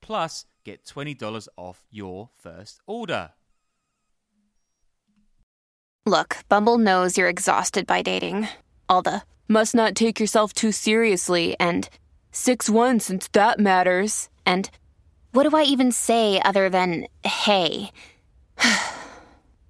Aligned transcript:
Plus, 0.00 0.46
get 0.64 0.84
$20 0.84 1.48
off 1.56 1.84
your 1.90 2.30
first 2.36 2.80
order. 2.86 3.30
Look, 6.06 6.38
Bumble 6.48 6.78
knows 6.78 7.18
you're 7.18 7.28
exhausted 7.28 7.86
by 7.86 8.02
dating. 8.02 8.48
All 8.88 9.02
the 9.02 9.22
must 9.48 9.74
not 9.74 9.94
take 9.94 10.18
yourself 10.18 10.52
too 10.52 10.72
seriously 10.72 11.54
and 11.60 11.88
6 12.32 12.70
1 12.70 13.00
since 13.00 13.28
that 13.28 13.58
matters. 13.58 14.28
And 14.46 14.70
what 15.32 15.48
do 15.48 15.56
I 15.56 15.64
even 15.64 15.92
say 15.92 16.40
other 16.42 16.70
than 16.70 17.06
hey? 17.24 17.90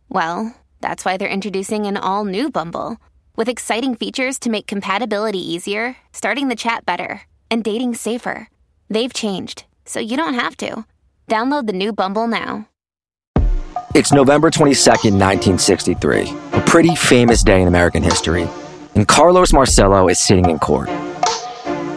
well, 0.08 0.54
that's 0.80 1.04
why 1.04 1.16
they're 1.16 1.28
introducing 1.28 1.86
an 1.86 1.96
all 1.96 2.24
new 2.24 2.50
Bumble 2.50 2.98
with 3.36 3.48
exciting 3.48 3.94
features 3.94 4.38
to 4.40 4.50
make 4.50 4.66
compatibility 4.66 5.38
easier, 5.38 5.96
starting 6.12 6.48
the 6.48 6.56
chat 6.56 6.84
better, 6.84 7.22
and 7.50 7.62
dating 7.64 7.94
safer. 7.94 8.48
They've 8.90 9.12
changed, 9.12 9.64
so 9.88 10.00
you 10.00 10.16
don't 10.16 10.34
have 10.34 10.56
to. 10.58 10.84
Download 11.26 11.66
the 11.66 11.72
new 11.72 11.92
Bumble 11.92 12.28
now. 12.28 12.68
It's 13.94 14.12
November 14.12 14.50
22nd, 14.50 15.18
1963, 15.18 16.28
a 16.52 16.60
pretty 16.66 16.94
famous 16.94 17.42
day 17.42 17.62
in 17.62 17.68
American 17.68 18.02
history, 18.02 18.46
and 18.94 19.08
Carlos 19.08 19.52
Marcello 19.52 20.08
is 20.08 20.24
sitting 20.24 20.50
in 20.50 20.58
court. 20.58 20.88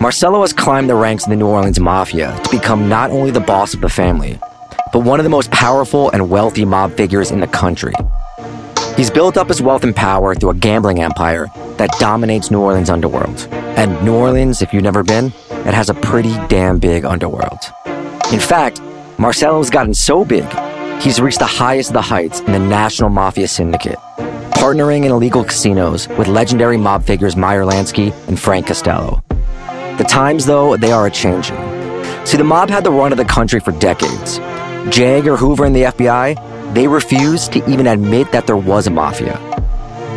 Marcello 0.02 0.42
has 0.42 0.54
climbed 0.54 0.90
the 0.90 0.96
ranks 0.96 1.26
of 1.26 1.30
the 1.30 1.36
New 1.36 1.48
Orleans 1.48 1.80
Mafia 1.80 2.40
to 2.44 2.50
become 2.50 2.90
not 2.90 3.12
only 3.12 3.30
the 3.30 3.42
boss 3.42 3.74
of 3.74 3.82
the 3.82 3.90
family, 3.90 4.40
but 4.92 5.04
one 5.04 5.20
of 5.20 5.26
the 5.26 5.30
most 5.30 5.52
powerful 5.52 6.10
and 6.12 6.30
wealthy 6.30 6.66
mob 6.66 6.96
figures 6.96 7.30
in 7.30 7.40
the 7.40 7.48
country. 7.48 7.94
He's 8.96 9.12
built 9.12 9.38
up 9.38 9.48
his 9.48 9.62
wealth 9.62 9.84
and 9.84 9.96
power 9.96 10.34
through 10.34 10.52
a 10.52 10.56
gambling 10.56 11.02
empire 11.02 11.48
that 11.78 11.92
dominates 12.00 12.52
New 12.52 12.62
Orleans' 12.62 12.90
underworld. 12.90 13.48
And 13.52 14.04
New 14.04 14.14
Orleans, 14.14 14.62
if 14.62 14.74
you've 14.74 14.84
never 14.84 15.04
been, 15.04 15.28
it 15.50 15.74
has 15.74 15.90
a 15.90 15.94
pretty 15.94 16.34
damn 16.48 16.80
big 16.80 17.06
underworld. 17.06 17.60
In 18.32 18.40
fact, 18.40 18.82
Marcello's 19.18 19.70
gotten 19.70 19.94
so 19.94 20.24
big, 20.24 20.48
he's 21.02 21.20
reached 21.20 21.40
the 21.40 21.46
highest 21.46 21.90
of 21.90 21.96
the 21.96 22.02
heights 22.02 22.40
in 22.40 22.54
the 22.54 22.60
national 22.60 23.10
mafia 23.10 23.46
syndicate, 23.46 23.98
partnering 24.56 25.04
in 25.04 25.12
illegal 25.12 25.44
casinos 25.44 26.08
with 26.18 26.30
legendary 26.30 26.78
mob 26.78 27.04
figures 27.04 27.36
Meyer 27.36 27.66
Lansky 27.66 28.14
and 28.30 28.40
Frank 28.40 28.68
Costello. 28.68 29.22
The 29.98 30.06
times, 30.08 30.46
though, 30.46 30.78
they 30.78 30.94
are 30.94 31.08
a 31.08 31.12
changing. 31.12 31.58
See, 32.26 32.38
the 32.38 32.46
mob 32.46 32.70
had 32.70 32.86
the 32.86 32.92
run 32.92 33.12
of 33.12 33.18
the 33.18 33.26
country 33.26 33.60
for 33.60 33.74
decades. 33.74 34.38
J. 34.90 35.18
Edgar, 35.18 35.36
Hoover 35.36 35.66
and 35.66 35.76
the 35.76 35.84
FBI, 35.84 36.74
they 36.74 36.88
refused 36.88 37.52
to 37.52 37.70
even 37.70 37.86
admit 37.86 38.32
that 38.32 38.48
there 38.48 38.56
was 38.56 38.88
a 38.88 38.92
mafia. 38.92 39.38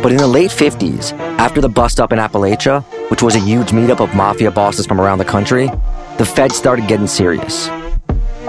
But 0.01 0.13
in 0.13 0.19
the 0.19 0.27
late 0.27 0.51
50s, 0.51 1.11
after 1.37 1.59
the 1.59 1.67
bust 1.67 1.99
up 1.99 2.13
in 2.13 2.19
Apalachin, 2.19 2.81
which 3.11 3.21
was 3.21 3.35
a 3.35 3.39
huge 3.39 3.71
meetup 3.71 3.99
of 3.99 4.15
mafia 4.15 4.51
bosses 4.51 4.85
from 4.85 5.01
around 5.01 5.17
the 5.17 5.25
country, 5.25 5.69
the 6.17 6.25
feds 6.25 6.55
started 6.55 6.87
getting 6.87 7.07
serious. 7.07 7.67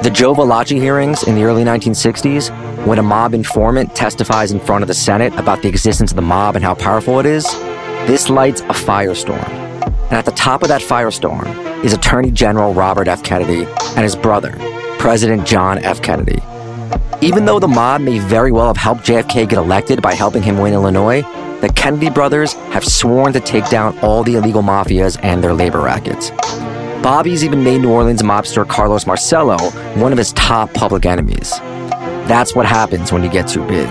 The 0.06 0.12
Joe 0.12 0.36
Valachi 0.36 0.80
hearings 0.80 1.24
in 1.24 1.34
the 1.34 1.42
early 1.42 1.64
1960s, 1.64 2.86
when 2.86 3.00
a 3.00 3.02
mob 3.02 3.34
informant 3.34 3.96
testifies 3.96 4.52
in 4.52 4.60
front 4.60 4.82
of 4.82 4.86
the 4.86 4.94
Senate 4.94 5.34
about 5.34 5.62
the 5.62 5.68
existence 5.68 6.12
of 6.12 6.16
the 6.16 6.22
mob 6.22 6.54
and 6.54 6.64
how 6.64 6.76
powerful 6.76 7.18
it 7.18 7.26
is, 7.26 7.42
this 8.06 8.30
lights 8.30 8.60
a 8.60 8.66
firestorm. 8.66 9.48
And 9.82 10.12
at 10.12 10.24
the 10.24 10.30
top 10.30 10.62
of 10.62 10.68
that 10.68 10.80
firestorm 10.80 11.84
is 11.84 11.92
Attorney 11.92 12.30
General 12.30 12.72
Robert 12.72 13.08
F. 13.08 13.24
Kennedy 13.24 13.64
and 13.64 14.04
his 14.04 14.14
brother, 14.14 14.52
President 15.00 15.44
John 15.44 15.78
F. 15.78 16.00
Kennedy. 16.00 16.38
Even 17.20 17.44
though 17.44 17.58
the 17.58 17.66
mob 17.66 18.00
may 18.00 18.20
very 18.20 18.52
well 18.52 18.68
have 18.68 18.76
helped 18.76 19.04
JFK 19.04 19.48
get 19.48 19.58
elected 19.58 20.02
by 20.02 20.14
helping 20.14 20.44
him 20.44 20.58
win 20.58 20.72
Illinois, 20.72 21.22
the 21.62 21.72
Kennedy 21.74 22.10
brothers 22.10 22.52
have 22.70 22.84
sworn 22.84 23.32
to 23.32 23.40
take 23.40 23.68
down 23.70 23.98
all 23.98 24.22
the 24.22 24.36
illegal 24.36 24.62
mafias 24.62 25.18
and 25.24 25.42
their 25.42 25.52
labor 25.52 25.80
rackets. 25.80 26.30
Bobby's 27.06 27.44
even 27.44 27.62
made 27.62 27.82
New 27.82 27.92
Orleans 27.92 28.22
mobster 28.22 28.66
Carlos 28.66 29.06
Marcello 29.06 29.56
one 29.94 30.10
of 30.10 30.18
his 30.18 30.32
top 30.32 30.74
public 30.74 31.06
enemies. 31.06 31.56
That's 32.26 32.56
what 32.56 32.66
happens 32.66 33.12
when 33.12 33.22
you 33.22 33.30
get 33.30 33.46
too 33.46 33.64
big. 33.68 33.88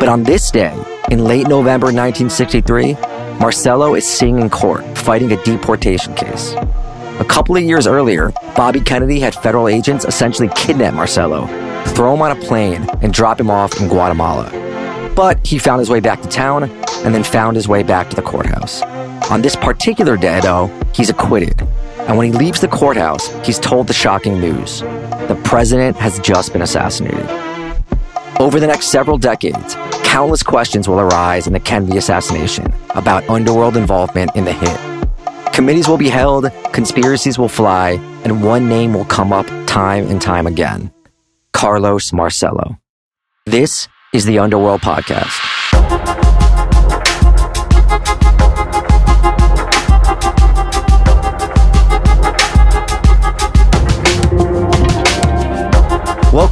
But 0.00 0.08
on 0.08 0.22
this 0.22 0.50
day, 0.50 0.74
in 1.10 1.24
late 1.24 1.48
November 1.48 1.88
1963, 1.88 2.94
Marcello 3.38 3.94
is 3.94 4.08
sitting 4.08 4.38
in 4.38 4.48
court 4.48 4.86
fighting 4.96 5.32
a 5.32 5.44
deportation 5.44 6.14
case. 6.14 6.54
A 7.20 7.26
couple 7.28 7.58
of 7.58 7.62
years 7.62 7.86
earlier, 7.86 8.32
Bobby 8.56 8.80
Kennedy 8.80 9.20
had 9.20 9.34
federal 9.34 9.68
agents 9.68 10.06
essentially 10.06 10.48
kidnap 10.56 10.94
Marcello, 10.94 11.44
throw 11.88 12.14
him 12.14 12.22
on 12.22 12.30
a 12.30 12.40
plane, 12.40 12.88
and 13.02 13.12
drop 13.12 13.38
him 13.38 13.50
off 13.50 13.78
in 13.78 13.88
Guatemala. 13.88 14.50
But 15.14 15.46
he 15.46 15.58
found 15.58 15.80
his 15.80 15.90
way 15.90 16.00
back 16.00 16.22
to 16.22 16.28
town 16.30 16.70
and 17.04 17.14
then 17.14 17.22
found 17.22 17.54
his 17.54 17.68
way 17.68 17.82
back 17.82 18.08
to 18.08 18.16
the 18.16 18.22
courthouse. 18.22 18.80
On 19.30 19.42
this 19.42 19.56
particular 19.56 20.16
day, 20.16 20.40
though, 20.40 20.70
he's 20.94 21.10
acquitted. 21.10 21.60
And 22.06 22.18
when 22.18 22.32
he 22.32 22.38
leaves 22.38 22.60
the 22.60 22.68
courthouse, 22.68 23.28
he's 23.46 23.58
told 23.58 23.86
the 23.86 23.94
shocking 23.94 24.40
news 24.40 24.80
the 24.80 25.40
president 25.44 25.96
has 25.96 26.18
just 26.20 26.52
been 26.52 26.62
assassinated. 26.62 27.26
Over 28.38 28.60
the 28.60 28.66
next 28.66 28.86
several 28.86 29.16
decades, 29.16 29.74
countless 30.02 30.42
questions 30.42 30.86
will 30.86 31.00
arise 31.00 31.46
in 31.46 31.54
the 31.54 31.60
Kennedy 31.60 31.96
assassination 31.96 32.72
about 32.90 33.28
underworld 33.30 33.76
involvement 33.76 34.36
in 34.36 34.44
the 34.44 34.52
hit. 34.52 35.52
Committees 35.54 35.88
will 35.88 35.96
be 35.96 36.10
held, 36.10 36.50
conspiracies 36.72 37.38
will 37.38 37.48
fly, 37.48 37.92
and 38.24 38.42
one 38.42 38.68
name 38.68 38.92
will 38.92 39.04
come 39.06 39.32
up 39.32 39.46
time 39.66 40.06
and 40.08 40.20
time 40.20 40.46
again 40.46 40.92
Carlos 41.52 42.12
Marcello. 42.12 42.76
This 43.46 43.88
is 44.12 44.26
the 44.26 44.38
Underworld 44.40 44.82
Podcast. 44.82 45.63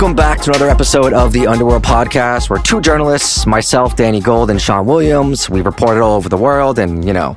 Welcome 0.02 0.16
back 0.16 0.40
to 0.40 0.50
another 0.50 0.68
episode 0.68 1.12
of 1.12 1.32
the 1.32 1.46
Underworld 1.46 1.84
Podcast, 1.84 2.50
where 2.50 2.58
two 2.58 2.80
journalists, 2.80 3.46
myself, 3.46 3.94
Danny 3.94 4.18
Gold, 4.18 4.50
and 4.50 4.60
Sean 4.60 4.84
Williams, 4.84 5.48
we 5.48 5.60
reported 5.60 6.02
all 6.02 6.16
over 6.16 6.28
the 6.28 6.36
world 6.36 6.80
and, 6.80 7.06
you 7.06 7.12
know, 7.12 7.36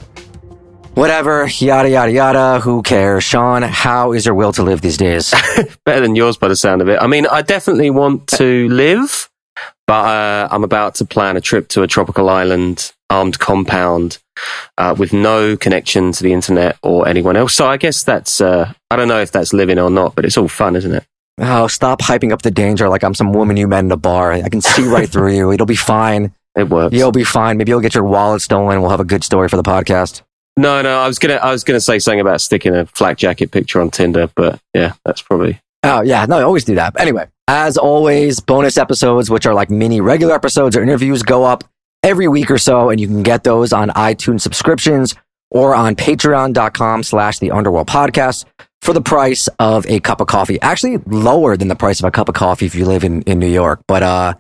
whatever, 0.96 1.46
yada, 1.46 1.92
yada, 1.92 2.12
yada, 2.12 2.60
who 2.60 2.82
cares? 2.82 3.24
Sean, 3.24 3.62
how 3.62 4.14
is 4.14 4.26
your 4.26 4.34
will 4.34 4.52
to 4.54 4.64
live 4.64 4.82
these 4.82 4.98
days? 4.98 5.32
Better 5.86 6.02
than 6.02 6.16
yours 6.16 6.38
by 6.38 6.48
the 6.48 6.56
sound 6.56 6.82
of 6.82 6.90
it. 6.90 6.98
I 7.00 7.06
mean, 7.06 7.28
I 7.28 7.44
definitely 7.44 7.92
want 7.92 8.26
to 8.30 8.68
live, 8.70 9.30
but 9.86 10.04
uh, 10.04 10.48
I'm 10.50 10.64
about 10.64 10.96
to 10.96 11.06
plan 11.06 11.38
a 11.38 11.42
trip 11.42 11.68
to 11.68 11.84
a 11.84 11.88
tropical 11.88 12.32
island, 12.32 12.94
armed 13.12 13.38
compound, 13.38 14.18
uh, 14.80 14.96
with 14.98 15.14
no 15.14 15.56
connection 15.56 16.14
to 16.14 16.24
the 16.24 16.34
internet 16.34 16.80
or 16.82 17.08
anyone 17.08 17.38
else. 17.38 17.54
So 17.54 17.68
I 17.68 17.78
guess 17.78 18.04
that's, 18.04 18.42
uh, 18.42 18.74
I 18.90 18.96
don't 18.96 19.08
know 19.08 19.22
if 19.22 19.32
that's 19.32 19.54
living 19.54 19.78
or 19.78 19.92
not, 19.92 20.16
but 20.16 20.26
it's 20.26 20.36
all 20.36 20.48
fun, 20.48 20.76
isn't 20.76 20.96
it? 20.96 21.06
Oh, 21.38 21.68
stop 21.68 22.02
hyping 22.02 22.32
up 22.32 22.44
the 22.44 22.52
danger 22.52 22.88
like 22.88 23.04
I'm 23.04 23.14
some 23.14 23.34
woman 23.34 23.58
you 23.58 23.68
met 23.68 23.84
in 23.84 23.92
a 23.92 23.98
bar. 23.98 24.32
I 24.32 24.48
can 24.48 24.62
see 24.62 24.88
right 24.88 25.10
through 25.10 25.34
you. 25.34 25.52
It'll 25.52 25.66
be 25.66 25.76
fine. 25.76 26.34
It 26.56 26.70
works. 26.70 26.96
You'll 26.96 27.12
be 27.12 27.26
fine. 27.26 27.58
Maybe 27.58 27.72
you'll 27.72 27.82
get 27.82 27.94
your 27.94 28.06
wallet 28.06 28.42
stolen. 28.42 28.82
We'll 28.82 28.92
have 28.92 29.02
a 29.02 29.06
good 29.06 29.24
story 29.24 29.50
for 29.50 29.58
the 29.58 29.64
podcast. 29.64 30.22
No, 30.58 30.82
no, 30.82 31.00
I 31.02 31.08
was 31.08 31.20
gonna, 31.20 31.34
I 31.36 31.52
was 31.52 31.66
gonna 31.66 31.82
say 31.82 32.00
something 32.00 32.22
about 32.22 32.40
sticking 32.40 32.74
a 32.74 32.86
flak 32.86 33.18
jacket 33.18 33.52
picture 33.52 33.82
on 33.82 33.92
Tinder, 33.92 34.30
but 34.36 34.62
yeah, 34.74 34.94
that's 35.04 35.22
probably. 35.22 35.60
Oh, 35.84 36.02
yeah. 36.02 36.26
No, 36.26 36.38
I 36.38 36.44
always 36.44 36.64
do 36.64 36.76
that. 36.76 36.98
Anyway, 36.98 37.28
as 37.50 37.78
always, 37.78 38.40
bonus 38.40 38.78
episodes, 38.78 39.30
which 39.30 39.46
are 39.46 39.54
like 39.54 39.70
mini 39.70 40.00
regular 40.00 40.34
episodes 40.34 40.78
or 40.78 40.82
interviews, 40.82 41.22
go 41.24 41.44
up 41.44 41.66
every 42.02 42.30
week 42.30 42.50
or 42.50 42.58
so, 42.58 42.90
and 42.90 43.02
you 43.02 43.08
can 43.08 43.22
get 43.22 43.44
those 43.44 43.74
on 43.74 43.90
iTunes 43.90 44.42
subscriptions 44.42 45.14
or 45.52 45.76
on 45.76 45.96
patreon.com 45.96 47.04
slash 47.04 47.40
the 47.40 47.52
underworld 47.52 47.88
podcast 47.88 48.46
for 48.86 48.94
the 48.94 49.02
price 49.02 49.48
of 49.60 49.86
a 49.88 50.00
cup 50.00 50.22
of 50.22 50.28
coffee. 50.28 50.62
Actually, 50.62 50.98
lower 51.08 51.58
than 51.58 51.68
the 51.68 51.76
price 51.76 52.00
of 52.00 52.06
a 52.06 52.12
cup 52.12 52.30
of 52.30 52.36
coffee 52.36 52.66
if 52.66 52.76
you 52.76 52.86
live 52.86 53.04
in, 53.04 53.22
in 53.24 53.40
New 53.40 53.50
York. 53.50 53.82
But 53.88 54.04
uh, 54.04 54.34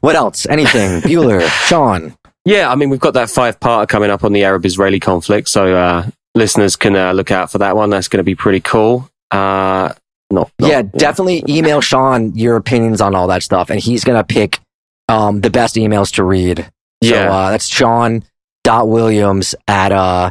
what 0.00 0.14
else? 0.16 0.46
Anything? 0.46 1.00
Bueller, 1.02 1.46
Sean. 1.66 2.16
Yeah, 2.44 2.70
I 2.70 2.74
mean, 2.76 2.88
we've 2.88 3.00
got 3.00 3.14
that 3.14 3.28
five 3.28 3.60
part 3.60 3.88
coming 3.88 4.10
up 4.10 4.24
on 4.24 4.32
the 4.32 4.44
Arab 4.44 4.64
Israeli 4.64 5.00
conflict. 5.00 5.48
So 5.48 5.74
uh, 5.76 6.06
listeners 6.34 6.76
can 6.76 6.96
uh, 6.96 7.12
look 7.12 7.30
out 7.30 7.50
for 7.52 7.58
that 7.58 7.76
one. 7.76 7.90
That's 7.90 8.08
going 8.08 8.18
to 8.18 8.24
be 8.24 8.34
pretty 8.34 8.60
cool. 8.60 9.10
Uh, 9.30 9.92
not, 10.30 10.50
not, 10.60 10.70
yeah, 10.70 10.82
definitely 10.82 11.42
email 11.48 11.80
Sean 11.80 12.34
your 12.36 12.56
opinions 12.56 13.00
on 13.00 13.14
all 13.14 13.26
that 13.26 13.42
stuff, 13.42 13.68
and 13.68 13.80
he's 13.80 14.04
going 14.04 14.16
to 14.18 14.24
pick 14.24 14.60
um, 15.08 15.40
the 15.40 15.50
best 15.50 15.74
emails 15.74 16.14
to 16.14 16.24
read. 16.24 16.58
So 17.02 17.10
Yeah. 17.10 17.32
uh, 17.32 17.50
that's 17.50 17.66
Sean 17.66 18.22
dot 18.62 18.88
Williams 18.88 19.54
at 19.66 19.90
uh 19.90 20.30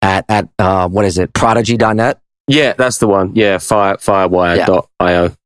at 0.00 0.24
at 0.28 0.48
uh 0.60 0.88
what 0.88 1.04
is 1.04 1.18
it 1.18 1.32
prodigy.net. 1.34 2.18
Yeah, 2.46 2.74
that's 2.74 2.98
the 2.98 3.06
one. 3.06 3.34
Yeah, 3.34 3.58
fire, 3.58 3.96
firewire.io. 3.96 5.36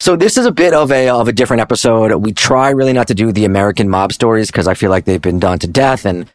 So 0.00 0.16
this 0.16 0.36
is 0.36 0.46
a 0.46 0.52
bit 0.52 0.74
of 0.74 0.90
a 0.90 1.10
of 1.10 1.28
a 1.28 1.32
different 1.32 1.60
episode. 1.60 2.12
We 2.16 2.32
try 2.32 2.70
really 2.70 2.92
not 2.92 3.06
to 3.08 3.14
do 3.14 3.30
the 3.30 3.44
American 3.44 3.88
mob 3.88 4.12
stories 4.12 4.50
because 4.50 4.66
I 4.66 4.74
feel 4.74 4.90
like 4.90 5.04
they've 5.04 5.22
been 5.22 5.38
done 5.38 5.60
to 5.60 5.68
death, 5.68 6.04
and 6.04 6.28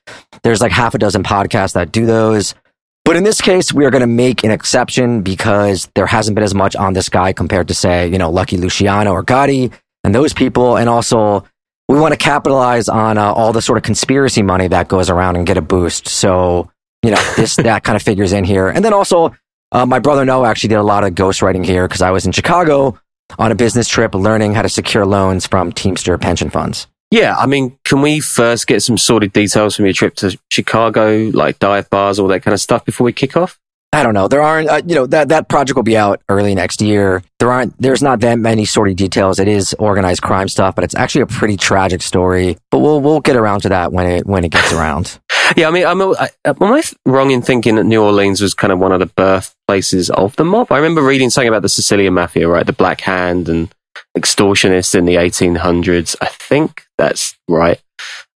there's 0.44 0.62
like 0.62 0.72
half 0.72 0.96
a 0.96 0.98
dozen 0.98 1.22
podcasts 1.22 1.74
that 1.74 1.92
do 1.92 2.06
those. 2.06 2.56
But 3.04 3.18
in 3.18 3.26
this 3.26 3.42
case, 3.42 3.74
we 3.74 3.86
are 3.86 3.90
going 3.90 4.02
to 4.02 4.08
make 4.08 4.44
an 4.46 4.52
exception 4.52 5.22
because 5.22 5.90
there 5.96 6.06
hasn't 6.06 6.36
been 6.36 6.46
as 6.46 6.56
much 6.56 6.76
on 6.78 6.94
this 6.94 7.10
guy 7.10 7.34
compared 7.34 7.68
to 7.68 7.74
say, 7.74 8.08
you 8.08 8.18
know, 8.18 8.30
Lucky 8.30 8.58
Luciano 8.58 9.12
or 9.12 9.24
Gotti 9.24 9.74
and 10.04 10.16
those 10.16 10.34
people, 10.34 10.78
and 10.78 10.88
also 10.88 11.46
we 11.90 12.00
want 12.00 12.14
to 12.14 12.18
capitalize 12.18 12.88
on 12.88 13.18
uh, 13.18 13.34
all 13.34 13.52
the 13.52 13.62
sort 13.62 13.78
of 13.78 13.84
conspiracy 13.84 14.44
money 14.44 14.70
that 14.70 14.88
goes 14.88 15.10
around 15.10 15.36
and 15.36 15.46
get 15.46 15.58
a 15.58 15.62
boost. 15.62 16.08
So 16.08 16.72
you 17.04 17.12
know, 17.12 17.34
this 17.36 17.56
that 17.58 17.84
kind 17.84 17.98
of 17.98 18.02
figures 18.02 18.32
in 18.32 18.46
here, 18.46 18.70
and 18.70 18.84
then 18.84 18.94
also. 18.94 19.36
Uh, 19.72 19.86
my 19.86 20.00
brother 20.00 20.24
Noah 20.24 20.48
actually 20.48 20.70
did 20.70 20.76
a 20.76 20.84
lot 20.84 21.04
of 21.04 21.14
ghostwriting 21.14 21.66
here 21.66 21.88
because 21.88 22.02
I 22.02 22.12
was 22.12 22.26
in 22.26 22.32
Chicago 22.32 22.98
on 23.38 23.52
a 23.52 23.56
business 23.56 23.88
trip 23.88 24.16
learning 24.16 24.54
how 24.54 24.62
to 24.62 24.70
secure 24.70 25.06
loans 25.06 25.46
from 25.46 25.72
Teamster 25.72 26.18
pension 26.18 26.50
funds. 26.50 26.88
Yeah, 27.12 27.36
I 27.38 27.46
mean, 27.46 27.78
can 27.86 28.02
we 28.02 28.20
first 28.20 28.68
get 28.68 28.84
some 28.84 28.98
sorted 28.98 29.34
details 29.34 29.76
from 29.76 29.86
your 29.86 29.94
trip 29.94 30.16
to 30.16 30.38
Chicago, 30.50 31.30
like 31.34 31.60
dive 31.60 31.90
bars, 31.90 32.20
all 32.20 32.28
that 32.30 32.44
kind 32.44 32.54
of 32.54 32.60
stuff 32.60 32.86
before 32.86 33.06
we 33.06 33.14
kick 33.14 33.38
off? 33.38 33.58
I 33.94 34.04
don't 34.04 34.14
know. 34.14 34.28
There 34.28 34.42
aren't, 34.42 34.70
uh, 34.70 34.82
you 34.86 34.96
know, 34.96 35.06
that, 35.08 35.30
that 35.30 35.48
project 35.48 35.76
will 35.76 35.84
be 35.84 35.98
out 35.98 36.22
early 36.28 36.54
next 36.54 36.82
year. 36.82 37.24
There 37.40 37.52
aren't, 37.52 37.80
there's 37.82 38.04
not 38.04 38.20
that 38.20 38.38
many 38.38 38.66
sort 38.66 38.90
of 38.90 38.98
details. 38.98 39.40
It 39.40 39.48
is 39.48 39.74
organized 39.80 40.22
crime 40.22 40.50
stuff, 40.50 40.76
but 40.76 40.84
it's 40.84 40.96
actually 40.96 41.22
a 41.22 41.28
pretty 41.28 41.56
tragic 41.56 42.02
story. 42.02 42.58
But 42.70 42.80
we'll, 42.80 43.00
we'll 43.00 43.22
get 43.22 43.38
around 43.38 43.62
to 43.62 43.70
that 43.70 43.94
when 43.94 44.06
it, 44.06 44.26
when 44.26 44.44
it 44.44 44.50
gets 44.50 44.74
around. 44.74 45.20
Yeah, 45.56 45.70
I 45.70 45.72
mean, 45.72 45.86
I'm, 45.86 46.02
I, 46.02 46.30
am 46.44 46.62
I 46.62 46.84
wrong 47.06 47.32
in 47.32 47.42
thinking 47.42 47.76
that 47.76 47.86
New 47.86 48.04
Orleans 48.04 48.42
was 48.42 48.54
kind 48.54 48.74
of 48.74 48.80
one 48.80 48.92
of 48.92 49.00
the 49.00 49.06
birthplaces 49.06 50.10
of 50.10 50.36
the 50.36 50.44
mob? 50.44 50.74
I 50.74 50.76
remember 50.76 51.02
reading 51.02 51.30
something 51.30 51.48
about 51.48 51.62
the 51.62 51.70
Sicilian 51.70 52.16
Mafia, 52.16 52.50
right? 52.50 52.66
The 52.66 52.74
Black 52.74 53.00
Hand 53.00 53.48
and 53.48 53.74
extortionists 54.18 54.94
in 54.94 55.06
the 55.06 55.16
1800s. 55.16 56.18
I 56.20 56.26
think 56.26 56.86
that's 56.98 57.38
right. 57.48 57.82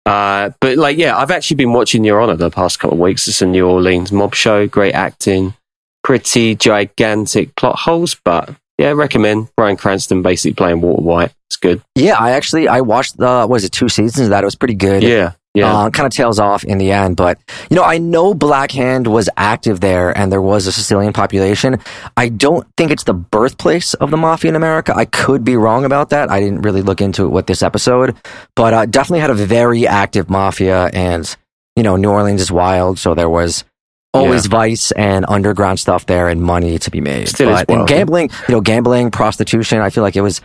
Uh, 0.05 0.51
but 0.59 0.77
like, 0.77 0.97
yeah, 0.97 1.17
I've 1.17 1.31
actually 1.31 1.57
been 1.57 1.73
watching 1.73 2.03
Your 2.03 2.19
Honor 2.21 2.35
the 2.35 2.49
past 2.49 2.79
couple 2.79 2.97
of 2.97 3.01
weeks. 3.01 3.27
It's 3.27 3.41
a 3.41 3.45
New 3.45 3.67
Orleans 3.67 4.11
mob 4.11 4.33
show, 4.33 4.67
great 4.67 4.93
acting, 4.93 5.53
pretty 6.03 6.55
gigantic 6.55 7.55
plot 7.55 7.79
holes, 7.79 8.15
but 8.23 8.49
yeah, 8.77 8.91
recommend 8.91 9.49
Bryan 9.55 9.77
Cranston 9.77 10.21
basically 10.21 10.53
playing 10.53 10.81
Walter 10.81 11.03
White. 11.03 11.33
It's 11.49 11.57
good. 11.57 11.83
Yeah, 11.95 12.15
I 12.17 12.31
actually, 12.31 12.67
I 12.67 12.81
watched 12.81 13.17
the, 13.17 13.45
was 13.47 13.63
it 13.63 13.71
two 13.71 13.89
seasons 13.89 14.25
of 14.25 14.29
that? 14.29 14.43
It 14.43 14.45
was 14.45 14.55
pretty 14.55 14.73
good. 14.73 15.03
Yeah. 15.03 15.33
Yeah. 15.53 15.73
Uh, 15.73 15.89
kind 15.89 16.07
of 16.07 16.13
tails 16.13 16.39
off 16.39 16.63
in 16.63 16.77
the 16.77 16.93
end, 16.93 17.17
but 17.17 17.37
you 17.69 17.75
know, 17.75 17.83
I 17.83 17.97
know 17.97 18.33
Black 18.33 18.71
Hand 18.71 19.05
was 19.05 19.29
active 19.35 19.81
there 19.81 20.17
and 20.17 20.31
there 20.31 20.41
was 20.41 20.65
a 20.65 20.71
Sicilian 20.71 21.11
population. 21.11 21.77
I 22.15 22.29
don't 22.29 22.65
think 22.77 22.89
it's 22.89 23.03
the 23.03 23.13
birthplace 23.13 23.93
of 23.95 24.11
the 24.11 24.17
mafia 24.17 24.47
in 24.47 24.55
America. 24.55 24.93
I 24.95 25.03
could 25.03 25.43
be 25.43 25.57
wrong 25.57 25.83
about 25.83 26.11
that. 26.11 26.31
I 26.31 26.39
didn't 26.39 26.61
really 26.61 26.81
look 26.81 27.01
into 27.01 27.25
it 27.25 27.29
with 27.29 27.47
this 27.47 27.61
episode, 27.63 28.15
but 28.55 28.73
uh, 28.73 28.85
definitely 28.85 29.19
had 29.19 29.29
a 29.29 29.33
very 29.33 29.85
active 29.85 30.29
mafia 30.29 30.89
and, 30.93 31.35
you 31.75 31.83
know, 31.83 31.97
New 31.97 32.09
Orleans 32.09 32.39
is 32.39 32.51
wild. 32.51 32.97
So 32.97 33.13
there 33.13 33.29
was 33.29 33.65
always 34.13 34.45
vice 34.45 34.91
and 34.91 35.25
underground 35.27 35.81
stuff 35.81 36.05
there 36.05 36.29
and 36.29 36.41
money 36.41 36.79
to 36.79 36.91
be 36.91 37.01
made. 37.01 37.27
Still 37.27 37.49
but 37.49 37.69
and 37.69 37.85
gambling, 37.87 38.29
you 38.47 38.55
know, 38.55 38.61
gambling, 38.61 39.11
prostitution, 39.11 39.81
I 39.81 39.89
feel 39.89 40.03
like 40.03 40.15
it 40.15 40.21
was 40.21 40.39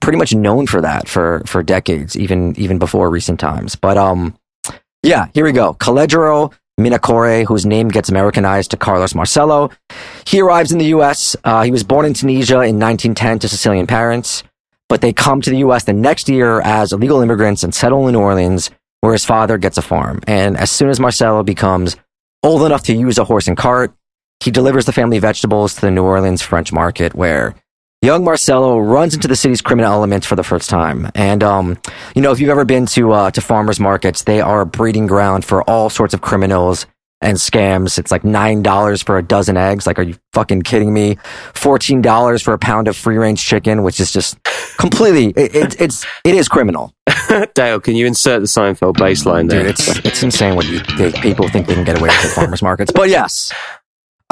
pretty 0.00 0.18
much 0.18 0.34
known 0.34 0.66
for 0.66 0.80
that 0.80 1.08
for, 1.08 1.42
for 1.46 1.62
decades, 1.62 2.16
even, 2.16 2.58
even 2.58 2.80
before 2.80 3.08
recent 3.10 3.38
times. 3.38 3.76
But, 3.76 3.96
um, 3.96 4.34
yeah, 5.02 5.28
here 5.34 5.44
we 5.44 5.52
go. 5.52 5.74
Calogero 5.74 6.52
Minacore, 6.78 7.44
whose 7.46 7.66
name 7.66 7.88
gets 7.88 8.08
Americanized 8.08 8.70
to 8.70 8.76
Carlos 8.76 9.14
Marcello. 9.14 9.70
He 10.26 10.40
arrives 10.40 10.72
in 10.72 10.78
the 10.78 10.86
U.S. 10.86 11.36
Uh, 11.44 11.62
he 11.62 11.70
was 11.70 11.84
born 11.84 12.06
in 12.06 12.14
Tunisia 12.14 12.56
in 12.56 12.78
1910 12.78 13.40
to 13.40 13.48
Sicilian 13.48 13.86
parents, 13.86 14.42
but 14.88 15.00
they 15.00 15.12
come 15.12 15.40
to 15.42 15.50
the 15.50 15.58
U.S. 15.58 15.84
the 15.84 15.92
next 15.92 16.28
year 16.28 16.60
as 16.62 16.92
illegal 16.92 17.20
immigrants 17.20 17.62
and 17.62 17.74
settle 17.74 18.06
in 18.08 18.14
New 18.14 18.20
Orleans, 18.20 18.70
where 19.00 19.12
his 19.12 19.24
father 19.24 19.58
gets 19.58 19.78
a 19.78 19.82
farm. 19.82 20.20
And 20.26 20.56
as 20.56 20.70
soon 20.70 20.88
as 20.88 21.00
Marcello 21.00 21.42
becomes 21.42 21.96
old 22.42 22.62
enough 22.62 22.82
to 22.84 22.94
use 22.94 23.18
a 23.18 23.24
horse 23.24 23.46
and 23.48 23.56
cart, 23.56 23.92
he 24.40 24.50
delivers 24.50 24.86
the 24.86 24.92
family 24.92 25.18
vegetables 25.18 25.74
to 25.74 25.80
the 25.82 25.90
New 25.90 26.04
Orleans 26.04 26.40
French 26.40 26.72
market, 26.72 27.14
where 27.14 27.54
young 28.02 28.24
Marcello 28.24 28.78
runs 28.78 29.14
into 29.14 29.28
the 29.28 29.36
city's 29.36 29.60
criminal 29.60 29.92
elements 29.92 30.26
for 30.26 30.36
the 30.36 30.42
first 30.42 30.70
time. 30.70 31.10
And, 31.14 31.42
um, 31.42 31.78
you 32.14 32.22
know, 32.22 32.32
if 32.32 32.40
you've 32.40 32.50
ever 32.50 32.64
been 32.64 32.86
to, 32.86 33.12
uh, 33.12 33.30
to 33.32 33.40
farmers 33.40 33.78
markets, 33.78 34.22
they 34.22 34.40
are 34.40 34.62
a 34.62 34.66
breeding 34.66 35.06
ground 35.06 35.44
for 35.44 35.62
all 35.64 35.90
sorts 35.90 36.14
of 36.14 36.22
criminals 36.22 36.86
and 37.20 37.36
scams. 37.36 37.98
It's 37.98 38.10
like 38.10 38.22
$9 38.22 39.04
for 39.04 39.18
a 39.18 39.22
dozen 39.22 39.58
eggs. 39.58 39.86
Like, 39.86 39.98
are 39.98 40.02
you 40.02 40.14
fucking 40.32 40.62
kidding 40.62 40.94
me? 40.94 41.16
$14 41.52 42.42
for 42.42 42.54
a 42.54 42.58
pound 42.58 42.88
of 42.88 42.96
free 42.96 43.18
range 43.18 43.44
chicken, 43.44 43.82
which 43.82 44.00
is 44.00 44.10
just 44.10 44.42
completely, 44.78 45.26
it, 45.36 45.54
it, 45.54 45.80
it's, 45.80 46.06
it 46.24 46.34
is 46.34 46.48
criminal. 46.48 46.94
Dale, 47.54 47.80
can 47.80 47.96
you 47.96 48.06
insert 48.06 48.40
the 48.40 48.46
Seinfeld 48.46 48.94
baseline 48.94 49.50
there? 49.50 49.64
Dude, 49.64 49.72
it's, 49.72 49.98
it's 50.06 50.22
insane 50.22 50.56
what 50.56 50.66
you, 50.66 50.80
people 51.20 51.48
think 51.48 51.66
they 51.66 51.74
can 51.74 51.84
get 51.84 51.98
away 51.98 52.08
with 52.08 52.24
at 52.24 52.30
farmers 52.30 52.62
markets. 52.62 52.92
But 52.94 53.10
yes. 53.10 53.52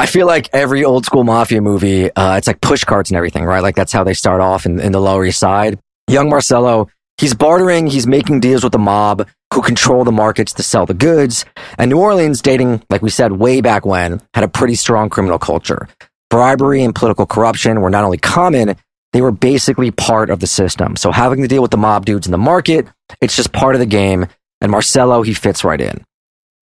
I 0.01 0.07
feel 0.07 0.29
like 0.29 0.49
every 0.53 0.85
old 0.85 1.05
school 1.05 1.25
mafia 1.25 1.61
movie, 1.61 2.15
uh, 2.15 2.37
it's 2.37 2.47
like 2.47 2.61
push 2.61 2.85
carts 2.85 3.11
and 3.11 3.17
everything, 3.17 3.45
right? 3.45 3.65
Like 3.65 3.75
that's 3.75 3.93
how 3.93 4.05
they 4.05 4.15
start 4.15 4.41
off 4.41 4.65
in, 4.65 4.79
in 4.79 4.93
the 4.93 5.01
Lower 5.01 5.25
East 5.25 5.41
Side. 5.41 5.81
Young 6.09 6.29
Marcello, 6.29 6.89
he's 7.17 7.35
bartering, 7.35 7.89
he's 7.89 8.07
making 8.07 8.39
deals 8.39 8.63
with 8.63 8.73
the 8.73 8.79
mob 8.79 9.27
who 9.53 9.61
control 9.61 10.05
the 10.05 10.13
markets 10.13 10.53
to 10.53 10.63
sell 10.63 10.87
the 10.87 10.95
goods. 10.95 11.45
And 11.79 11.91
New 11.91 11.99
Orleans, 11.99 12.41
dating, 12.41 12.85
like 12.91 13.03
we 13.03 13.11
said, 13.11 13.33
way 13.33 13.61
back 13.61 13.85
when, 13.85 14.23
had 14.35 14.45
a 14.45 14.49
pretty 14.49 14.77
strong 14.77 15.11
criminal 15.11 15.39
culture. 15.41 15.89
Bribery 16.31 16.85
and 16.85 16.95
political 16.95 17.27
corruption 17.27 17.81
were 17.81 17.91
not 17.91 18.05
only 18.05 18.19
common, 18.19 18.77
they 19.13 19.21
were 19.21 19.33
basically 19.33 19.91
part 19.91 20.31
of 20.31 20.39
the 20.39 20.47
system. 20.47 20.95
So 20.95 21.11
having 21.11 21.43
to 21.43 21.49
deal 21.49 21.63
with 21.63 21.73
the 21.73 21.77
mob 21.77 22.07
dudes 22.07 22.29
in 22.29 22.31
the 22.31 22.39
market, 22.39 22.87
it's 23.21 23.35
just 23.35 23.53
part 23.53 23.75
of 23.75 23.81
the 23.81 23.87
game. 23.87 24.29
And 24.61 24.71
Marcello, 24.71 25.23
he 25.23 25.35
fits 25.35 25.65
right 25.65 25.81
in. 25.81 26.05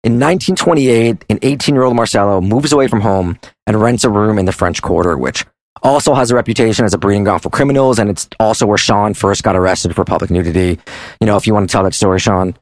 In 0.05 0.21
1928, 0.21 1.25
an 1.31 1.39
18 1.41 1.75
year 1.75 1.85
old 1.85 1.97
Marcello 1.97 2.43
moves 2.43 2.73
away 2.73 2.89
from 2.89 3.01
home 3.01 3.39
and 3.67 3.81
rents 3.81 4.05
a 4.05 4.11
room 4.11 4.39
in 4.39 4.45
the 4.45 4.53
French 4.53 4.83
Quarter, 4.83 5.17
which 5.17 5.47
also 5.83 6.13
has 6.13 6.31
a 6.31 6.35
reputation 6.35 6.85
as 6.85 6.93
a 6.93 6.99
breeding 6.99 7.25
ground 7.25 7.43
for 7.43 7.49
criminals. 7.49 7.99
And 7.99 8.11
it's 8.11 8.29
also 8.39 8.67
where 8.67 8.77
Sean 8.77 9.15
first 9.15 9.43
got 9.43 9.57
arrested 9.57 9.95
for 9.95 10.05
public 10.05 10.31
nudity. 10.31 10.79
You 11.23 11.27
know, 11.27 11.39
if 11.39 11.47
you 11.47 11.55
want 11.55 11.71
to 11.71 11.73
tell 11.73 11.85
that 11.85 11.95
story, 11.95 12.21
Sean. 12.21 12.55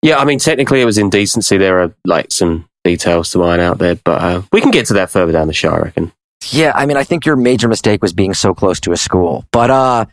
Yeah, 0.00 0.16
I 0.16 0.24
mean, 0.24 0.38
technically 0.38 0.80
it 0.80 0.86
was 0.86 0.96
indecency. 0.96 1.58
There 1.58 1.78
are 1.82 1.94
like 2.06 2.32
some 2.32 2.66
details 2.84 3.30
to 3.32 3.44
iron 3.44 3.60
out 3.60 3.76
there, 3.76 3.96
but 3.96 4.22
uh, 4.22 4.42
we 4.50 4.62
can 4.62 4.70
get 4.70 4.86
to 4.86 4.94
that 4.94 5.10
further 5.10 5.32
down 5.32 5.46
the 5.46 5.52
show, 5.52 5.68
I 5.68 5.80
reckon. 5.80 6.10
Yeah, 6.50 6.72
I 6.74 6.86
mean, 6.86 6.96
I 6.96 7.04
think 7.04 7.26
your 7.26 7.36
major 7.36 7.68
mistake 7.68 8.00
was 8.00 8.14
being 8.14 8.32
so 8.32 8.54
close 8.54 8.80
to 8.80 8.92
a 8.92 8.96
school. 8.96 9.44
But 9.52 9.70
uh, 9.70 10.06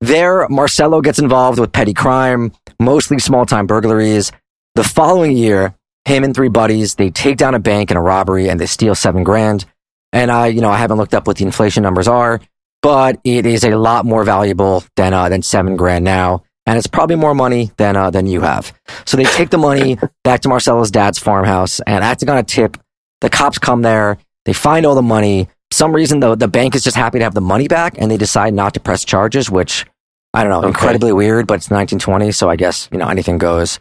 there, 0.00 0.48
Marcello 0.48 1.02
gets 1.02 1.18
involved 1.18 1.58
with 1.58 1.70
petty 1.70 1.92
crime, 1.92 2.52
mostly 2.80 3.18
small 3.18 3.44
time 3.44 3.66
burglaries. 3.66 4.32
The 4.74 4.84
following 4.84 5.36
year, 5.36 5.74
him 6.04 6.24
and 6.24 6.34
three 6.34 6.48
buddies, 6.48 6.94
they 6.96 7.10
take 7.10 7.36
down 7.36 7.54
a 7.54 7.58
bank 7.58 7.90
in 7.90 7.96
a 7.96 8.02
robbery 8.02 8.48
and 8.48 8.60
they 8.60 8.66
steal 8.66 8.94
seven 8.94 9.24
grand. 9.24 9.64
And 10.12 10.30
I, 10.30 10.48
you 10.48 10.60
know, 10.60 10.70
I 10.70 10.76
haven't 10.76 10.98
looked 10.98 11.14
up 11.14 11.26
what 11.26 11.38
the 11.38 11.44
inflation 11.44 11.82
numbers 11.82 12.06
are, 12.08 12.40
but 12.82 13.18
it 13.24 13.46
is 13.46 13.64
a 13.64 13.74
lot 13.76 14.04
more 14.06 14.22
valuable 14.24 14.84
than 14.96 15.12
uh, 15.14 15.28
than 15.28 15.42
seven 15.42 15.76
grand 15.76 16.04
now, 16.04 16.44
and 16.66 16.76
it's 16.78 16.86
probably 16.86 17.16
more 17.16 17.34
money 17.34 17.72
than 17.78 17.96
uh, 17.96 18.10
than 18.10 18.26
you 18.26 18.40
have. 18.42 18.72
So 19.06 19.16
they 19.16 19.24
take 19.24 19.50
the 19.50 19.58
money 19.58 19.98
back 20.24 20.42
to 20.42 20.48
Marcello's 20.48 20.90
dad's 20.92 21.18
farmhouse, 21.18 21.80
and 21.80 22.04
acting 22.04 22.28
on 22.28 22.38
a 22.38 22.42
tip, 22.44 22.76
the 23.22 23.30
cops 23.30 23.58
come 23.58 23.82
there. 23.82 24.18
They 24.44 24.52
find 24.52 24.86
all 24.86 24.94
the 24.94 25.02
money. 25.02 25.48
For 25.70 25.76
some 25.76 25.92
reason, 25.96 26.20
the 26.20 26.36
the 26.36 26.46
bank 26.48 26.76
is 26.76 26.84
just 26.84 26.96
happy 26.96 27.18
to 27.18 27.24
have 27.24 27.34
the 27.34 27.40
money 27.40 27.66
back, 27.66 27.94
and 27.98 28.08
they 28.10 28.16
decide 28.18 28.54
not 28.54 28.74
to 28.74 28.80
press 28.80 29.04
charges, 29.04 29.50
which 29.50 29.84
I 30.32 30.42
don't 30.44 30.50
know, 30.50 30.58
Okay. 30.58 30.68
incredibly 30.68 31.12
weird. 31.12 31.48
But 31.48 31.54
it's 31.54 31.70
1920, 31.70 32.30
so 32.30 32.48
I 32.50 32.54
guess 32.56 32.88
you 32.92 32.98
know 32.98 33.08
anything 33.08 33.38
goes. 33.38 33.80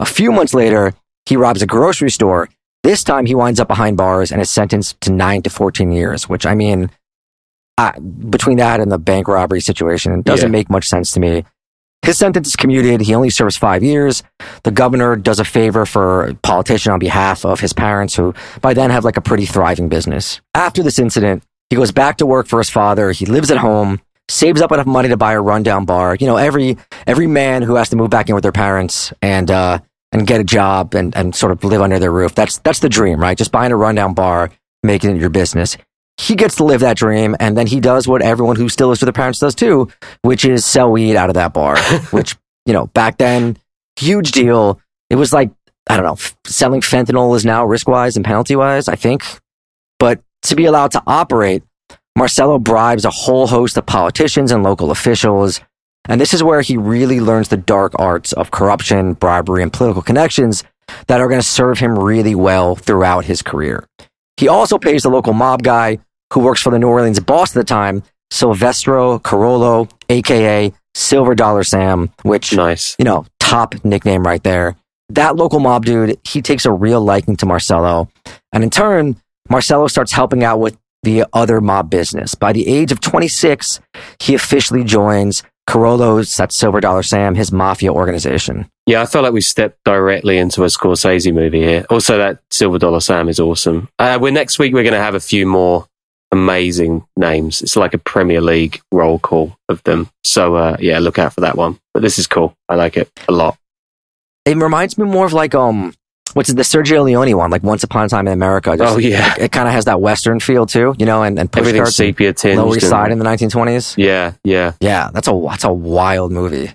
A 0.00 0.06
few 0.06 0.32
months 0.32 0.54
later, 0.54 0.94
he 1.26 1.36
robs 1.36 1.62
a 1.62 1.66
grocery 1.66 2.10
store. 2.10 2.48
This 2.82 3.02
time 3.02 3.26
he 3.26 3.34
winds 3.34 3.60
up 3.60 3.68
behind 3.68 3.96
bars 3.96 4.30
and 4.30 4.40
is 4.42 4.50
sentenced 4.50 5.00
to 5.02 5.12
nine 5.12 5.42
to 5.42 5.50
14 5.50 5.90
years, 5.90 6.28
which 6.28 6.44
I 6.44 6.54
mean, 6.54 6.90
I, 7.78 7.98
between 7.98 8.58
that 8.58 8.80
and 8.80 8.92
the 8.92 8.98
bank 8.98 9.26
robbery 9.26 9.60
situation, 9.60 10.12
it 10.12 10.24
doesn't 10.24 10.48
Yeah. 10.48 10.52
make 10.58 10.70
much 10.70 10.86
sense 10.86 11.10
to 11.12 11.20
me. 11.20 11.44
His 12.02 12.18
sentence 12.18 12.48
is 12.48 12.56
commuted. 12.56 13.00
He 13.00 13.14
only 13.14 13.30
serves 13.30 13.56
five 13.56 13.82
years. 13.82 14.22
The 14.64 14.70
governor 14.70 15.16
does 15.16 15.40
a 15.40 15.44
favor 15.44 15.86
for 15.86 16.26
a 16.26 16.34
politician 16.34 16.92
on 16.92 16.98
behalf 16.98 17.46
of 17.46 17.60
his 17.60 17.72
parents, 17.72 18.14
who 18.14 18.34
by 18.60 18.74
then 18.74 18.90
have 18.90 19.04
like 19.06 19.16
a 19.16 19.22
pretty 19.22 19.46
thriving 19.46 19.88
business. 19.88 20.40
After 20.54 20.82
this 20.82 20.98
incident, 20.98 21.42
He 21.70 21.76
goes 21.76 21.92
back 21.92 22.18
to 22.18 22.26
work 22.26 22.46
for 22.46 22.58
his 22.58 22.68
father. 22.68 23.10
He 23.10 23.24
lives 23.24 23.50
at 23.50 23.56
home, 23.56 24.00
saves 24.28 24.60
up 24.60 24.70
enough 24.70 24.86
money 24.86 25.08
to 25.08 25.16
buy 25.16 25.32
a 25.32 25.40
rundown 25.40 25.86
bar. 25.86 26.14
You 26.20 26.26
know, 26.26 26.36
every 26.36 26.76
every 27.06 27.26
man 27.26 27.62
who 27.62 27.76
has 27.76 27.88
to 27.88 27.96
move 27.96 28.10
back 28.10 28.28
in 28.28 28.34
with 28.34 28.42
their 28.42 28.52
parents 28.52 29.12
and 29.22 29.50
uh, 29.50 29.78
and 30.14 30.26
get 30.26 30.40
a 30.40 30.44
job 30.44 30.94
and, 30.94 31.14
and 31.16 31.34
sort 31.34 31.52
of 31.52 31.62
live 31.64 31.82
under 31.82 31.98
their 31.98 32.12
roof. 32.12 32.34
That's 32.34 32.58
that's 32.58 32.78
the 32.78 32.88
dream, 32.88 33.20
right? 33.20 33.36
Just 33.36 33.52
buying 33.52 33.72
a 33.72 33.76
rundown 33.76 34.14
bar, 34.14 34.50
making 34.82 35.14
it 35.14 35.20
your 35.20 35.28
business. 35.28 35.76
He 36.16 36.36
gets 36.36 36.54
to 36.56 36.64
live 36.64 36.80
that 36.80 36.96
dream, 36.96 37.34
and 37.40 37.56
then 37.56 37.66
he 37.66 37.80
does 37.80 38.06
what 38.06 38.22
everyone 38.22 38.54
who 38.54 38.68
still 38.68 38.88
lives 38.88 39.00
with 39.00 39.08
their 39.08 39.12
parents 39.12 39.40
does 39.40 39.56
too, 39.56 39.90
which 40.22 40.44
is 40.44 40.64
sell 40.64 40.92
weed 40.92 41.16
out 41.16 41.28
of 41.28 41.34
that 41.34 41.52
bar. 41.52 41.76
which 42.10 42.36
you 42.64 42.72
know, 42.72 42.86
back 42.86 43.18
then, 43.18 43.58
huge 43.96 44.30
deal. 44.30 44.80
It 45.10 45.16
was 45.16 45.32
like 45.32 45.50
I 45.90 45.96
don't 45.96 46.06
know, 46.06 46.12
f- 46.12 46.36
selling 46.46 46.80
fentanyl 46.80 47.36
is 47.36 47.44
now 47.44 47.66
risk 47.66 47.88
wise 47.88 48.16
and 48.16 48.24
penalty 48.24 48.56
wise, 48.56 48.88
I 48.88 48.94
think. 48.94 49.22
But 49.98 50.20
to 50.42 50.54
be 50.54 50.64
allowed 50.64 50.92
to 50.92 51.02
operate, 51.06 51.62
Marcello 52.16 52.58
bribes 52.58 53.04
a 53.04 53.10
whole 53.10 53.48
host 53.48 53.76
of 53.76 53.84
politicians 53.84 54.52
and 54.52 54.62
local 54.62 54.92
officials. 54.92 55.60
And 56.08 56.20
this 56.20 56.34
is 56.34 56.42
where 56.42 56.60
he 56.60 56.76
really 56.76 57.20
learns 57.20 57.48
the 57.48 57.56
dark 57.56 57.92
arts 57.98 58.32
of 58.32 58.50
corruption, 58.50 59.14
bribery, 59.14 59.62
and 59.62 59.72
political 59.72 60.02
connections 60.02 60.62
that 61.06 61.20
are 61.20 61.28
going 61.28 61.40
to 61.40 61.46
serve 61.46 61.78
him 61.78 61.98
really 61.98 62.34
well 62.34 62.76
throughout 62.76 63.24
his 63.24 63.40
career. 63.42 63.86
He 64.36 64.48
also 64.48 64.78
pays 64.78 65.02
the 65.02 65.08
local 65.10 65.32
mob 65.32 65.62
guy 65.62 65.98
who 66.32 66.40
works 66.40 66.60
for 66.60 66.70
the 66.70 66.78
New 66.78 66.88
Orleans 66.88 67.20
boss 67.20 67.50
at 67.50 67.60
the 67.60 67.64
time, 67.64 68.02
Silvestro 68.30 69.18
Carollo, 69.20 69.88
aka 70.08 70.72
Silver 70.94 71.34
Dollar 71.34 71.64
Sam, 71.64 72.10
which, 72.22 72.52
Nice. 72.52 72.96
you 72.98 73.04
know, 73.04 73.24
top 73.40 73.74
nickname 73.84 74.24
right 74.26 74.42
there. 74.42 74.76
That 75.10 75.36
local 75.36 75.60
mob 75.60 75.84
dude, 75.84 76.18
he 76.24 76.42
takes 76.42 76.64
a 76.66 76.72
real 76.72 77.00
liking 77.00 77.36
to 77.36 77.46
Marcello. 77.46 78.08
And 78.52 78.62
in 78.64 78.70
turn, 78.70 79.16
Marcello 79.48 79.86
starts 79.86 80.12
helping 80.12 80.42
out 80.44 80.58
with 80.58 80.76
the 81.02 81.24
other 81.32 81.60
mob 81.60 81.90
business. 81.90 82.34
By 82.34 82.52
the 82.52 82.66
age 82.66 82.90
of 82.90 83.00
26, 83.00 83.80
he 84.20 84.34
officially 84.34 84.84
joins 84.84 85.42
Carollo's, 85.66 86.36
that's 86.36 86.54
Silver 86.54 86.80
Dollar 86.80 87.02
Sam, 87.02 87.34
his 87.34 87.50
mafia 87.50 87.92
organization. 87.92 88.70
Yeah, 88.86 89.02
I 89.02 89.06
felt 89.06 89.24
like 89.24 89.32
we 89.32 89.40
stepped 89.40 89.82
directly 89.84 90.38
into 90.38 90.62
a 90.62 90.66
Scorsese 90.66 91.32
movie 91.32 91.62
here. 91.62 91.86
Also, 91.88 92.18
that 92.18 92.40
Silver 92.50 92.78
Dollar 92.78 93.00
Sam 93.00 93.28
is 93.28 93.40
awesome. 93.40 93.88
Uh, 93.98 94.18
we're 94.20 94.30
next 94.32 94.58
week. 94.58 94.74
We're 94.74 94.82
going 94.82 94.92
to 94.92 95.00
have 95.00 95.14
a 95.14 95.20
few 95.20 95.46
more 95.46 95.86
amazing 96.32 97.06
names. 97.16 97.62
It's 97.62 97.76
like 97.76 97.94
a 97.94 97.98
Premier 97.98 98.40
League 98.40 98.80
roll 98.92 99.18
call 99.18 99.56
of 99.68 99.82
them. 99.84 100.10
So 100.22 100.56
uh, 100.56 100.76
yeah, 100.80 100.98
look 100.98 101.18
out 101.18 101.32
for 101.32 101.40
that 101.42 101.56
one. 101.56 101.78
But 101.94 102.02
this 102.02 102.18
is 102.18 102.26
cool. 102.26 102.56
I 102.68 102.74
like 102.74 102.96
it 102.96 103.10
a 103.28 103.32
lot. 103.32 103.56
It 104.44 104.56
reminds 104.56 104.98
me 104.98 105.06
more 105.06 105.24
of 105.24 105.32
like, 105.32 105.54
um, 105.54 105.94
what's 106.34 106.52
the 106.52 106.62
Sergio 106.62 107.04
Leone 107.04 107.36
one, 107.36 107.50
like 107.50 107.62
Once 107.62 107.82
Upon 107.84 108.04
a 108.04 108.08
Time 108.08 108.26
in 108.26 108.32
America. 108.32 108.76
Just- 108.76 108.94
Oh, 108.94 108.98
yeah. 108.98 109.34
It, 109.36 109.42
it 109.44 109.52
kind 109.52 109.66
of 109.66 109.74
has 109.74 109.86
that 109.86 110.00
Western 110.00 110.38
feel 110.40 110.66
too, 110.66 110.94
you 110.98 111.06
know, 111.06 111.22
and, 111.22 111.38
and 111.38 111.50
and 111.56 111.88
sepia 111.88 112.32
tinged. 112.32 112.58
Lower 112.60 112.76
East 112.76 112.88
Side 112.88 113.10
in 113.12 113.18
the 113.18 113.24
1920s. 113.24 113.94
Yeah, 113.96 114.32
yeah. 114.44 114.72
Yeah, 114.80 115.10
that's 115.12 115.28
a 115.28 115.40
that's 115.48 115.64
a 115.64 115.72
wild 115.72 116.30
movie, 116.32 116.70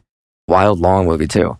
wild 0.47 0.79
long 0.79 1.05
movie 1.05 1.27
too. 1.27 1.57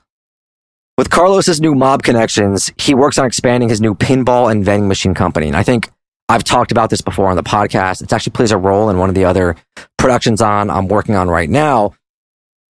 With 0.98 1.10
Carlos's 1.10 1.62
new 1.62 1.76
mob 1.76 2.04
connections, 2.04 2.72
he 2.78 2.94
works 2.94 3.18
on 3.18 3.26
expanding 3.26 3.70
his 3.70 3.80
new 3.80 3.96
pinball 3.96 4.52
and 4.52 4.66
vending 4.66 4.88
machine 4.90 5.14
company. 5.14 5.48
And 5.48 5.56
I 5.56 5.64
think 5.64 5.90
I've 6.28 6.44
talked 6.44 6.72
about 6.74 6.90
this 6.90 7.02
before 7.02 7.30
on 7.30 7.38
the 7.38 7.44
podcast. 7.44 8.02
It 8.02 8.12
actually 8.12 8.32
plays 8.34 8.52
a 8.52 8.58
role 8.58 8.90
in 8.90 8.98
one 8.98 9.08
of 9.10 9.16
the 9.16 9.26
other 9.26 9.56
productions 9.98 10.42
on 10.42 10.70
I'm 10.70 10.88
working 10.88 11.16
on 11.16 11.30
right 11.30 11.50
now. 11.50 11.94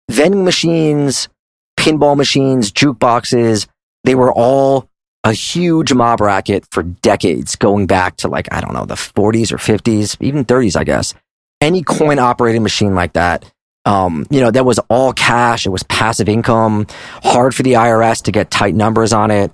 Vending 0.10 0.44
machines, 0.44 1.28
pinball 1.78 2.16
machines, 2.18 2.72
jukeboxes, 2.72 3.68
they 4.04 4.16
were 4.16 4.32
all 4.32 4.89
a 5.24 5.34
huge 5.34 5.94
mob 5.94 6.22
racket 6.22 6.66
for 6.72 6.84
decades, 6.84 7.56
going 7.56 7.88
back 7.88 8.18
to 8.18 8.28
like, 8.28 8.48
I 8.52 8.62
don't 8.62 8.74
know, 8.74 8.86
the 8.86 8.96
40s 8.96 9.52
or 9.52 9.58
50s, 9.58 10.18
even 10.22 10.46
30s, 10.46 10.76
I 10.76 10.84
guess. 10.84 11.14
Any 11.62 11.84
coin 11.84 12.20
operated 12.20 12.62
machine 12.62 12.96
like 12.96 13.14
that 13.14 13.44
um, 13.86 14.28
you 14.30 14.40
know, 14.40 14.52
that 14.52 14.66
was 14.66 14.80
all 14.90 15.14
cash. 15.14 15.66
It 15.66 15.70
was 15.70 15.84
passive 15.84 16.30
income, 16.30 16.86
hard 17.24 17.56
for 17.56 17.64
the 17.64 17.74
IRS 17.74 18.22
to 18.24 18.32
get 18.32 18.52
tight 18.52 18.76
numbers 18.76 19.14
on 19.14 19.32
it. 19.32 19.52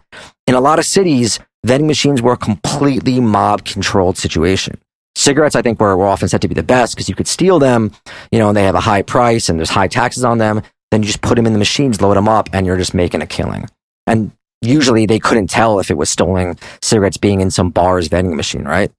In 0.47 0.55
a 0.55 0.59
lot 0.59 0.79
of 0.79 0.85
cities, 0.85 1.39
vending 1.63 1.87
machines 1.87 2.21
were 2.21 2.33
a 2.33 2.37
completely 2.37 3.19
mob 3.19 3.65
controlled 3.65 4.17
situation. 4.17 4.79
Cigarettes, 5.15 5.55
I 5.55 5.61
think, 5.61 5.79
were, 5.79 5.95
were 5.95 6.07
often 6.07 6.27
said 6.27 6.41
to 6.41 6.47
be 6.47 6.55
the 6.55 6.63
best 6.63 6.95
because 6.95 7.07
you 7.07 7.15
could 7.15 7.27
steal 7.27 7.59
them, 7.59 7.91
you 8.31 8.39
know, 8.39 8.49
and 8.49 8.57
they 8.57 8.63
have 8.63 8.75
a 8.75 8.81
high 8.81 9.01
price 9.01 9.47
and 9.47 9.57
there's 9.57 9.69
high 9.69 9.87
taxes 9.87 10.25
on 10.25 10.39
them. 10.39 10.61
Then 10.91 11.01
you 11.01 11.07
just 11.07 11.21
put 11.21 11.35
them 11.35 11.47
in 11.47 11.53
the 11.53 11.59
machines, 11.59 12.01
load 12.01 12.17
them 12.17 12.27
up, 12.27 12.49
and 12.51 12.65
you're 12.65 12.77
just 12.77 12.93
making 12.93 13.21
a 13.21 13.27
killing. 13.27 13.69
And 14.05 14.31
usually 14.65 15.05
they 15.05 15.19
couldn't 15.19 15.49
tell 15.49 15.79
if 15.79 15.91
it 15.91 15.97
was 15.97 16.09
stolen 16.09 16.57
cigarettes 16.81 17.17
being 17.17 17.41
in 17.41 17.51
some 17.51 17.69
bar's 17.69 18.07
vending 18.07 18.35
machine, 18.35 18.63
right? 18.63 18.91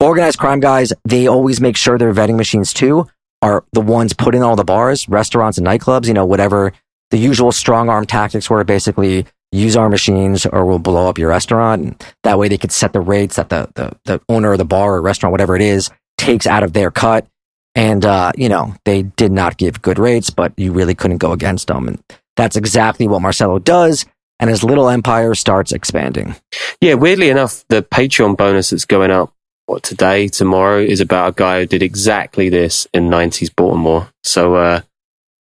Organized 0.00 0.38
crime 0.38 0.60
guys, 0.60 0.92
they 1.04 1.26
always 1.26 1.60
make 1.60 1.76
sure 1.76 1.98
their 1.98 2.12
vending 2.12 2.36
machines 2.36 2.72
too 2.72 3.06
are 3.42 3.64
the 3.72 3.80
ones 3.80 4.12
put 4.12 4.34
in 4.34 4.42
all 4.42 4.56
the 4.56 4.64
bars, 4.64 5.08
restaurants, 5.08 5.58
and 5.58 5.66
nightclubs. 5.66 6.06
You 6.06 6.14
know, 6.14 6.26
whatever 6.26 6.72
the 7.10 7.18
usual 7.18 7.52
strong 7.52 7.88
arm 7.88 8.06
tactics 8.06 8.50
were, 8.50 8.62
basically 8.64 9.26
use 9.50 9.76
our 9.76 9.88
machines 9.88 10.44
or 10.46 10.64
we'll 10.66 10.78
blow 10.78 11.08
up 11.08 11.18
your 11.18 11.30
restaurant. 11.30 11.82
And 11.82 12.04
that 12.22 12.38
way 12.38 12.48
they 12.48 12.58
could 12.58 12.72
set 12.72 12.92
the 12.92 13.00
rates 13.00 13.36
that 13.36 13.48
the, 13.48 13.68
the, 13.74 13.96
the 14.04 14.20
owner 14.28 14.52
of 14.52 14.58
the 14.58 14.64
bar 14.64 14.96
or 14.96 15.02
restaurant, 15.02 15.32
whatever 15.32 15.56
it 15.56 15.62
is, 15.62 15.90
takes 16.18 16.46
out 16.46 16.62
of 16.62 16.74
their 16.74 16.90
cut. 16.90 17.26
And, 17.74 18.04
uh, 18.04 18.32
you 18.36 18.48
know, 18.48 18.74
they 18.84 19.02
did 19.02 19.32
not 19.32 19.56
give 19.56 19.82
good 19.82 19.98
rates, 19.98 20.30
but 20.30 20.52
you 20.56 20.72
really 20.72 20.94
couldn't 20.94 21.18
go 21.18 21.32
against 21.32 21.68
them. 21.68 21.88
And 21.88 22.02
that's 22.36 22.56
exactly 22.56 23.08
what 23.08 23.22
Marcello 23.22 23.58
does. 23.58 24.04
And 24.40 24.48
his 24.50 24.62
little 24.62 24.88
empire 24.88 25.34
starts 25.34 25.72
expanding. 25.72 26.36
Yeah, 26.80 26.94
weirdly 26.94 27.28
enough, 27.28 27.64
the 27.68 27.82
Patreon 27.82 28.36
bonus 28.36 28.70
that's 28.70 28.84
going 28.84 29.10
up 29.10 29.32
what 29.66 29.82
today, 29.82 30.28
tomorrow 30.28 30.80
is 30.80 31.00
about 31.00 31.30
a 31.30 31.32
guy 31.34 31.60
who 31.60 31.66
did 31.66 31.82
exactly 31.82 32.48
this 32.48 32.86
in 32.94 33.10
'90s 33.10 33.54
Baltimore. 33.54 34.08
So, 34.24 34.54
uh, 34.54 34.80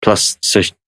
plus 0.03 0.39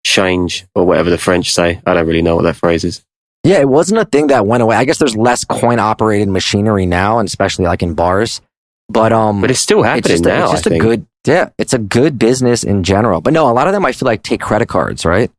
change 0.05 0.67
or 0.75 0.87
whatever 0.87 1.11
the 1.11 1.19
French 1.19 1.53
say. 1.53 1.81
I 1.85 1.95
don't 1.95 2.07
really 2.07 2.23
know 2.23 2.37
what 2.37 2.43
that 2.43 2.57
phrase 2.57 2.85
is. 2.85 3.05
Yeah, 3.45 3.61
it 3.61 3.69
wasn't 3.69 4.01
a 4.01 4.05
thing 4.05 4.29
that 4.29 4.47
went 4.47 4.63
away. 4.63 4.77
I 4.77 4.85
guess 4.85 4.99
there's 4.99 5.17
less 5.17 5.45
coin 5.45 5.79
operated 5.79 6.29
machinery 6.29 6.87
now, 6.87 7.19
and 7.19 7.27
especially 7.27 7.67
like 7.67 7.83
in 7.83 7.95
bars. 7.95 8.41
But 8.89 9.13
um, 9.13 9.41
But 9.41 9.51
it's 9.51 9.61
still 9.61 9.83
happening 9.83 9.99
it's 10.01 10.09
just, 10.23 10.27
a, 10.27 10.29
now. 10.29 10.45
it's 10.45 10.53
just 10.53 10.67
I 10.67 10.71
a 10.71 10.73
think. 10.73 10.83
good 10.83 11.07
yeah, 11.27 11.49
it's 11.59 11.73
a 11.73 11.79
good 11.79 12.19
business 12.19 12.63
in 12.65 12.85
general. 12.85 13.21
But 13.21 13.33
no, 13.33 13.51
a 13.51 13.53
lot 13.53 13.67
of 13.67 13.73
them 13.73 13.85
I 13.85 13.93
feel 13.93 14.07
like 14.07 14.23
take 14.23 14.41
credit 14.41 14.69
cards, 14.69 15.05
right? 15.05 15.31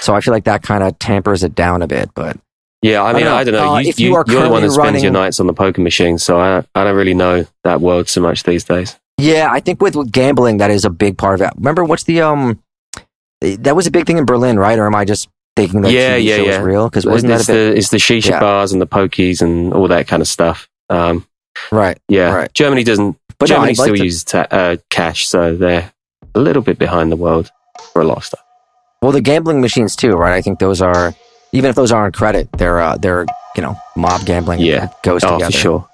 So 0.00 0.14
I 0.14 0.20
feel 0.20 0.32
like 0.34 0.44
that 0.44 0.62
kind 0.62 0.82
of 0.82 0.98
tampers 0.98 1.42
it 1.44 1.54
down 1.54 1.82
a 1.82 1.86
bit. 1.86 2.10
But 2.14 2.36
Yeah, 2.82 3.02
I 3.02 3.12
mean, 3.12 3.24
don't 3.24 3.32
know. 3.32 3.36
I 3.36 3.44
don't 3.44 3.54
know. 3.54 3.74
Uh, 3.74 3.78
you, 3.78 3.88
if 3.88 4.00
you 4.00 4.08
you, 4.10 4.14
are 4.16 4.24
you're 4.28 4.42
the 4.42 4.50
one 4.50 4.62
that 4.62 4.70
spends 4.70 5.02
your 5.02 5.12
nights 5.12 5.40
on 5.40 5.46
the 5.46 5.54
poker 5.54 5.80
machine, 5.80 6.18
so 6.18 6.38
I, 6.40 6.64
I 6.74 6.84
don't 6.84 6.96
really 6.96 7.14
know 7.14 7.46
that 7.64 7.80
world 7.80 8.08
so 8.08 8.20
much 8.20 8.42
these 8.42 8.64
days. 8.64 8.98
yeah, 9.18 9.48
I 9.50 9.60
think 9.60 9.80
with, 9.82 9.96
with 9.96 10.10
gambling 10.12 10.58
that 10.58 10.70
is 10.70 10.84
a 10.84 10.90
big 10.90 11.16
part 11.18 11.34
of 11.34 11.40
it. 11.46 11.52
Remember, 11.56 11.84
what's 11.84 12.04
the 12.04 12.20
um, 12.22 12.62
that 13.40 13.74
was 13.76 13.86
a 13.86 13.90
big 13.90 14.06
thing 14.06 14.18
in 14.18 14.24
Berlin, 14.26 14.58
right? 14.58 14.78
Or 14.78 14.86
am 14.86 14.94
I 14.94 15.04
just 15.04 15.28
thinking 15.56 15.82
that 15.82 15.92
Yeah, 15.92 16.18
TV 16.18 16.24
yeah, 16.24 16.36
yeah. 16.36 16.60
real? 16.62 16.88
Because 16.88 17.04
It's, 17.04 17.10
wasn't 17.12 17.30
that 17.30 17.42
a 17.44 17.46
bit 17.52 17.72
the, 17.72 17.76
it's 17.78 17.90
the 17.90 17.96
shisha 17.98 18.30
Yeah. 18.30 18.40
bars 18.40 18.72
and 18.72 18.80
the 18.82 18.86
pokies 18.86 19.40
and 19.42 19.72
all 19.72 19.88
that 19.88 20.06
kind 20.08 20.20
of 20.22 20.28
stuff. 20.28 20.68
Um, 20.90 21.26
right? 21.70 21.98
yeah, 22.08 22.32
Right. 22.32 22.52
Germany 22.54 22.84
doesn't. 22.84 23.16
But 23.38 23.48
Germany 23.48 23.70
I'd 23.72 23.78
like 23.78 23.84
still 23.86 23.96
to- 23.96 24.04
uses 24.04 24.24
ta- 24.24 24.46
uh, 24.50 24.76
cash, 24.90 25.28
so 25.28 25.56
they're 25.56 25.92
a 26.34 26.40
little 26.40 26.62
bit 26.62 26.78
behind 26.78 27.10
the 27.12 27.16
world 27.16 27.50
for 27.92 28.02
a 28.02 28.04
lot 28.04 28.18
of 28.18 28.24
stuff. 28.24 28.40
Well, 29.00 29.12
the 29.12 29.20
gambling 29.20 29.60
machines 29.60 29.94
too, 29.94 30.12
right? 30.12 30.32
I 30.34 30.42
think 30.42 30.58
those 30.58 30.82
are 30.82 31.14
even 31.52 31.70
if 31.70 31.76
those 31.76 31.92
aren't 31.92 32.14
credit, 32.16 32.48
they're 32.58 32.80
uh, 32.80 32.96
they're 32.96 33.26
you 33.56 33.62
know 33.62 33.76
mob 33.96 34.24
gambling. 34.26 34.60
Yeah. 34.60 34.88
goes 35.02 35.22
Oh, 35.24 35.34
together. 35.34 35.52
for 35.52 35.58
sure. 35.58 35.88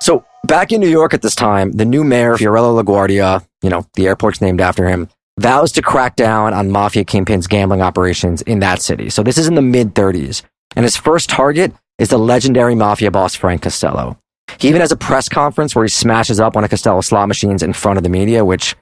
So 0.00 0.24
back 0.46 0.72
in 0.72 0.80
New 0.80 0.88
York 0.88 1.14
at 1.14 1.22
this 1.22 1.34
time, 1.34 1.72
the 1.72 1.84
new 1.84 2.04
mayor, 2.04 2.34
Fiorello 2.36 2.82
LaGuardia, 2.82 3.44
you 3.62 3.70
know, 3.70 3.86
the 3.94 4.06
airport's 4.06 4.40
named 4.40 4.60
after 4.60 4.86
him, 4.86 5.08
vows 5.38 5.72
to 5.72 5.82
crack 5.82 6.16
down 6.16 6.52
on 6.52 6.70
mafia 6.70 7.04
kingpins' 7.04 7.48
gambling 7.48 7.80
operations 7.80 8.42
in 8.42 8.58
that 8.60 8.82
city. 8.82 9.08
So 9.08 9.22
this 9.22 9.38
is 9.38 9.48
in 9.48 9.54
the 9.54 9.62
mid 9.62 9.94
30s. 9.94 10.42
And 10.76 10.84
his 10.84 10.96
first 10.96 11.30
target 11.30 11.72
is 11.98 12.08
the 12.08 12.18
legendary 12.18 12.74
mafia 12.74 13.10
boss, 13.10 13.34
Frank 13.34 13.62
Costello. 13.62 14.18
He 14.58 14.68
even 14.68 14.80
has 14.80 14.92
a 14.92 14.96
press 14.96 15.28
conference 15.28 15.74
where 15.74 15.84
he 15.84 15.88
smashes 15.88 16.40
up 16.40 16.54
one 16.54 16.64
of 16.64 16.70
Costello's 16.70 17.06
slot 17.06 17.28
machines 17.28 17.62
in 17.62 17.72
front 17.72 17.96
of 17.96 18.02
the 18.02 18.08
media, 18.10 18.44
which, 18.44 18.76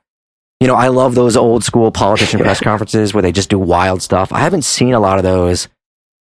you 0.60 0.66
know, 0.66 0.74
I 0.74 0.88
love 0.88 1.14
those 1.14 1.36
old 1.36 1.64
school 1.64 1.90
politician 1.90 2.40
press 2.42 2.60
conferences 2.60 3.14
where 3.14 3.22
they 3.22 3.32
just 3.32 3.48
do 3.50 3.58
wild 3.58 4.02
stuff. 4.02 4.32
I 4.32 4.40
haven't 4.40 4.62
seen 4.62 4.92
a 4.94 5.00
lot 5.00 5.18
of 5.18 5.22
those 5.24 5.68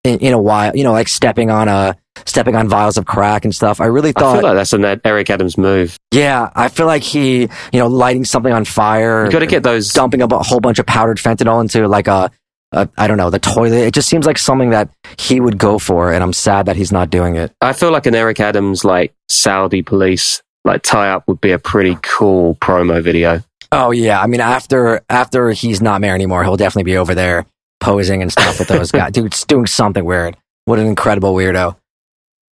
in, 0.03 0.19
in 0.19 0.33
a 0.33 0.41
while, 0.41 0.75
you 0.75 0.83
know, 0.83 0.91
like 0.91 1.07
stepping 1.07 1.49
on 1.49 1.67
a, 1.67 1.95
stepping 2.25 2.55
on 2.55 2.67
vials 2.69 2.97
of 2.97 3.05
crack 3.05 3.43
and 3.43 3.53
stuff. 3.53 3.81
I 3.81 3.85
really 3.85 4.09
I 4.15 4.19
thought 4.19 4.33
feel 4.39 4.43
like 4.43 4.55
that's 4.55 4.73
an 4.73 5.01
Eric 5.03 5.29
Adams 5.29 5.57
move. 5.57 5.97
yeah, 6.11 6.49
I 6.55 6.69
feel 6.69 6.85
like 6.85 7.01
he, 7.03 7.41
you 7.41 7.49
know, 7.79 7.87
lighting 7.87 8.23
something 8.25 8.53
on 8.53 8.65
fire, 8.65 9.25
You 9.25 9.31
got 9.31 9.39
to 9.39 9.47
get 9.47 9.63
those. 9.63 9.91
dumping 9.91 10.21
a 10.21 10.27
whole 10.43 10.59
bunch 10.59 10.77
of 10.79 10.85
powdered 10.85 11.17
fentanyl 11.17 11.59
into 11.61 11.87
like 11.87 12.07
a, 12.07 12.29
a, 12.73 12.89
I 12.97 13.07
don't 13.07 13.17
know, 13.17 13.29
the 13.29 13.39
toilet. 13.39 13.85
It 13.85 13.93
just 13.93 14.09
seems 14.09 14.25
like 14.25 14.37
something 14.37 14.71
that 14.71 14.89
he 15.17 15.39
would 15.39 15.57
go 15.57 15.79
for, 15.79 16.11
and 16.11 16.23
I'm 16.23 16.33
sad 16.33 16.65
that 16.65 16.75
he's 16.75 16.91
not 16.91 17.09
doing 17.09 17.35
it. 17.35 17.51
I 17.61 17.73
feel 17.73 17.91
like 17.91 18.05
an 18.05 18.15
Eric 18.15 18.39
Adams 18.39 18.83
like 18.83 19.13
Saudi 19.29 19.81
police 19.81 20.41
like 20.65 20.81
tie 20.81 21.09
up 21.09 21.27
would 21.27 21.41
be 21.41 21.51
a 21.51 21.59
pretty 21.59 21.97
cool 22.01 22.55
promo 22.55 23.01
video. 23.01 23.41
Oh 23.71 23.91
yeah, 23.91 24.21
I 24.21 24.27
mean 24.27 24.41
after 24.41 25.01
after 25.09 25.51
he's 25.51 25.81
not 25.81 26.01
mayor 26.01 26.13
anymore, 26.15 26.43
he'll 26.43 26.57
definitely 26.57 26.91
be 26.91 26.97
over 26.97 27.15
there 27.15 27.45
posing 27.79 28.21
and 28.21 28.31
stuff 28.31 28.59
with 28.59 28.67
those 28.67 28.91
guys, 28.91 29.11
dude, 29.11 29.35
doing 29.47 29.65
something 29.65 30.05
weird. 30.05 30.37
What 30.65 30.79
an 30.79 30.87
incredible 30.87 31.33
weirdo. 31.33 31.75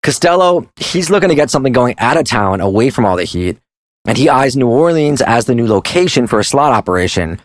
Costello, 0.04 0.68
he's 0.78 1.10
looking 1.10 1.30
to 1.30 1.36
get 1.36 1.50
something 1.51 1.74
going 1.74 1.96
out 2.00 2.18
of 2.18 2.25
town 2.25 2.60
away 2.60 2.90
from 2.90 3.06
all 3.06 3.16
the 3.16 3.24
heat, 3.24 3.58
and 4.06 4.18
he 4.18 4.30
eyes 4.30 4.58
New 4.58 4.68
Orleans 4.68 5.22
as 5.22 5.46
the 5.46 5.56
new 5.56 5.68
location 5.68 6.28
for 6.28 6.40
a 6.40 6.44
slot 6.44 6.74
operation. 6.74 7.40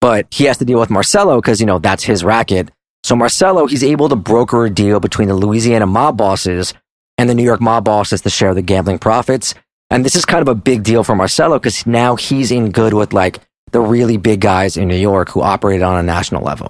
But 0.00 0.26
he 0.30 0.44
has 0.44 0.58
to 0.58 0.64
deal 0.64 0.78
with 0.78 0.90
Marcello 0.90 1.40
because, 1.40 1.60
you 1.60 1.66
know, 1.66 1.78
that's 1.78 2.04
his 2.04 2.22
racket. 2.22 2.70
So 3.02 3.16
Marcello, 3.16 3.66
he's 3.66 3.82
able 3.84 4.08
to 4.08 4.16
broker 4.16 4.64
a 4.66 4.70
deal 4.70 5.00
between 5.00 5.28
the 5.28 5.34
Louisiana 5.34 5.86
mob 5.86 6.16
bosses 6.16 6.74
and 7.16 7.28
the 7.28 7.34
New 7.34 7.42
York 7.42 7.60
mob 7.60 7.84
bosses 7.84 8.20
to 8.22 8.30
share 8.30 8.54
the 8.54 8.62
gambling 8.62 8.98
profits. 8.98 9.54
And 9.90 10.04
this 10.04 10.14
is 10.14 10.24
kind 10.24 10.42
of 10.42 10.48
a 10.48 10.54
big 10.54 10.82
deal 10.84 11.02
for 11.02 11.16
Marcello 11.16 11.58
because 11.58 11.86
now 11.86 12.16
he's 12.16 12.50
in 12.50 12.70
good 12.70 12.92
with 12.94 13.12
like 13.12 13.40
the 13.72 13.80
really 13.80 14.16
big 14.16 14.40
guys 14.40 14.76
in 14.76 14.88
New 14.88 14.96
York 14.96 15.30
who 15.30 15.40
operated 15.40 15.82
on 15.82 15.98
a 15.98 16.02
national 16.02 16.42
level. 16.42 16.68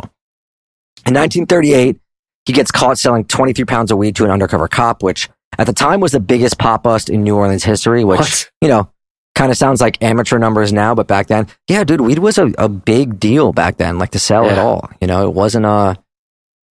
In 1.06 1.14
1938, 1.14 1.98
he 2.46 2.52
gets 2.52 2.70
caught 2.70 2.98
selling 2.98 3.24
23 3.24 3.64
pounds 3.64 3.90
of 3.90 3.98
weed 3.98 4.16
to 4.16 4.24
an 4.24 4.30
undercover 4.30 4.68
cop, 4.68 5.02
which 5.02 5.28
at 5.58 5.66
the 5.66 5.72
time 5.72 6.00
was 6.00 6.12
the 6.12 6.20
biggest 6.20 6.58
pop 6.58 6.82
bust 6.82 7.10
in 7.10 7.22
New 7.22 7.36
Orleans 7.36 7.64
history, 7.64 8.04
which, 8.04 8.18
What? 8.20 8.50
you 8.60 8.68
know, 8.68 8.90
kind 9.38 9.52
of 9.52 9.56
sounds 9.56 9.80
like 9.80 10.02
amateur 10.02 10.36
numbers 10.36 10.72
now, 10.72 10.96
but 10.96 11.06
back 11.06 11.28
then, 11.28 11.46
yeah, 11.68 11.84
dude, 11.84 12.00
weed 12.00 12.18
was 12.18 12.38
a, 12.38 12.52
a 12.58 12.68
big 12.68 13.20
deal 13.20 13.52
back 13.52 13.76
then, 13.76 13.96
like 13.96 14.10
to 14.10 14.18
sell 14.18 14.50
at 14.50 14.58
all. 14.58 14.90
You 15.00 15.06
know, 15.06 15.24
it 15.28 15.32
wasn't 15.32 15.64
a, 15.64 15.96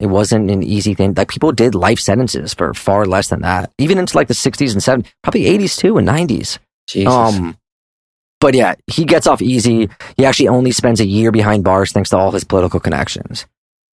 it 0.01 0.07
wasn't 0.07 0.51
an 0.51 0.62
easy 0.62 0.93
thing. 0.93 1.13
Like 1.15 1.29
people 1.29 1.53
did 1.53 1.74
life 1.74 1.97
sentences 1.97 2.53
for 2.53 2.74
far 2.74 3.05
less 3.05 3.29
than 3.29 3.41
that, 3.41 3.71
even 3.77 3.97
into 3.97 4.17
like 4.17 4.27
the 4.27 4.33
60s 4.33 4.74
and 4.74 4.81
70s, 4.81 5.09
probably 5.24 5.43
80s 5.43 5.77
too 5.77 5.97
and 5.97 6.05
90s. 6.05 6.59
Jesus. 6.88 7.13
Um, 7.13 7.57
but 8.41 8.53
yeah, 8.53 8.75
he 8.88 9.05
gets 9.05 9.27
off 9.27 9.41
easy. 9.41 9.89
He 10.17 10.25
actually 10.25 10.50
only 10.50 10.74
spends 10.74 11.00
a 11.00 11.05
year 11.05 11.31
behind 11.31 11.63
bars 11.63 11.93
thanks 11.93 12.09
to 12.09 12.17
all 12.17 12.31
his 12.31 12.43
political 12.43 12.81
connections. 12.81 13.45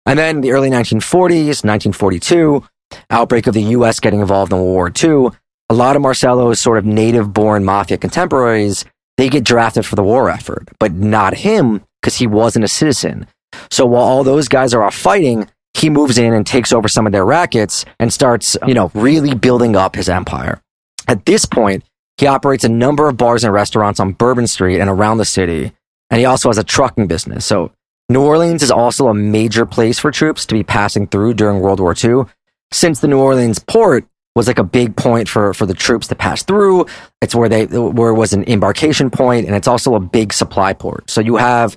And 0.04 0.18
then 0.18 0.42
the 0.42 0.52
early 0.52 0.68
1940s, 0.68 1.64
1942, 1.64 2.62
outbreak 3.08 3.46
of 3.46 3.54
the 3.54 3.62
U.S. 3.62 3.98
getting 3.98 4.20
involved 4.20 4.52
in 4.52 4.58
World 4.58 4.68
War 4.68 4.92
II. 4.94 5.30
A 5.70 5.74
lot 5.74 5.96
of 5.96 6.02
Marcello's 6.02 6.60
sort 6.60 6.78
of 6.78 6.86
native-born 6.86 7.64
mafia 7.64 7.98
contemporaries, 7.98 8.84
they 9.18 9.28
get 9.28 9.44
drafted 9.44 9.84
for 9.84 9.96
the 9.96 10.02
war 10.02 10.30
effort, 10.30 10.68
but 10.78 10.92
not 10.92 11.34
him 11.34 11.84
because 12.00 12.16
he 12.16 12.26
wasn't 12.26 12.64
a 12.64 12.68
citizen. 12.68 13.26
So 13.70 13.84
while 13.84 14.02
all 14.02 14.24
those 14.24 14.48
guys 14.48 14.72
are 14.72 14.82
off 14.82 14.94
fighting, 14.94 15.48
he 15.74 15.90
moves 15.90 16.18
in 16.18 16.32
and 16.32 16.46
takes 16.46 16.72
over 16.72 16.88
some 16.88 17.06
of 17.06 17.12
their 17.12 17.24
rackets 17.24 17.84
and 17.98 18.12
starts, 18.12 18.56
you 18.66 18.74
know, 18.74 18.90
really 18.94 19.34
building 19.34 19.76
up 19.76 19.94
his 19.94 20.08
empire. 20.08 20.60
At 21.06 21.26
this 21.26 21.44
point, 21.44 21.84
he 22.16 22.26
operates 22.26 22.64
a 22.64 22.68
number 22.68 23.08
of 23.08 23.16
bars 23.16 23.44
and 23.44 23.52
restaurants 23.52 24.00
on 24.00 24.12
Bourbon 24.12 24.46
Street 24.46 24.80
and 24.80 24.88
around 24.88 25.18
the 25.18 25.24
city, 25.24 25.72
and 26.10 26.18
he 26.18 26.24
also 26.24 26.48
has 26.48 26.58
a 26.58 26.64
trucking 26.64 27.06
business. 27.06 27.44
So 27.44 27.72
New 28.08 28.22
Orleans 28.22 28.62
is 28.62 28.70
also 28.70 29.08
a 29.08 29.14
major 29.14 29.66
place 29.66 29.98
for 29.98 30.10
troops 30.10 30.46
to 30.46 30.54
be 30.54 30.64
passing 30.64 31.06
through 31.06 31.34
during 31.34 31.60
World 31.60 31.78
War 31.78 31.94
II. 32.02 32.24
Since 32.72 33.00
the 33.00 33.08
New 33.08 33.18
Orleans 33.18 33.58
port 33.58 34.06
was 34.34 34.46
like 34.46 34.58
a 34.58 34.64
big 34.64 34.96
point 34.96 35.28
for, 35.28 35.52
for 35.54 35.66
the 35.66 35.74
troops 35.74 36.06
to 36.08 36.14
pass 36.14 36.42
through, 36.42 36.86
it's 37.20 37.34
where 37.34 37.48
they 37.48 37.66
where 37.66 38.10
it 38.10 38.14
was 38.14 38.32
an 38.32 38.44
embarkation 38.48 39.10
point, 39.10 39.46
and 39.46 39.56
it's 39.56 39.68
also 39.68 39.94
a 39.94 40.00
big 40.00 40.32
supply 40.32 40.72
port. 40.72 41.10
So 41.10 41.20
you 41.20 41.36
have, 41.36 41.76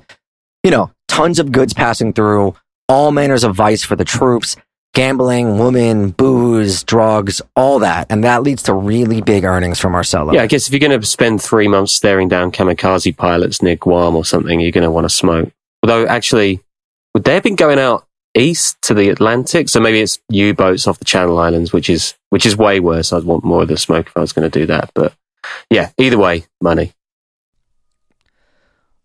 you 0.63 0.71
know, 0.71 0.91
tons 1.07 1.39
of 1.39 1.51
goods 1.51 1.73
passing 1.73 2.13
through, 2.13 2.55
all 2.87 3.11
manners 3.11 3.43
of 3.43 3.55
vice 3.55 3.83
for 3.83 3.95
the 3.95 4.05
troops, 4.05 4.55
gambling, 4.93 5.57
women, 5.57 6.11
booze, 6.11 6.83
drugs, 6.83 7.41
all 7.55 7.79
that, 7.79 8.07
and 8.09 8.23
that 8.23 8.43
leads 8.43 8.63
to 8.63 8.73
really 8.73 9.21
big 9.21 9.43
earnings 9.43 9.79
for 9.79 9.89
Marcello. 9.89 10.33
yeah, 10.33 10.43
I 10.43 10.47
guess 10.47 10.67
if 10.67 10.73
you're 10.73 10.87
going 10.87 10.99
to 10.99 11.05
spend 11.05 11.41
three 11.41 11.67
months 11.67 11.93
staring 11.93 12.27
down 12.27 12.51
kamikaze 12.51 13.15
pilots 13.15 13.61
near 13.61 13.75
Guam 13.75 14.15
or 14.15 14.25
something, 14.25 14.59
you're 14.59 14.71
going 14.71 14.83
to 14.83 14.91
want 14.91 15.05
to 15.05 15.09
smoke. 15.09 15.51
Although, 15.83 16.05
actually, 16.05 16.61
would 17.13 17.23
they 17.23 17.33
have 17.33 17.43
been 17.43 17.55
going 17.55 17.79
out 17.79 18.05
east 18.35 18.81
to 18.83 18.93
the 18.93 19.09
Atlantic? 19.09 19.69
So 19.69 19.79
maybe 19.79 20.01
it's 20.01 20.19
U-boats 20.29 20.87
off 20.87 20.99
the 20.99 21.05
Channel 21.05 21.37
Islands, 21.37 21.73
which 21.73 21.89
is 21.89 22.15
which 22.29 22.45
is 22.45 22.57
way 22.57 22.79
worse. 22.79 23.13
I'd 23.13 23.23
want 23.23 23.43
more 23.43 23.63
of 23.63 23.67
the 23.67 23.77
smoke 23.77 24.07
if 24.07 24.17
I 24.17 24.21
was 24.21 24.33
going 24.33 24.49
to 24.49 24.59
do 24.59 24.65
that. 24.67 24.91
But 24.93 25.13
yeah, 25.69 25.91
either 25.97 26.17
way, 26.17 26.45
money. 26.61 26.93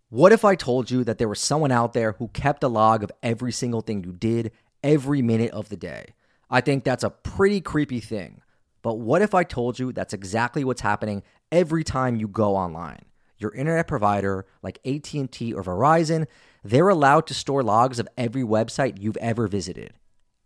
What 0.09 0.33
if 0.33 0.45
I 0.45 0.55
told 0.55 0.91
you 0.91 1.03
that 1.05 1.19
there 1.19 1.29
was 1.29 1.41
someone 1.41 1.73
out 1.73 1.93
there 1.93 2.13
who 2.13 2.29
kept 2.29 2.63
a 2.63 2.69
log 2.69 3.03
of 3.03 3.11
every 3.23 3.53
single 3.53 3.81
thing 3.81 4.05
you 4.05 4.13
did 4.13 4.53
every 4.83 5.21
minute 5.21 5.51
of 5.51 5.69
the 5.69 5.77
day? 5.77 6.15
I 6.49 6.61
think 6.61 6.85
that's 6.85 7.03
a 7.03 7.11
pretty 7.11 7.61
creepy 7.61 8.01
thing. 8.01 8.41
But 8.83 9.01
what 9.01 9.21
if 9.21 9.35
I 9.35 9.43
told 9.43 9.81
you 9.81 9.93
that's 9.93 10.15
exactly 10.15 10.63
what's 10.63 10.81
happening 10.81 11.25
every 11.51 11.83
time 11.83 12.15
you 12.15 12.29
go 12.29 12.55
online? 12.55 13.05
Your 13.39 13.53
internet 13.53 13.89
provider 13.89 14.47
like 14.63 14.79
AT&T 14.87 15.53
or 15.53 15.63
Verizon, 15.65 16.27
they're 16.71 16.89
allowed 16.89 17.27
to 17.29 17.35
store 17.35 17.63
logs 17.63 17.99
of 17.99 18.09
every 18.17 18.43
website 18.43 19.01
you've 19.01 19.17
ever 19.19 19.47
visited. 19.47 19.93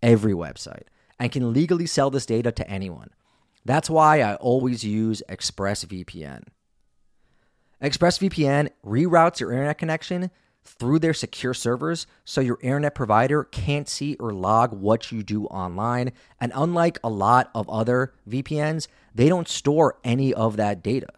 Every 0.03 0.33
website. 0.33 0.85
And 1.19 1.33
can 1.33 1.53
legally 1.53 1.87
sell 1.87 2.11
this 2.11 2.27
data 2.27 2.53
to 2.53 2.69
anyone. 2.69 3.11
That's 3.65 3.91
why 3.91 4.21
I 4.21 4.37
always 4.37 4.85
use 4.85 5.23
ExpressVPN. 5.29 6.45
ExpressVPN 7.83 8.71
reroutes 8.85 9.41
your 9.41 9.53
internet 9.53 9.79
connection 9.79 10.31
through 10.65 10.99
their 10.99 11.15
secure 11.15 11.55
servers 11.55 12.07
so 12.25 12.41
your 12.41 12.59
internet 12.63 12.95
provider 12.95 13.45
can't 13.45 13.89
see 13.89 14.15
or 14.17 14.33
log 14.33 14.73
what 14.75 15.11
you 15.11 15.23
do 15.23 15.47
online. 15.47 16.13
And 16.41 16.53
unlike 16.55 16.99
a 17.03 17.09
lot 17.09 17.51
of 17.55 17.69
other 17.69 18.13
VPNs, 18.29 18.89
they 19.15 19.29
don't 19.29 19.49
store 19.49 19.99
any 20.05 20.35
of 20.35 20.57
that 20.57 20.83
data. 20.83 21.09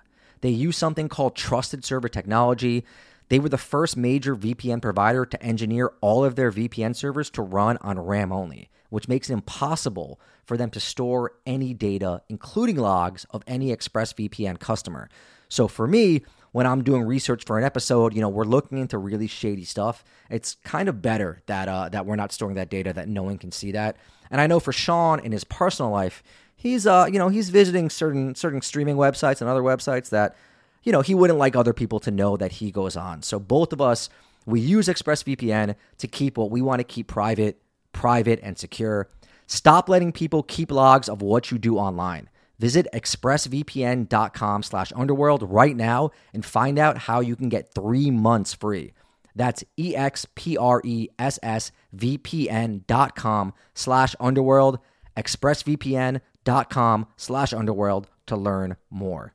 They 0.40 0.50
use 0.50 0.76
something 0.76 1.08
called 1.08 1.36
trusted 1.36 1.84
server 1.84 2.08
technology. 2.08 2.84
They 3.32 3.38
were 3.38 3.48
the 3.48 3.56
first 3.56 3.96
major 3.96 4.36
VPN 4.36 4.82
provider 4.82 5.24
to 5.24 5.42
engineer 5.42 5.94
all 6.02 6.22
of 6.22 6.36
their 6.36 6.52
VPN 6.52 6.94
servers 6.94 7.30
to 7.30 7.40
run 7.40 7.78
on 7.78 7.98
RAM 7.98 8.30
only, 8.30 8.68
which 8.90 9.08
makes 9.08 9.30
it 9.30 9.32
impossible 9.32 10.20
for 10.44 10.58
them 10.58 10.68
to 10.68 10.78
store 10.78 11.32
any 11.46 11.72
data, 11.72 12.20
including 12.28 12.76
logs 12.76 13.24
of 13.30 13.42
any 13.46 13.74
ExpressVPN 13.74 14.58
customer. 14.58 15.08
So 15.48 15.66
for 15.66 15.86
me, 15.86 16.24
when 16.50 16.66
I'm 16.66 16.84
doing 16.84 17.04
research 17.04 17.46
for 17.46 17.56
an 17.56 17.64
episode, 17.64 18.12
you 18.12 18.20
know, 18.20 18.28
we're 18.28 18.44
looking 18.44 18.76
into 18.76 18.98
really 18.98 19.28
shady 19.28 19.64
stuff. 19.64 20.04
It's 20.28 20.56
kind 20.62 20.90
of 20.90 21.00
better 21.00 21.40
that 21.46 21.68
uh, 21.68 21.88
that 21.88 22.04
we're 22.04 22.16
not 22.16 22.32
storing 22.32 22.56
that 22.56 22.68
data, 22.68 22.92
that 22.92 23.08
no 23.08 23.22
one 23.22 23.38
can 23.38 23.50
see 23.50 23.72
that. 23.72 23.96
And 24.30 24.42
I 24.42 24.46
know 24.46 24.60
for 24.60 24.72
Sean 24.72 25.20
in 25.20 25.32
his 25.32 25.44
personal 25.44 25.90
life, 25.90 26.22
he's 26.54 26.86
uh, 26.86 27.08
you 27.10 27.18
know, 27.18 27.30
he's 27.30 27.48
visiting 27.48 27.88
certain 27.88 28.34
certain 28.34 28.60
streaming 28.60 28.96
websites 28.96 29.40
and 29.40 29.48
other 29.48 29.62
websites 29.62 30.10
that, 30.10 30.36
you 30.82 30.92
know, 30.92 31.00
he 31.00 31.14
wouldn't 31.14 31.38
like 31.38 31.56
other 31.56 31.72
people 31.72 32.00
to 32.00 32.10
know 32.10 32.36
that 32.36 32.52
he 32.52 32.70
goes 32.70 32.96
on. 32.96 33.22
So 33.22 33.38
both 33.38 33.72
of 33.72 33.80
us, 33.80 34.08
we 34.46 34.60
use 34.60 34.88
ExpressVPN 34.88 35.76
to 35.98 36.08
keep 36.08 36.36
what 36.36 36.50
we 36.50 36.62
want 36.62 36.80
to 36.80 36.84
keep 36.84 37.06
private, 37.06 37.62
private 37.92 38.40
and 38.42 38.58
secure. 38.58 39.08
Stop 39.46 39.88
letting 39.88 40.12
people 40.12 40.42
keep 40.42 40.72
logs 40.72 41.08
of 41.08 41.22
what 41.22 41.50
you 41.50 41.58
do 41.58 41.78
online. 41.78 42.28
Visit 42.58 42.86
expressvpn.com 42.92 44.62
slash 44.62 44.92
underworld 44.94 45.42
right 45.42 45.74
now 45.76 46.10
and 46.32 46.44
find 46.44 46.78
out 46.78 46.98
how 46.98 47.20
you 47.20 47.36
can 47.36 47.48
get 47.48 47.74
three 47.74 48.10
months 48.10 48.54
free. 48.54 48.92
That's 49.34 49.62
E 49.76 49.90
E-X-P-R-E-S-S-V-P-N 49.90 52.84
dot 52.86 53.16
com 53.16 53.54
slash 53.74 54.14
underworld, 54.20 54.78
expressvpn.com 55.16 57.06
slash 57.16 57.52
underworld 57.52 58.08
to 58.26 58.36
learn 58.36 58.76
more. 58.90 59.34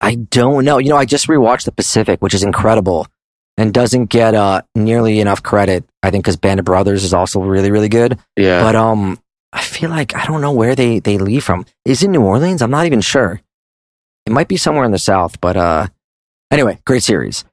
I 0.00 0.14
don't 0.14 0.64
know. 0.64 0.78
You 0.78 0.88
know, 0.90 0.96
I 0.96 1.04
just 1.04 1.26
rewatched 1.26 1.64
The 1.64 1.72
Pacific, 1.72 2.20
which 2.20 2.34
is 2.34 2.42
incredible 2.42 3.06
and 3.56 3.74
doesn't 3.74 4.06
get 4.06 4.34
uh, 4.34 4.62
nearly 4.74 5.20
enough 5.20 5.42
credit. 5.42 5.84
I 6.02 6.10
think 6.10 6.24
because 6.24 6.36
Band 6.36 6.60
of 6.60 6.64
Brothers 6.64 7.04
is 7.04 7.12
also 7.12 7.40
really, 7.40 7.70
really 7.70 7.88
good. 7.90 8.18
Yeah. 8.36 8.62
But 8.62 8.74
um, 8.76 9.20
I 9.52 9.60
feel 9.60 9.90
like 9.90 10.16
I 10.16 10.24
don't 10.26 10.40
know 10.40 10.52
where 10.52 10.74
they 10.74 11.00
they 11.00 11.18
leave 11.18 11.44
from. 11.44 11.66
Is 11.84 12.02
it 12.02 12.08
New 12.08 12.22
Orleans? 12.22 12.62
I'm 12.62 12.70
not 12.70 12.86
even 12.86 13.00
sure. 13.00 13.40
It 14.26 14.32
might 14.32 14.48
be 14.48 14.56
somewhere 14.56 14.84
in 14.84 14.92
the 14.92 14.98
South. 14.98 15.40
But 15.40 15.56
uh, 15.56 15.86
anyway, 16.50 16.78
great 16.86 17.02
series. 17.02 17.44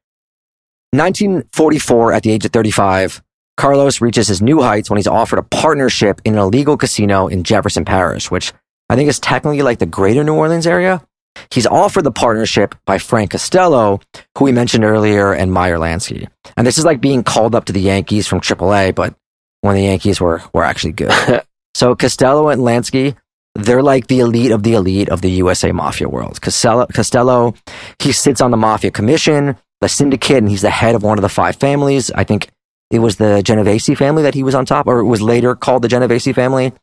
1944, 0.92 2.14
at 2.14 2.24
the 2.24 2.32
age 2.32 2.46
of 2.46 2.52
35, 2.52 3.22
Carlos 3.58 4.00
reaches 4.00 4.30
his 4.30 4.42
new 4.42 4.62
heights 4.62 4.90
when 4.90 4.98
he's 4.98 5.08
offered 5.08 5.40
a 5.40 5.44
partnership 5.44 6.22
in 6.24 6.34
an 6.34 6.40
illegal 6.40 6.78
casino 6.78 7.28
in 7.28 7.44
Jefferson 7.44 7.84
Parish, 7.84 8.32
which 8.32 8.54
I 8.90 8.96
think 8.96 9.10
is 9.10 9.20
technically 9.20 9.62
like 9.64 9.80
the 9.80 9.86
greater 9.86 10.24
New 10.24 10.36
Orleans 10.36 10.66
area. 10.66 11.06
He's 11.52 11.68
offered 11.68 12.04
the 12.04 12.12
partnership 12.12 12.76
by 12.86 12.98
Frank 12.98 13.32
Costello, 13.32 14.00
who 14.38 14.46
we 14.46 14.52
mentioned 14.52 14.84
earlier, 14.84 15.34
and 15.34 15.52
Meyer 15.52 15.78
Lansky. 15.78 16.28
And 16.56 16.66
this 16.66 16.78
is 16.78 16.86
like 16.86 17.02
being 17.02 17.24
called 17.24 17.56
up 17.56 17.66
to 17.66 17.74
the 17.74 17.82
Yankees 17.82 18.28
from 18.28 18.42
AAA, 18.42 18.96
but 18.96 19.16
when 19.62 19.76
the 19.76 19.84
Yankees 19.84 20.22
were 20.22 20.42
were 20.54 20.64
actually 20.64 20.94
good. 20.94 21.12
so 21.76 21.96
Costello 21.96 22.50
and 22.50 22.62
Lansky, 22.62 23.16
they're 23.56 23.84
like 23.84 24.08
the 24.08 24.20
elite 24.20 24.52
of 24.52 24.64
the 24.64 24.74
elite 24.74 25.10
of 25.10 25.22
the 25.22 25.32
USA 25.32 25.72
mafia 25.72 26.08
world. 26.08 26.42
Costello, 26.42 26.86
Costello, 26.88 27.56
he 28.00 28.12
sits 28.12 28.42
on 28.42 28.52
the 28.52 28.58
mafia 28.58 28.92
commission, 28.92 29.58
the 29.82 29.90
syndicate, 29.90 30.38
and 30.38 30.50
he's 30.50 30.62
the 30.62 30.70
head 30.70 30.96
of 30.96 31.04
one 31.04 31.18
of 31.18 31.22
the 31.24 31.30
five 31.30 31.56
families. 31.56 32.12
I 32.12 32.24
think 32.24 32.50
it 32.92 33.00
was 33.00 33.18
the 33.18 33.42
Genovese 33.44 33.98
family 33.98 34.24
that 34.24 34.34
he 34.34 34.44
was 34.44 34.56
on 34.56 34.66
top, 34.66 34.88
or 34.88 35.00
it 35.00 35.06
was 35.06 35.22
later 35.22 35.56
called 35.56 35.82
the 35.82 35.88
Genovese 35.88 36.32
family. 36.34 36.74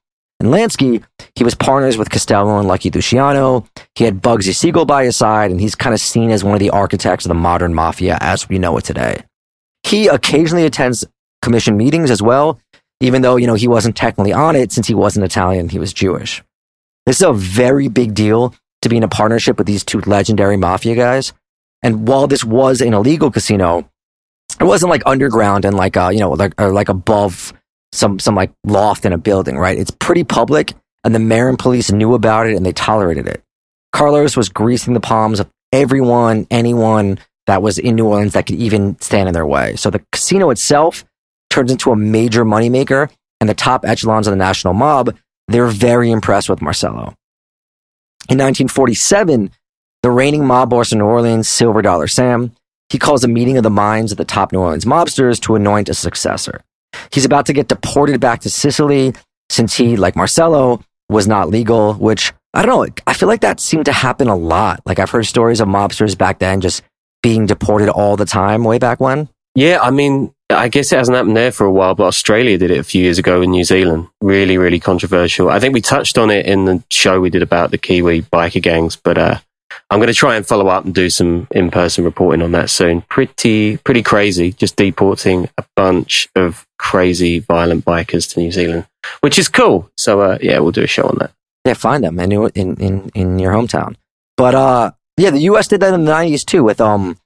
And 0.40 0.51
Lansky, 0.51 1.03
he 1.37 1.44
was 1.44 1.55
partners 1.55 1.97
with 1.97 2.11
Costello 2.11 2.59
and 2.59 2.68
Lucky 2.68 2.90
Luciano. 2.90 3.66
He 3.94 4.05
had 4.05 4.20
Bugsy 4.20 4.55
Siegel 4.55 4.85
by 4.85 5.05
his 5.05 5.16
side, 5.16 5.51
and 5.51 5.61
he's 5.61 5.75
kind 5.75 5.94
of 5.94 6.01
seen 6.01 6.31
as 6.31 6.42
one 6.42 6.55
of 6.55 6.61
the 6.61 6.70
architects 6.70 7.25
of 7.25 7.29
the 7.29 7.35
modern 7.35 7.73
mafia 7.73 8.18
as 8.20 8.49
we 8.49 8.59
know 8.59 8.77
it 8.77 8.85
today. 8.85 9.25
He 9.85 10.09
occasionally 10.09 10.66
attends 10.66 11.05
commission 11.40 11.77
meetings 11.77 12.11
as 12.11 12.20
well, 12.20 12.59
even 13.01 13.23
though, 13.23 13.37
you 13.37 13.47
know, 13.47 13.55
he 13.55 13.68
wasn't 13.68 13.97
technically 13.97 14.33
on 14.33 14.57
it 14.57 14.73
since 14.73 14.87
he 14.87 14.94
wasn't 14.94 15.25
Italian, 15.25 15.68
he 15.68 15.79
was 15.79 15.92
Jewish. 15.92 16.42
This 17.07 17.16
is 17.16 17.23
a 17.23 17.33
very 17.33 17.88
big 17.88 18.14
deal 18.14 18.55
to 18.83 18.88
be 18.88 18.97
in 18.97 19.03
a 19.03 19.09
partnership 19.09 19.59
with 19.59 19.66
these 19.66 19.85
two 19.85 20.01
legendary 20.01 20.57
mafia 20.57 20.94
guys. 20.94 21.33
And 21.83 22.09
while 22.09 22.27
this 22.27 22.44
was 22.44 22.81
an 22.81 22.94
illegal 22.94 23.31
casino, 23.31 23.88
it 24.59 24.64
wasn't 24.64 24.90
like 24.90 25.03
underground 25.05 25.64
and 25.64 25.77
like, 25.77 25.97
you 25.97 26.18
know, 26.18 26.31
like, 26.31 26.59
like 26.59 26.88
above 26.88 27.53
some, 27.94 28.18
some 28.18 28.35
like 28.35 28.52
loft 28.64 29.04
in 29.04 29.12
a 29.12 29.18
building, 29.18 29.57
right? 29.57 29.78
It's 29.78 29.90
pretty 29.90 30.24
public 30.24 30.74
and 31.04 31.14
the 31.14 31.18
mayor 31.18 31.48
and 31.48 31.59
police 31.59 31.92
knew 31.92 32.14
about 32.14 32.46
it 32.46 32.57
and 32.57 32.64
they 32.64 32.72
tolerated 32.72 33.26
it. 33.26 33.42
Carlos 33.92 34.37
was 34.37 34.48
greasing 34.48 34.94
the 34.94 35.00
palms 35.00 35.38
of 35.38 35.48
everyone, 35.72 36.46
anyone 36.50 37.18
that 37.46 37.62
was 37.62 37.78
in 37.78 37.94
New 37.94 38.07
Orleans 38.07 38.33
that 38.33 38.46
could 38.46 38.57
even 38.57 38.98
stand 39.00 39.28
in 39.28 39.35
their 39.35 39.46
way. 39.46 39.76
So 39.76 39.90
the 39.90 40.04
casino 40.12 40.50
itself 40.50 41.04
turns 41.50 41.70
into 41.70 41.92
a 41.92 41.96
major 41.96 42.44
moneymaker, 42.44 43.11
and 43.40 43.48
the 43.48 43.54
top 43.54 43.85
echelons 43.85 44.26
of 44.26 44.33
the 44.33 44.37
national 44.37 44.74
mob, 44.74 45.14
they're 45.48 45.66
very 45.66 46.11
impressed 46.11 46.48
with 46.48 46.62
Marcello. 46.62 47.14
In 48.30 48.38
1947, 48.38 49.50
the 50.02 50.11
reigning 50.11 50.46
mob 50.46 50.70
boss 50.70 50.92
in 50.92 50.98
New 50.98 51.04
Orleans, 51.04 51.48
Silver 51.48 51.83
Dollar 51.83 52.09
Sam, 52.09 52.52
he 52.88 52.98
calls 52.98 53.22
a 53.22 53.28
meeting 53.28 53.57
of 53.57 53.62
the 53.62 53.70
minds 53.70 54.12
of 54.12 54.18
the 54.18 54.24
top 54.24 54.52
New 54.52 54.61
Orleans 54.61 54.85
mobsters 54.85 55.40
to 55.42 55.54
anoint 55.54 55.88
a 55.88 55.94
successor. 55.94 56.62
He's 57.12 57.24
about 57.24 57.46
to 57.46 57.52
get 57.52 57.68
deported 57.68 58.20
back 58.20 58.40
to 58.42 58.50
Sicily 58.50 59.14
since 59.50 59.76
he, 59.76 59.96
like 59.96 60.16
Marcello, 60.16 60.83
was 61.09 61.26
not 61.26 61.48
legal, 61.48 61.94
which 61.94 62.33
I 62.54 62.64
don't 62.64 62.88
know. 62.88 62.94
I 63.07 63.14
feel 63.14 63.28
like 63.28 63.40
that 63.40 63.61
seemed 63.61 63.87
to 63.87 63.92
happen 63.92 64.28
a 64.28 64.37
lot. 64.37 64.80
Like 64.87 64.98
I've 64.98 65.11
heard 65.11 65.26
stories 65.26 65.61
of 65.61 65.68
mobsters 65.68 66.16
back 66.16 66.38
then 66.38 66.61
just 66.61 66.83
being 67.22 67.46
deported 67.46 67.88
all 67.88 68.16
the 68.16 68.24
time 68.24 68.64
way 68.64 68.78
back 68.78 69.00
when. 69.00 69.28
Yeah, 69.54 69.78
I 69.80 69.90
mean, 69.90 70.35
I 70.50 70.68
guess 70.68 70.92
it 70.92 70.96
hasn't 70.96 71.16
happened 71.16 71.37
there 71.37 71.52
for 71.52 71.64
a 71.64 71.70
while, 71.70 71.94
but 71.94 72.04
Australia 72.04 72.59
did 72.59 72.70
it 72.70 72.78
a 72.78 72.85
few 72.85 73.02
years 73.02 73.18
ago 73.18 73.40
in 73.40 73.50
New 73.50 73.64
Zealand. 73.64 74.09
Really, 74.20 74.59
really 74.59 74.80
controversial. 74.80 75.48
I 75.48 75.61
think 75.61 75.74
we 75.74 75.80
touched 75.80 76.18
on 76.18 76.30
it 76.30 76.46
in 76.46 76.64
the 76.64 76.83
show 76.90 77.20
we 77.20 77.30
did 77.30 77.42
about 77.42 77.70
the 77.70 77.78
Kiwi 77.78 78.22
biker 78.22 78.61
gangs, 78.61 78.96
but 78.96 79.16
uh, 79.16 79.38
I'm 79.91 79.99
going 79.99 80.09
to 80.09 80.15
try 80.15 80.37
and 80.37 80.47
follow 80.47 80.69
up 80.69 80.85
and 80.85 80.95
do 80.95 81.11
some 81.11 81.47
in-person 81.51 82.05
reporting 82.05 82.43
on 82.43 82.53
that 82.53 82.71
soon. 82.71 83.03
Pretty, 83.03 83.77
pretty 83.79 84.03
crazy. 84.03 84.53
Just 84.53 84.77
deporting 84.77 85.49
a 85.59 85.65
bunch 85.77 86.29
of 86.35 86.67
crazy, 86.79 87.39
violent 87.41 87.85
bikers 87.85 88.33
to 88.33 88.41
New 88.41 88.53
Zealand, 88.53 88.87
which 89.21 89.39
is 89.39 89.49
cool. 89.49 89.91
So 89.97 90.21
uh, 90.21 90.39
yeah, 90.41 90.59
we'll 90.59 90.73
do 90.73 90.83
a 90.83 90.87
show 90.87 91.05
on 91.05 91.17
that. 91.21 91.33
Yeah, 91.65 91.75
find 91.75 92.05
them 92.05 92.19
in 92.21 92.33
in 92.33 92.77
in, 92.77 93.11
in 93.15 93.39
your 93.39 93.53
hometown. 93.53 93.97
But 94.37 94.55
uh, 94.55 94.91
yeah, 95.17 95.31
the 95.31 95.41
U.S. 95.41 95.69
did 95.69 95.81
that 95.81 95.95
in 95.95 96.05
the 96.05 96.13
'90s 96.13 96.45
too 96.45 96.63
with 96.65 96.81
um 96.81 97.17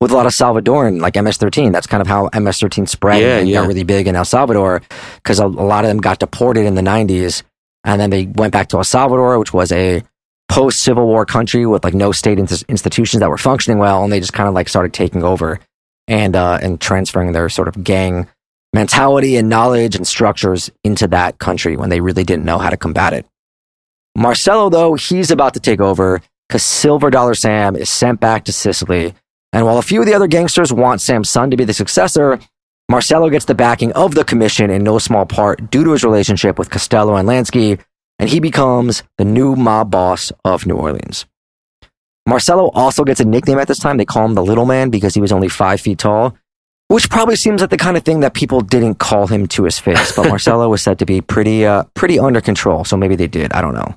with 0.00 0.10
a 0.10 0.14
lot 0.14 0.26
of 0.26 0.32
Salvadoran, 0.32 1.00
like 1.00 1.14
MS-13. 1.14 1.72
That's 1.72 1.86
kind 1.86 2.00
of 2.00 2.06
how 2.08 2.24
MS-13 2.34 2.88
spread 2.88 3.20
Yeah, 3.22 3.38
and 3.38 3.48
yeah. 3.48 3.60
got 3.60 3.68
really 3.68 3.84
big 3.84 4.06
in 4.08 4.16
El 4.16 4.24
Salvador 4.24 4.82
because 5.16 5.38
a, 5.38 5.46
a 5.46 5.46
lot 5.46 5.84
of 5.84 5.88
them 5.88 5.98
got 5.98 6.18
deported 6.18 6.66
in 6.66 6.74
the 6.74 6.82
90s. 6.82 7.42
And 7.84 8.00
then 8.00 8.10
they 8.10 8.26
went 8.26 8.52
back 8.52 8.68
to 8.68 8.78
El 8.78 8.84
Salvador, 8.84 9.38
which 9.38 9.52
was 9.52 9.70
a 9.70 10.02
post 10.48 10.80
Civil 10.80 11.06
War 11.06 11.26
country 11.26 11.66
with 11.66 11.84
like 11.84 11.94
no 11.94 12.12
state 12.12 12.38
ins- 12.38 12.64
institutions 12.64 13.20
that 13.20 13.30
were 13.30 13.38
functioning 13.38 13.78
well. 13.78 14.02
And 14.02 14.12
they 14.12 14.20
just 14.20 14.32
kind 14.32 14.48
of 14.48 14.54
like 14.54 14.68
started 14.68 14.92
taking 14.92 15.22
over 15.22 15.60
and, 16.06 16.34
uh, 16.34 16.58
and 16.62 16.80
transferring 16.80 17.32
their 17.32 17.48
sort 17.48 17.68
of 17.68 17.84
gang 17.84 18.28
mentality 18.72 19.36
and 19.36 19.48
knowledge 19.48 19.96
and 19.96 20.06
structures 20.06 20.70
into 20.84 21.08
that 21.08 21.38
country 21.38 21.76
when 21.76 21.88
they 21.88 22.00
really 22.00 22.24
didn't 22.24 22.44
know 22.44 22.58
how 22.58 22.70
to 22.70 22.76
combat 22.76 23.12
it. 23.12 23.26
Marcello, 24.16 24.68
though, 24.68 24.94
he's 24.94 25.30
about 25.30 25.54
to 25.54 25.60
take 25.60 25.80
over 25.80 26.20
because 26.48 26.62
Silver 26.62 27.10
Dollar 27.10 27.34
Sam 27.34 27.76
is 27.76 27.88
sent 27.88 28.20
back 28.20 28.44
to 28.44 28.52
Sicily. 28.52 29.14
And 29.52 29.64
while 29.64 29.78
a 29.78 29.82
few 29.82 30.00
of 30.00 30.06
the 30.06 30.14
other 30.14 30.26
gangsters 30.26 30.72
want 30.72 31.00
Sam's 31.00 31.30
son 31.30 31.50
to 31.50 31.56
be 31.56 31.64
the 31.64 31.72
successor, 31.72 32.38
Marcello 32.90 33.28
gets 33.30 33.44
the 33.44 33.54
backing 33.54 33.92
of 33.92 34.14
the 34.14 34.24
commission 34.24 34.70
in 34.70 34.82
no 34.82 34.98
small 34.98 35.26
part 35.26 35.70
due 35.70 35.84
to 35.84 35.92
his 35.92 36.04
relationship 36.04 36.58
with 36.58 36.70
Costello 36.70 37.16
and 37.16 37.28
Lansky, 37.28 37.80
and 38.18 38.28
he 38.28 38.40
becomes 38.40 39.02
the 39.16 39.24
new 39.24 39.56
mob 39.56 39.90
boss 39.90 40.32
of 40.44 40.66
New 40.66 40.76
Orleans. 40.76 41.26
Marcello 42.26 42.70
also 42.74 43.04
gets 43.04 43.20
a 43.20 43.24
nickname 43.24 43.58
at 43.58 43.68
this 43.68 43.78
time. 43.78 43.96
They 43.96 44.04
call 44.04 44.24
him 44.24 44.34
the 44.34 44.44
Little 44.44 44.66
Man 44.66 44.90
because 44.90 45.14
he 45.14 45.20
was 45.20 45.32
only 45.32 45.48
five 45.48 45.80
feet 45.80 45.98
tall, 45.98 46.36
which 46.88 47.08
probably 47.08 47.36
seems 47.36 47.60
like 47.62 47.70
the 47.70 47.78
kind 47.78 47.96
of 47.96 48.02
thing 48.02 48.20
that 48.20 48.34
people 48.34 48.60
didn't 48.60 48.96
call 48.96 49.26
him 49.26 49.46
to 49.48 49.64
his 49.64 49.78
face. 49.78 50.14
But 50.14 50.28
Marcello 50.28 50.68
was 50.68 50.82
said 50.82 50.98
to 50.98 51.06
be 51.06 51.20
pretty, 51.20 51.64
uh, 51.64 51.84
pretty 51.94 52.18
under 52.18 52.40
control, 52.40 52.84
so 52.84 52.96
maybe 52.96 53.16
they 53.16 53.28
did. 53.28 53.52
I 53.52 53.62
don't 53.62 53.74
know. 53.74 53.94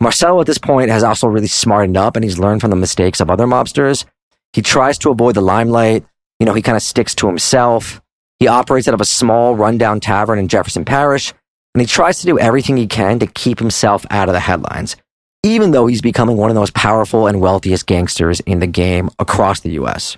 Marcello 0.00 0.40
at 0.40 0.46
this 0.46 0.58
point 0.58 0.90
has 0.90 1.02
also 1.02 1.26
really 1.26 1.48
smartened 1.48 1.96
up 1.96 2.16
and 2.16 2.24
he's 2.24 2.38
learned 2.38 2.60
from 2.60 2.70
the 2.70 2.76
mistakes 2.76 3.20
of 3.20 3.30
other 3.30 3.46
mobsters. 3.46 4.04
He 4.52 4.62
tries 4.62 4.96
to 4.98 5.10
avoid 5.10 5.34
the 5.34 5.40
limelight. 5.40 6.04
You 6.38 6.46
know, 6.46 6.54
he 6.54 6.62
kind 6.62 6.76
of 6.76 6.82
sticks 6.82 7.14
to 7.16 7.26
himself. 7.26 8.00
He 8.38 8.46
operates 8.46 8.86
out 8.86 8.94
of 8.94 9.00
a 9.00 9.04
small 9.04 9.56
rundown 9.56 10.00
tavern 10.00 10.38
in 10.38 10.48
Jefferson 10.48 10.84
Parish, 10.84 11.34
and 11.78 11.86
he 11.86 11.94
tries 11.94 12.18
to 12.18 12.26
do 12.26 12.40
everything 12.40 12.76
he 12.76 12.88
can 12.88 13.20
to 13.20 13.26
keep 13.28 13.60
himself 13.60 14.04
out 14.10 14.28
of 14.28 14.32
the 14.32 14.40
headlines, 14.40 14.96
even 15.44 15.70
though 15.70 15.86
he's 15.86 16.02
becoming 16.02 16.36
one 16.36 16.50
of 16.50 16.54
the 16.54 16.60
most 16.60 16.74
powerful 16.74 17.28
and 17.28 17.40
wealthiest 17.40 17.86
gangsters 17.86 18.40
in 18.40 18.58
the 18.58 18.66
game 18.66 19.10
across 19.20 19.60
the 19.60 19.70
US. 19.82 20.16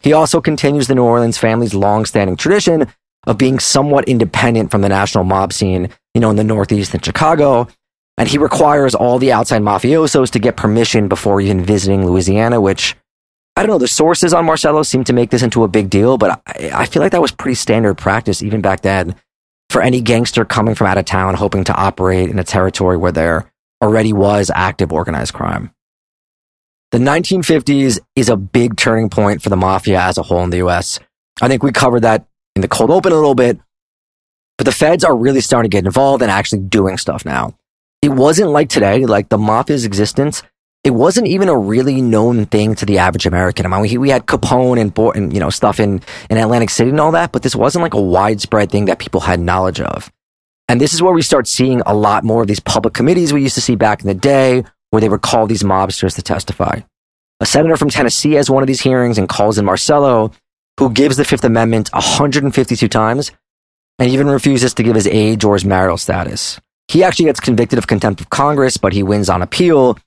He 0.00 0.12
also 0.12 0.40
continues 0.40 0.86
the 0.86 0.94
New 0.94 1.02
Orleans 1.02 1.38
family's 1.38 1.74
long-standing 1.74 2.36
tradition 2.36 2.86
of 3.26 3.36
being 3.36 3.58
somewhat 3.58 4.08
independent 4.08 4.70
from 4.70 4.82
the 4.82 4.88
national 4.88 5.24
mob 5.24 5.52
scene, 5.52 5.88
you 6.14 6.20
know, 6.20 6.30
in 6.30 6.36
the 6.36 6.44
Northeast 6.44 6.94
and 6.94 7.04
Chicago, 7.04 7.66
and 8.16 8.28
he 8.28 8.38
requires 8.38 8.94
all 8.94 9.18
the 9.18 9.32
outside 9.32 9.62
mafiosos 9.62 10.30
to 10.30 10.38
get 10.38 10.56
permission 10.56 11.08
before 11.08 11.40
even 11.40 11.64
visiting 11.64 12.06
Louisiana, 12.06 12.60
which 12.60 12.94
I 13.56 13.62
don't 13.62 13.70
know. 13.70 13.78
The 13.78 13.88
sources 13.88 14.32
on 14.32 14.44
Marcello 14.44 14.84
seem 14.84 15.02
to 15.02 15.12
make 15.12 15.30
this 15.30 15.42
into 15.42 15.64
a 15.64 15.68
big 15.68 15.90
deal, 15.90 16.16
but 16.16 16.40
I, 16.46 16.70
I 16.72 16.86
feel 16.86 17.02
like 17.02 17.10
that 17.10 17.20
was 17.20 17.32
pretty 17.32 17.56
standard 17.56 17.98
practice 17.98 18.40
even 18.40 18.60
back 18.60 18.82
then 18.82 19.16
for 19.76 19.82
any 19.82 20.00
gangster 20.00 20.46
coming 20.46 20.74
from 20.74 20.86
out 20.86 20.96
of 20.96 21.04
town 21.04 21.34
hoping 21.34 21.62
to 21.62 21.74
operate 21.74 22.30
in 22.30 22.38
a 22.38 22.44
territory 22.44 22.96
where 22.96 23.12
there 23.12 23.52
already 23.84 24.10
was 24.10 24.50
active 24.54 24.90
organized 24.90 25.34
crime. 25.34 25.70
The 26.92 26.98
1950s 26.98 27.98
is 28.14 28.30
a 28.30 28.38
big 28.38 28.78
turning 28.78 29.10
point 29.10 29.42
for 29.42 29.50
the 29.50 29.56
mafia 29.56 30.00
as 30.00 30.16
a 30.16 30.22
whole 30.22 30.42
in 30.44 30.48
the 30.48 30.66
US. 30.66 30.98
I 31.42 31.48
think 31.48 31.62
we 31.62 31.72
covered 31.72 32.04
that 32.04 32.26
in 32.54 32.62
the 32.62 32.68
cold 32.68 32.90
open 32.90 33.12
a 33.12 33.16
little 33.16 33.34
bit, 33.34 33.60
but 34.56 34.64
the 34.64 34.72
feds 34.72 35.04
are 35.04 35.14
really 35.14 35.42
starting 35.42 35.70
to 35.70 35.76
get 35.76 35.84
involved 35.84 36.22
and 36.22 36.30
actually 36.30 36.62
doing 36.62 36.96
stuff 36.96 37.26
now. 37.26 37.54
It 38.00 38.08
wasn't 38.08 38.52
like 38.52 38.70
today, 38.70 39.04
like 39.04 39.28
the 39.28 39.36
mafia's 39.36 39.84
existence 39.84 40.42
it 40.86 40.94
wasn't 40.94 41.26
even 41.26 41.48
a 41.48 41.58
really 41.58 42.00
known 42.00 42.46
thing 42.46 42.76
to 42.76 42.86
the 42.86 42.98
average 42.98 43.26
American. 43.26 43.66
I 43.66 43.82
mean, 43.82 44.00
we, 44.00 44.08
had 44.08 44.26
Capone 44.26 44.80
and, 44.80 44.96
and 45.16 45.32
you 45.32 45.40
know 45.40 45.50
stuff 45.50 45.80
in 45.80 46.00
in 46.30 46.38
Atlantic 46.38 46.70
City 46.70 46.90
and 46.90 47.00
all 47.00 47.10
that, 47.10 47.32
but 47.32 47.42
this 47.42 47.56
wasn't 47.56 47.82
like 47.82 47.94
a 47.94 48.00
widespread 48.00 48.70
thing 48.70 48.84
that 48.84 49.00
people 49.00 49.20
had 49.20 49.40
knowledge 49.40 49.80
of. 49.80 50.12
And 50.68 50.80
this 50.80 50.94
is 50.94 51.02
where 51.02 51.12
we 51.12 51.22
start 51.22 51.48
seeing 51.48 51.80
a 51.86 51.92
lot 51.92 52.22
more 52.22 52.42
of 52.42 52.46
these 52.46 52.60
public 52.60 52.94
committees 52.94 53.32
we 53.32 53.42
used 53.42 53.56
to 53.56 53.60
see 53.60 53.74
back 53.74 54.00
in 54.00 54.06
the 54.06 54.14
day, 54.14 54.62
where 54.90 55.00
they 55.00 55.08
would 55.08 55.22
call 55.22 55.48
these 55.48 55.64
mobsters 55.64 56.14
to 56.14 56.22
testify. 56.22 56.78
A 57.40 57.46
senator 57.46 57.76
from 57.76 57.90
Tennessee 57.90 58.34
has 58.34 58.48
one 58.48 58.62
of 58.62 58.68
these 58.68 58.80
hearings 58.80 59.18
and 59.18 59.28
calls 59.28 59.58
in 59.58 59.64
Marcello, 59.64 60.30
who 60.78 60.90
gives 60.90 61.16
the 61.16 61.24
Fifth 61.24 61.44
Amendment 61.44 61.92
152 61.92 62.86
times 62.86 63.32
and 63.98 64.08
even 64.08 64.28
refuses 64.28 64.72
to 64.74 64.84
give 64.84 64.94
his 64.94 65.08
age 65.08 65.42
or 65.42 65.54
his 65.54 65.64
marital 65.64 65.96
status. 65.96 66.60
He 66.86 67.02
actually 67.02 67.24
gets 67.24 67.40
convicted 67.40 67.78
of 67.78 67.88
contempt 67.88 68.20
of 68.20 68.30
Congress, 68.30 68.76
but 68.76 68.92
he 68.92 69.02
wins 69.02 69.28
on 69.28 69.42
appeal 69.42 69.98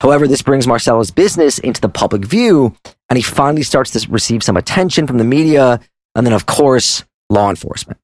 However, 0.00 0.28
this 0.28 0.42
brings 0.42 0.66
Marcello's 0.66 1.10
business 1.10 1.58
into 1.58 1.80
the 1.80 1.88
public 1.88 2.24
view, 2.24 2.76
and 3.08 3.16
he 3.16 3.22
finally 3.22 3.62
starts 3.62 3.90
to 3.92 4.10
receive 4.10 4.42
some 4.42 4.56
attention 4.56 5.06
from 5.06 5.18
the 5.18 5.24
media, 5.24 5.80
and 6.14 6.26
then, 6.26 6.34
of 6.34 6.46
course, 6.46 7.04
law 7.30 7.50
enforcement. 7.50 7.98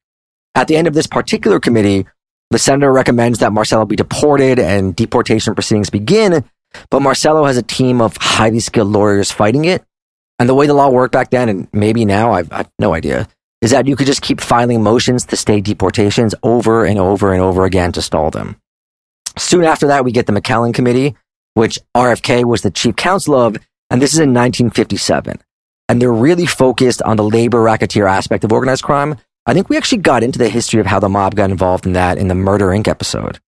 At 0.54 0.68
the 0.68 0.76
end 0.76 0.88
of 0.88 0.94
this 0.94 1.06
particular 1.06 1.60
committee, 1.60 2.06
the 2.50 2.58
senator 2.58 2.92
recommends 2.92 3.38
that 3.40 3.52
Marcello 3.52 3.84
be 3.84 3.96
deported 3.96 4.58
and 4.58 4.94
deportation 4.94 5.54
proceedings 5.54 5.90
begin, 5.90 6.44
but 6.90 7.00
Marcello 7.00 7.44
has 7.44 7.56
a 7.56 7.62
team 7.62 8.00
of 8.00 8.16
highly 8.16 8.60
skilled 8.60 8.92
lawyers 8.92 9.30
fighting 9.30 9.64
it. 9.64 9.84
And 10.38 10.48
the 10.48 10.54
way 10.54 10.66
the 10.66 10.74
law 10.74 10.90
worked 10.90 11.12
back 11.12 11.30
then, 11.30 11.48
and 11.48 11.68
maybe 11.72 12.04
now, 12.04 12.32
I've, 12.32 12.52
I've 12.52 12.70
no 12.78 12.92
idea, 12.92 13.28
is 13.60 13.70
that 13.70 13.86
you 13.86 13.96
could 13.96 14.06
just 14.06 14.20
keep 14.20 14.40
filing 14.40 14.82
motions 14.82 15.24
to 15.26 15.36
stay 15.36 15.60
deportations 15.60 16.34
over 16.42 16.84
and 16.84 16.98
over 16.98 17.32
and 17.32 17.40
over 17.40 17.64
again 17.64 17.92
to 17.92 18.02
stall 18.02 18.30
them. 18.30 18.56
Soon 19.38 19.64
after 19.64 19.86
that, 19.88 20.04
we 20.04 20.12
get 20.12 20.26
the 20.26 20.32
McClellan 20.32 20.72
Committee, 20.72 21.16
which 21.54 21.78
RFK 21.96 22.44
was 22.44 22.62
the 22.62 22.70
chief 22.70 22.96
counsel 22.96 23.34
of, 23.34 23.56
and 23.90 24.00
this 24.02 24.12
is 24.12 24.18
in 24.18 24.32
1957. 24.34 25.40
And 25.88 26.00
they're 26.00 26.12
really 26.12 26.46
focused 26.46 27.02
on 27.02 27.16
the 27.16 27.24
labor 27.24 27.60
racketeer 27.62 28.06
aspect 28.06 28.44
of 28.44 28.52
organized 28.52 28.82
crime, 28.84 29.16
I 29.46 29.52
think 29.52 29.68
we 29.68 29.76
actually 29.76 29.98
got 29.98 30.22
into 30.22 30.38
the 30.38 30.48
history 30.48 30.80
of 30.80 30.86
how 30.86 30.98
the 31.00 31.08
mob 31.08 31.34
got 31.34 31.50
involved 31.50 31.84
in 31.86 31.92
that 31.92 32.16
in 32.16 32.28
the 32.28 32.34
Murder 32.34 32.68
Inc. 32.68 32.88
episode. 32.88 33.38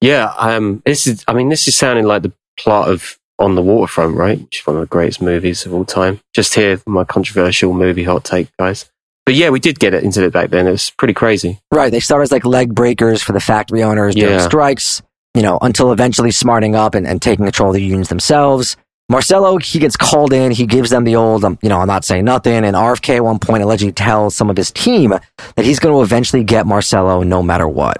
Yeah, 0.00 0.32
um, 0.38 0.82
this 0.84 1.06
is. 1.06 1.24
I 1.26 1.32
mean, 1.32 1.48
this 1.48 1.66
is 1.68 1.74
sounding 1.76 2.04
like 2.04 2.22
the 2.22 2.32
plot 2.58 2.88
of 2.90 3.18
On 3.38 3.54
the 3.54 3.62
Waterfront, 3.62 4.14
right? 4.16 4.38
Which 4.40 4.60
is 4.60 4.66
one 4.66 4.76
of 4.76 4.80
the 4.80 4.86
greatest 4.86 5.22
movies 5.22 5.64
of 5.64 5.72
all 5.72 5.84
time. 5.86 6.20
Just 6.34 6.54
here, 6.54 6.80
my 6.86 7.04
controversial 7.04 7.72
movie 7.72 8.04
hot 8.04 8.24
take, 8.24 8.48
guys. 8.58 8.90
But 9.24 9.34
yeah, 9.36 9.48
we 9.50 9.60
did 9.60 9.78
get 9.78 9.94
it 9.94 10.04
into 10.04 10.24
it 10.24 10.32
back 10.32 10.50
then. 10.50 10.66
It 10.66 10.70
was 10.72 10.90
pretty 10.90 11.14
crazy. 11.14 11.60
Right. 11.72 11.90
They 11.90 12.00
started 12.00 12.24
as 12.24 12.32
like 12.32 12.44
leg 12.46 12.74
breakers 12.74 13.22
for 13.22 13.32
the 13.32 13.40
factory 13.40 13.82
owners 13.82 14.14
during 14.14 14.34
Yeah. 14.38 14.46
strikes, 14.46 15.02
you 15.34 15.42
know, 15.42 15.58
until 15.62 15.92
eventually 15.92 16.30
smarting 16.30 16.74
up 16.74 16.94
and, 16.94 17.06
and 17.06 17.20
taking 17.22 17.44
control 17.44 17.70
of 17.70 17.74
the 17.74 17.82
unions 17.82 18.08
themselves. 18.08 18.76
Marcello, 19.10 19.56
he 19.56 19.78
gets 19.78 19.96
called 19.96 20.34
in. 20.34 20.52
He 20.52 20.66
gives 20.66 20.90
them 20.90 21.04
the 21.04 21.16
old, 21.16 21.44
um, 21.44 21.58
you 21.62 21.70
know, 21.70 21.80
I'm 21.80 21.86
not 21.86 22.04
saying 22.04 22.26
nothing. 22.26 22.64
And 22.64 22.76
RFK 22.76 23.16
at 23.16 23.24
one 23.24 23.38
point 23.38 23.62
allegedly 23.62 23.92
tells 23.92 24.34
some 24.34 24.50
of 24.50 24.56
his 24.56 24.70
team 24.70 25.10
that 25.56 25.64
he's 25.64 25.78
going 25.78 25.94
to 25.94 26.02
eventually 26.02 26.44
get 26.44 26.66
Marcello 26.66 27.22
no 27.22 27.42
matter 27.42 27.66
what. 27.66 27.98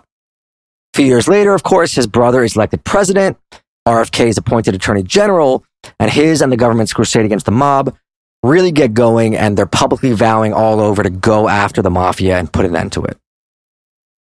A 0.94 0.96
few 0.96 1.06
years 1.06 1.26
later, 1.26 1.54
of 1.54 1.62
course, 1.62 1.94
his 1.94 2.06
brother 2.06 2.44
is 2.44 2.56
elected 2.56 2.84
president. 2.84 3.38
RFK 3.86 4.26
is 4.28 4.36
appointed 4.36 4.74
attorney 4.74 5.02
general, 5.02 5.64
and 5.98 6.10
his 6.10 6.42
and 6.42 6.52
the 6.52 6.58
government's 6.58 6.92
crusade 6.92 7.24
against 7.24 7.46
the 7.46 7.52
mob 7.52 7.96
really 8.42 8.70
get 8.70 8.92
going, 8.92 9.34
and 9.34 9.56
they're 9.56 9.66
publicly 9.66 10.12
vowing 10.12 10.52
all 10.52 10.80
over 10.80 11.02
to 11.02 11.10
go 11.10 11.48
after 11.48 11.80
the 11.80 11.90
mafia 11.90 12.38
and 12.38 12.52
put 12.52 12.66
an 12.66 12.76
end 12.76 12.92
to 12.92 13.04
it. 13.04 13.16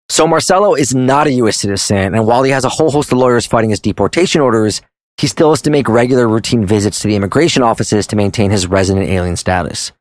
So 0.09 0.25
Marcello 0.25 0.73
is 0.73 0.95
not 0.95 1.27
a 1.27 1.33
U.S. 1.33 1.57
citizen, 1.57 2.15
and 2.15 2.25
while 2.25 2.43
he 2.43 2.51
has 2.51 2.63
a 2.63 2.69
whole 2.69 2.91
host 2.91 3.11
of 3.11 3.17
lawyers 3.17 3.45
fighting 3.45 3.71
his 3.71 3.79
deportation 3.79 4.41
orders, 4.41 4.81
he 5.17 5.27
still 5.27 5.49
has 5.49 5.61
to 5.63 5.69
make 5.69 5.89
regular 5.89 6.27
routine 6.27 6.65
visits 6.65 6.99
to 6.99 7.07
the 7.07 7.15
immigration 7.15 7.63
offices 7.63 8.07
to 8.07 8.15
maintain 8.15 8.51
his 8.51 8.67
resident 8.67 9.09
alien 9.09 9.35
status. 9.35 9.91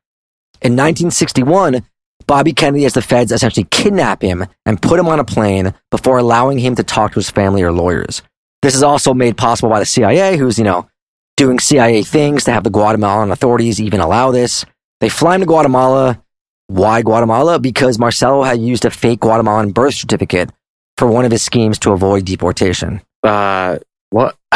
In 0.61 0.73
1961, 0.73 1.83
Bobby 2.25 2.53
Kennedy 2.53 2.83
has 2.83 2.93
the 2.93 3.01
feds 3.01 3.31
essentially 3.31 3.67
kidnap 3.69 4.21
him 4.21 4.45
and 4.65 4.81
put 4.81 4.99
him 4.99 5.07
on 5.07 5.19
a 5.19 5.23
plane 5.23 5.73
before 5.91 6.17
allowing 6.17 6.59
him 6.59 6.75
to 6.75 6.83
talk 6.83 7.11
to 7.11 7.19
his 7.19 7.29
family 7.29 7.63
or 7.63 7.71
lawyers. 7.71 8.21
This 8.61 8.75
is 8.75 8.83
also 8.83 9.13
made 9.13 9.37
possible 9.37 9.69
by 9.69 9.79
the 9.79 9.85
CIA, 9.85 10.37
who's, 10.37 10.57
you 10.57 10.63
know, 10.63 10.87
doing 11.35 11.59
CIA 11.59 12.03
things 12.03 12.43
to 12.45 12.51
have 12.51 12.63
the 12.63 12.69
Guatemalan 12.69 13.31
authorities 13.31 13.79
even 13.79 13.99
allow 13.99 14.31
this. 14.31 14.65
They 14.99 15.09
fly 15.09 15.35
him 15.35 15.41
to 15.41 15.47
Guatemala. 15.47 16.21
Why 16.67 17.01
Guatemala? 17.01 17.59
Because 17.59 17.97
Marcello 17.97 18.43
had 18.43 18.59
used 18.59 18.85
a 18.85 18.91
fake 18.91 19.21
Guatemalan 19.21 19.71
birth 19.71 19.95
certificate 19.95 20.51
for 20.97 21.07
one 21.07 21.25
of 21.25 21.31
his 21.31 21.43
schemes 21.43 21.79
to 21.79 21.91
avoid 21.91 22.25
deportation. 22.25 23.01
Uh, 23.23 23.79
what? 24.09 24.35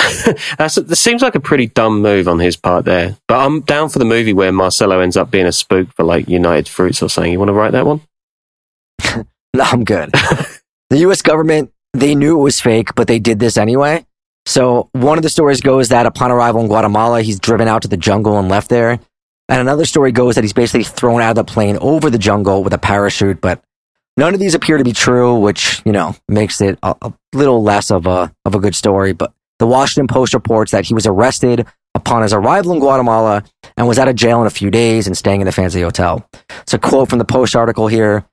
That's, 0.58 0.76
that 0.76 0.96
seems 0.96 1.22
like 1.22 1.36
a 1.36 1.40
pretty 1.40 1.68
dumb 1.68 2.02
move 2.02 2.28
on 2.28 2.40
his 2.40 2.56
part 2.56 2.86
there. 2.86 3.18
But 3.28 3.46
I'm 3.46 3.62
down 3.62 3.90
for 3.90 4.00
the 4.00 4.06
movie 4.06 4.34
where 4.34 4.52
Marcello 4.52 5.00
ends 5.00 5.18
up 5.18 5.32
being 5.32 5.46
a 5.46 5.52
spook 5.52 5.94
for 5.94 6.04
like 6.04 6.28
United 6.28 6.68
Fruits 6.68 7.02
or 7.02 7.10
something. 7.10 7.32
You 7.32 7.40
want 7.40 7.50
to 7.50 7.54
write 7.54 7.72
that 7.74 7.86
one? 7.86 8.02
No, 9.54 9.66
I'm 9.66 9.84
good. 9.84 10.12
the 10.90 11.00
US 11.00 11.22
government, 11.22 11.74
they 11.94 12.16
knew 12.16 12.40
it 12.40 12.42
was 12.42 12.62
fake, 12.62 12.96
but 12.96 13.10
they 13.10 13.20
did 13.20 13.38
this 13.40 13.58
anyway. 13.58 14.06
So 14.46 14.90
one 14.94 15.18
of 15.18 15.24
the 15.24 15.30
stories 15.30 15.60
goes 15.60 15.90
that 15.90 16.06
upon 16.06 16.32
arrival 16.32 16.62
in 16.62 16.68
Guatemala, 16.68 17.22
he's 17.22 17.38
driven 17.38 17.68
out 17.68 17.82
to 17.82 17.90
the 17.90 17.98
jungle 17.98 18.40
and 18.40 18.48
left 18.48 18.70
there. 18.70 19.00
And 19.52 19.60
another 19.60 19.84
story 19.84 20.14
goes 20.14 20.36
that 20.36 20.46
he's 20.46 20.54
basically 20.54 20.86
thrown 20.86 21.22
out 21.22 21.32
of 21.32 21.36
the 21.36 21.44
plane 21.44 21.78
over 21.82 22.10
the 22.10 22.18
jungle 22.18 22.64
with 22.64 22.72
a 22.72 22.78
parachute, 22.78 23.42
but 23.42 23.62
none 24.16 24.34
of 24.34 24.40
these 24.40 24.56
appear 24.56 24.78
to 24.78 24.84
be 24.86 24.94
true, 24.94 25.36
which, 25.36 25.82
you 25.86 25.92
know, 25.92 26.16
makes 26.30 26.62
it 26.62 26.80
a, 26.82 26.96
a 27.02 27.14
little 27.34 27.62
less 27.62 27.92
of 27.92 28.08
a, 28.08 28.34
of 28.46 28.56
a 28.56 28.60
good 28.60 28.76
story. 28.76 29.12
But 29.12 29.34
the 29.60 29.68
Washington 29.68 30.08
Post 30.08 30.34
reports 30.34 30.72
that 30.72 30.86
he 30.86 30.94
was 30.94 31.06
arrested 31.06 31.68
upon 31.94 32.22
his 32.22 32.32
arrival 32.32 32.72
in 32.72 32.80
Guatemala 32.80 33.44
and 33.76 33.90
was 33.90 34.00
out 34.00 34.08
of 34.08 34.16
jail 34.16 34.40
in 34.40 34.48
a 34.48 34.52
few 34.52 34.72
days 34.72 35.06
and 35.06 35.18
staying 35.18 35.42
in 35.42 35.50
a 35.50 35.52
fancy 35.52 35.82
hotel. 35.82 36.26
It's 36.62 36.74
a 36.74 36.80
quote 36.80 37.10
from 37.10 37.20
the 37.20 37.26
Post 37.26 37.54
article 37.54 37.88
here. 37.88 38.24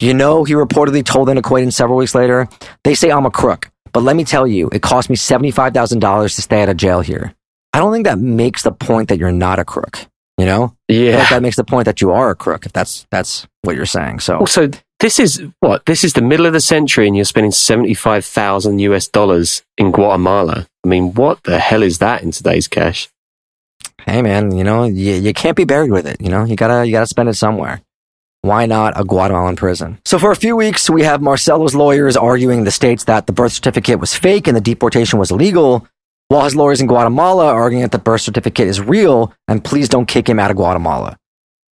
You 0.00 0.14
know, 0.14 0.42
he 0.42 0.54
reportedly 0.54 1.04
told 1.04 1.28
an 1.28 1.38
acquaintance 1.38 1.76
several 1.76 1.96
weeks 1.96 2.14
later, 2.16 2.48
they 2.82 2.96
say 2.96 3.12
I'm 3.12 3.24
a 3.24 3.30
crook, 3.30 3.70
but 3.92 4.02
let 4.02 4.16
me 4.16 4.24
tell 4.24 4.48
you, 4.48 4.68
it 4.72 4.82
cost 4.82 5.08
me 5.10 5.16
$75,000 5.16 6.34
to 6.34 6.42
stay 6.42 6.62
out 6.62 6.68
of 6.68 6.76
jail 6.76 7.02
here. 7.02 7.34
I 7.72 7.78
don't 7.78 7.92
think 7.92 8.06
that 8.06 8.18
makes 8.18 8.64
the 8.64 8.72
point 8.72 9.10
that 9.10 9.18
you're 9.18 9.30
not 9.30 9.60
a 9.60 9.64
crook, 9.64 10.00
you 10.38 10.46
know? 10.46 10.74
Yeah. 10.88 11.16
think 11.18 11.28
that 11.30 11.42
makes 11.42 11.56
the 11.56 11.64
point 11.64 11.86
that 11.86 12.00
you 12.00 12.12
are 12.12 12.30
a 12.30 12.34
crook, 12.34 12.66
if 12.66 12.72
that's, 12.72 13.06
that's 13.10 13.46
what 13.62 13.76
you're 13.76 13.86
saying. 13.86 14.20
So, 14.20 14.38
Also, 14.38 14.70
this 15.00 15.18
is 15.18 15.42
what? 15.60 15.84
This 15.86 16.04
is 16.04 16.12
the 16.14 16.22
middle 16.22 16.46
of 16.46 16.52
the 16.52 16.60
century 16.60 17.06
and 17.06 17.16
you're 17.16 17.24
spending 17.24 17.52
75,000 17.52 18.78
US 18.80 19.08
dollars 19.08 19.62
in 19.76 19.92
Guatemala. 19.92 20.66
I 20.84 20.88
mean, 20.88 21.14
what 21.14 21.42
the 21.44 21.58
hell 21.58 21.82
is 21.82 21.98
that 21.98 22.22
in 22.22 22.30
today's 22.30 22.68
cash? 22.68 23.08
hey 24.06 24.22
man, 24.22 24.56
you 24.56 24.62
know, 24.62 24.84
you, 24.84 25.14
you 25.14 25.32
can't 25.32 25.56
be 25.56 25.64
buried 25.64 25.90
with 25.90 26.06
it, 26.06 26.20
you 26.20 26.28
know? 26.28 26.44
You 26.44 26.54
gotta, 26.54 26.86
you 26.86 26.92
gotta 26.92 27.06
spend 27.06 27.28
it 27.28 27.34
somewhere. 27.34 27.82
Why 28.42 28.66
not 28.66 28.98
a 28.98 29.04
Guatemalan 29.04 29.56
prison? 29.56 29.98
So 30.04 30.18
for 30.18 30.30
a 30.30 30.36
few 30.36 30.54
weeks, 30.54 30.88
we 30.88 31.02
have 31.02 31.20
Marcello's 31.20 31.74
lawyers 31.74 32.16
arguing 32.16 32.62
the 32.62 32.70
states 32.70 33.04
that 33.04 33.26
the 33.26 33.32
birth 33.32 33.52
certificate 33.52 33.98
was 33.98 34.14
fake 34.14 34.46
and 34.46 34.56
the 34.56 34.60
deportation 34.60 35.18
was 35.18 35.32
illegal, 35.32 35.88
while 36.28 36.44
his 36.44 36.56
lawyers 36.56 36.80
in 36.80 36.86
Guatemala 36.86 37.46
are 37.46 37.62
arguing 37.62 37.82
that 37.82 37.92
the 37.92 37.98
birth 37.98 38.22
certificate 38.22 38.68
is 38.68 38.80
real 38.80 39.32
and 39.48 39.64
please 39.64 39.88
don't 39.88 40.06
kick 40.06 40.28
him 40.28 40.38
out 40.38 40.50
of 40.50 40.56
Guatemala. 40.56 41.16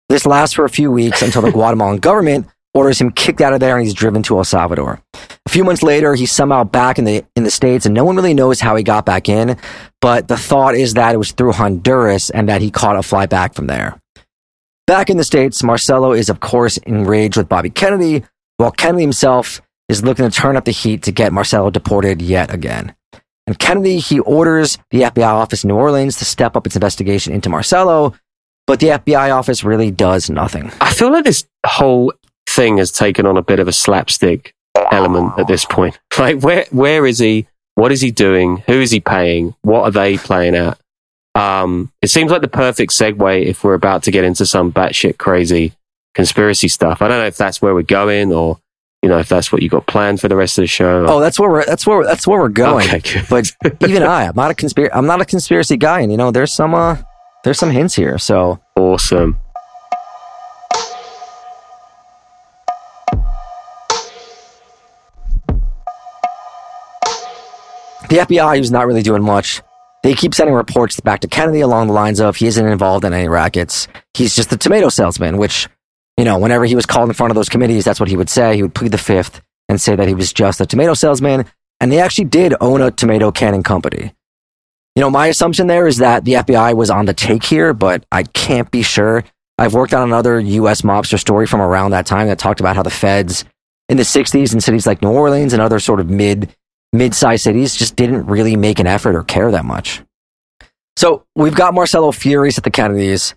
This 0.08 0.26
lasts 0.26 0.54
for 0.54 0.64
a 0.64 0.70
few 0.70 0.90
weeks 0.90 1.22
until 1.22 1.42
the 1.42 1.50
Guatemalan 1.52 1.98
government 1.98 2.46
orders 2.74 3.00
him 3.00 3.10
kicked 3.10 3.40
out 3.40 3.52
of 3.52 3.60
there 3.60 3.76
and 3.76 3.84
he's 3.84 3.94
driven 3.94 4.22
to 4.24 4.36
El 4.36 4.44
Salvador. 4.44 5.00
A 5.46 5.50
few 5.50 5.64
months 5.64 5.82
later, 5.82 6.14
he's 6.14 6.32
somehow 6.32 6.64
back 6.64 6.98
in 6.98 7.04
the 7.04 7.24
in 7.36 7.44
the 7.44 7.50
states, 7.50 7.84
and 7.84 7.94
no 7.94 8.04
one 8.04 8.16
really 8.16 8.34
knows 8.34 8.60
how 8.60 8.76
he 8.76 8.82
got 8.82 9.04
back 9.04 9.28
in. 9.28 9.56
But 10.00 10.28
the 10.28 10.36
thought 10.36 10.74
is 10.74 10.94
that 10.94 11.14
it 11.14 11.18
was 11.18 11.32
through 11.32 11.52
Honduras 11.52 12.30
and 12.30 12.48
that 12.48 12.62
he 12.62 12.70
caught 12.70 12.96
a 12.96 13.02
fly 13.02 13.26
back 13.26 13.54
from 13.54 13.66
there. 13.66 14.00
Back 14.86 15.10
in 15.10 15.16
the 15.16 15.24
states, 15.24 15.62
Marcello 15.62 16.12
is 16.12 16.28
of 16.28 16.40
course 16.40 16.76
enraged 16.78 17.36
with 17.36 17.48
Bobby 17.48 17.70
Kennedy, 17.70 18.24
while 18.56 18.70
Kennedy 18.70 19.02
himself 19.02 19.60
is 19.88 20.04
looking 20.04 20.28
to 20.28 20.34
turn 20.34 20.56
up 20.56 20.64
the 20.64 20.70
heat 20.70 21.02
to 21.02 21.12
get 21.12 21.32
Marcello 21.32 21.70
deported 21.70 22.22
yet 22.22 22.52
again. 22.52 22.94
And 23.46 23.59
Kennedy, 23.59 23.98
he 23.98 24.20
orders 24.20 24.78
the 24.90 25.02
FBI 25.02 25.26
office 25.26 25.64
in 25.64 25.68
New 25.68 25.76
Orleans 25.76 26.16
to 26.18 26.24
step 26.24 26.57
up 26.57 26.66
its 26.66 26.76
investigation 26.76 27.33
into 27.33 27.48
Marcello, 27.48 28.14
but 28.66 28.81
the 28.81 28.88
FBI 28.88 29.35
office 29.35 29.64
really 29.64 29.90
does 29.90 30.31
nothing. 30.31 30.70
I 30.81 30.92
feel 30.92 31.11
like 31.11 31.24
this 31.24 31.44
whole 31.66 32.12
thing 32.48 32.78
has 32.78 32.92
taken 32.92 33.26
on 33.26 33.37
a 33.37 33.42
bit 33.42 33.59
of 33.59 33.68
a 33.68 33.72
slapstick 33.72 34.55
element 34.90 35.38
at 35.38 35.48
this 35.48 35.64
point. 35.64 35.98
Like, 36.18 36.42
where 36.42 36.66
where 36.70 37.07
is 37.07 37.18
he? 37.18 37.46
What 37.74 37.90
is 37.90 38.02
he 38.02 38.11
doing? 38.11 38.59
Who 38.66 38.81
is 38.81 38.90
he 38.90 39.00
paying? 39.00 39.55
What 39.62 39.83
are 39.85 39.90
they 39.90 40.18
playing 40.18 40.55
at? 40.55 40.78
Um, 41.35 41.90
it 42.02 42.11
seems 42.11 42.31
like 42.31 42.42
the 42.42 42.48
perfect 42.48 42.92
segue 42.92 43.44
if 43.46 43.64
we're 43.64 43.74
about 43.74 44.02
to 44.05 44.11
get 44.11 44.24
into 44.24 44.44
some 44.44 44.70
batshit 44.70 45.16
crazy 45.16 45.72
conspiracy 46.14 46.68
stuff. 46.68 47.00
I 47.00 47.09
don't 47.09 47.18
know 47.18 47.26
if 47.26 47.38
that's 47.38 47.62
where 47.62 47.74
we're 47.74 47.83
going 47.83 48.33
or, 48.33 48.59
you 49.02 49.08
know, 49.08 49.18
if 49.18 49.28
that's 49.28 49.50
what 49.50 49.62
you 49.62 49.68
got 49.68 49.86
planned 49.86 50.20
for 50.20 50.28
the 50.28 50.36
rest 50.36 50.58
of 50.58 50.62
the 50.62 50.68
show. 50.68 51.04
Oh, 51.08 51.20
that's 51.20 51.38
where 51.38 51.50
we're 51.50 51.64
that's 51.64 51.86
where 51.86 52.04
that's 52.04 52.26
where 52.26 52.38
we're 52.38 52.48
going. 52.48 52.86
Okay, 52.88 53.00
good. 53.00 53.26
But 53.28 53.52
even 53.88 54.02
I, 54.04 54.26
I'm 54.28 54.36
not 54.36 54.50
a 54.50 54.54
conspiracy. 54.54 54.92
I'm 54.92 55.06
not 55.06 55.20
a 55.20 55.24
conspiracy 55.24 55.76
guy, 55.76 56.00
and 56.00 56.10
you 56.12 56.16
know, 56.16 56.30
there's 56.30 56.52
some 56.52 56.74
uh, 56.74 56.96
there's 57.44 57.58
some 57.58 57.70
hints 57.70 57.94
here. 57.94 58.16
So 58.18 58.60
Awesome. 58.76 59.38
the 68.08 68.18
FBI, 68.18 68.58
who's 68.58 68.70
not 68.70 68.86
really 68.86 69.02
doing 69.02 69.22
much, 69.22 69.62
they 70.02 70.14
keep 70.14 70.34
sending 70.34 70.54
reports 70.54 71.00
back 71.00 71.20
to 71.20 71.28
Kennedy 71.28 71.60
along 71.60 71.86
the 71.86 71.92
lines 71.92 72.20
of 72.20 72.36
he 72.36 72.46
isn't 72.46 72.66
involved 72.66 73.04
in 73.04 73.12
any 73.12 73.28
rackets. 73.28 73.88
He's 74.14 74.34
just 74.34 74.52
a 74.52 74.56
tomato 74.56 74.88
salesman, 74.88 75.38
which, 75.38 75.68
you 76.22 76.24
know, 76.24 76.38
whenever 76.38 76.64
he 76.64 76.76
was 76.76 76.87
called 76.87 77.08
in 77.08 77.14
front 77.14 77.32
of 77.32 77.35
those 77.35 77.48
committees, 77.48 77.85
that's 77.85 77.98
what 77.98 78.08
he 78.08 78.16
would 78.16 78.30
say. 78.30 78.54
He 78.54 78.62
would 78.62 78.76
plead 78.76 78.92
the 78.92 78.96
fifth 78.96 79.42
and 79.68 79.80
say 79.80 79.96
that 79.96 80.06
he 80.06 80.14
was 80.14 80.32
just 80.32 80.61
a 80.61 80.66
tomato 80.66 80.94
salesman. 80.94 81.46
And 81.80 81.90
they 81.90 81.98
actually 81.98 82.26
did 82.26 82.54
own 82.61 82.80
a 82.80 82.92
tomato 82.92 83.32
canning 83.32 83.64
company. 83.64 84.14
You 84.94 85.00
know, 85.00 85.11
my 85.11 85.26
assumption 85.26 85.66
there 85.66 85.88
is 85.88 85.96
that 85.96 86.24
the 86.24 86.35
FBI 86.35 86.76
was 86.76 86.90
on 86.90 87.06
the 87.06 87.12
take 87.12 87.42
here, 87.42 87.74
but 87.74 88.06
I 88.12 88.22
can't 88.22 88.70
be 88.70 88.82
sure. 88.82 89.24
I've 89.58 89.74
worked 89.74 89.94
on 89.94 90.04
another 90.04 90.38
U.S. 90.38 90.82
mobster 90.82 91.18
story 91.18 91.48
from 91.48 91.61
around 91.61 91.90
that 91.90 92.06
time 92.06 92.28
that 92.28 92.38
talked 92.38 92.61
about 92.61 92.76
how 92.76 92.85
the 92.85 92.90
feds 92.90 93.44
in 93.88 93.96
the 93.96 94.04
60s 94.04 94.54
in 94.54 94.61
cities 94.61 94.87
like 94.87 95.02
New 95.02 95.11
Orleans 95.11 95.52
and 95.52 95.61
other 95.61 95.80
sort 95.80 95.98
of 95.98 96.08
mid 96.08 96.54
mid-sized 96.92 97.42
cities 97.42 97.74
just 97.74 97.96
didn't 97.96 98.26
really 98.26 98.54
make 98.54 98.78
an 98.78 98.87
effort 98.87 99.16
or 99.16 99.24
care 99.24 99.50
that 99.50 99.64
much. 99.64 100.02
So 100.94 101.26
we've 101.35 101.56
got 101.56 101.74
Marcello 101.74 102.12
furious 102.12 102.58
at 102.58 102.64
the 102.64 102.70
Kennedys, 102.70 103.35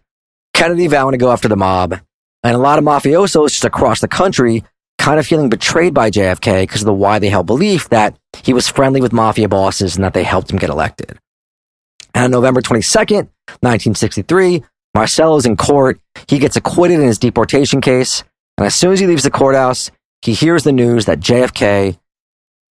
Kennedy 0.53 0.85
vowing 0.85 1.13
to 1.13 1.17
go 1.17 1.31
after 1.31 1.47
the 1.47 1.55
mob, 1.55 1.99
and 2.45 2.55
a 2.55 2.59
lot 2.59 2.77
of 2.77 2.85
mafiosos 2.85 3.49
just 3.49 3.65
across 3.65 4.01
the 4.01 4.07
country 4.07 4.63
kind 4.99 5.19
of 5.19 5.25
feeling 5.25 5.49
betrayed 5.49 5.93
by 5.93 6.11
JFK 6.11 6.63
because 6.63 6.81
of 6.81 6.85
the 6.85 6.93
widely 6.93 7.29
held 7.29 7.47
belief 7.47 7.89
that 7.89 8.15
he 8.43 8.53
was 8.53 8.69
friendly 8.69 9.01
with 9.01 9.11
mafia 9.11 9.49
bosses 9.49 9.95
and 9.95 10.05
that 10.05 10.13
they 10.13 10.23
helped 10.23 10.51
him 10.51 10.57
get 10.57 10.69
elected. 10.69 11.17
And 12.13 12.25
on 12.25 12.31
November 12.31 12.61
22nd, 12.61 13.27
1963, 13.61 14.63
Marcello's 14.93 15.45
in 15.45 15.57
court. 15.57 15.99
He 16.27 16.39
gets 16.39 16.55
acquitted 16.55 16.99
in 16.99 17.07
his 17.07 17.19
deportation 17.19 17.81
case. 17.81 18.23
And 18.57 18.65
as 18.65 18.75
soon 18.75 18.93
as 18.93 18.99
he 18.99 19.07
leaves 19.07 19.23
the 19.23 19.31
courthouse, 19.31 19.91
he 20.21 20.33
hears 20.33 20.63
the 20.63 20.71
news 20.71 21.05
that 21.05 21.19
JFK, 21.19 21.97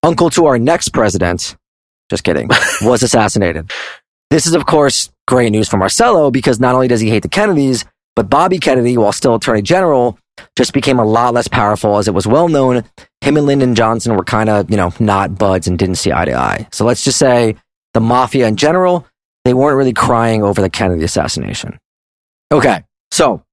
uncle 0.03 0.29
to 0.31 0.45
our 0.45 0.59
next 0.59 0.89
president, 0.89 1.55
just 2.09 2.23
kidding, 2.23 2.49
was 2.81 3.03
assassinated. 3.03 3.71
This 4.29 4.45
is, 4.45 4.53
of 4.53 4.65
course, 4.65 5.09
great 5.27 5.51
news 5.51 5.67
for 5.67 5.77
Marcello 5.77 6.29
because 6.29 6.59
not 6.59 6.75
only 6.75 6.87
does 6.87 7.01
he 7.01 7.09
hate 7.09 7.23
the 7.23 7.29
Kennedys, 7.29 7.83
but 8.15 8.29
Bobby 8.29 8.59
Kennedy, 8.59 8.97
while 8.97 9.11
still 9.11 9.35
Attorney 9.35 9.61
General, 9.61 10.17
just 10.57 10.73
became 10.73 10.99
a 10.99 11.05
lot 11.05 11.33
less 11.33 11.47
powerful 11.47 11.97
as 11.97 12.07
it 12.07 12.13
was 12.13 12.27
well 12.27 12.47
known 12.47 12.83
him 13.21 13.37
and 13.37 13.45
Lyndon 13.45 13.75
Johnson 13.75 14.15
were 14.15 14.23
kind 14.23 14.49
of, 14.49 14.69
you 14.69 14.77
know, 14.77 14.91
not 14.99 15.37
buds 15.37 15.67
and 15.67 15.77
didn't 15.77 15.95
see 15.95 16.11
eye 16.11 16.25
to 16.25 16.33
eye. 16.33 16.67
So 16.71 16.85
let's 16.85 17.03
just 17.03 17.19
say 17.19 17.55
the 17.93 18.01
mafia 18.01 18.47
in 18.47 18.55
general, 18.55 19.07
they 19.45 19.53
weren't 19.53 19.77
really 19.77 19.93
crying 19.93 20.43
over 20.43 20.61
the 20.61 20.69
Kennedy 20.69 21.03
assassination. 21.03 21.77
Okay. 22.51 22.83
So 23.11 23.43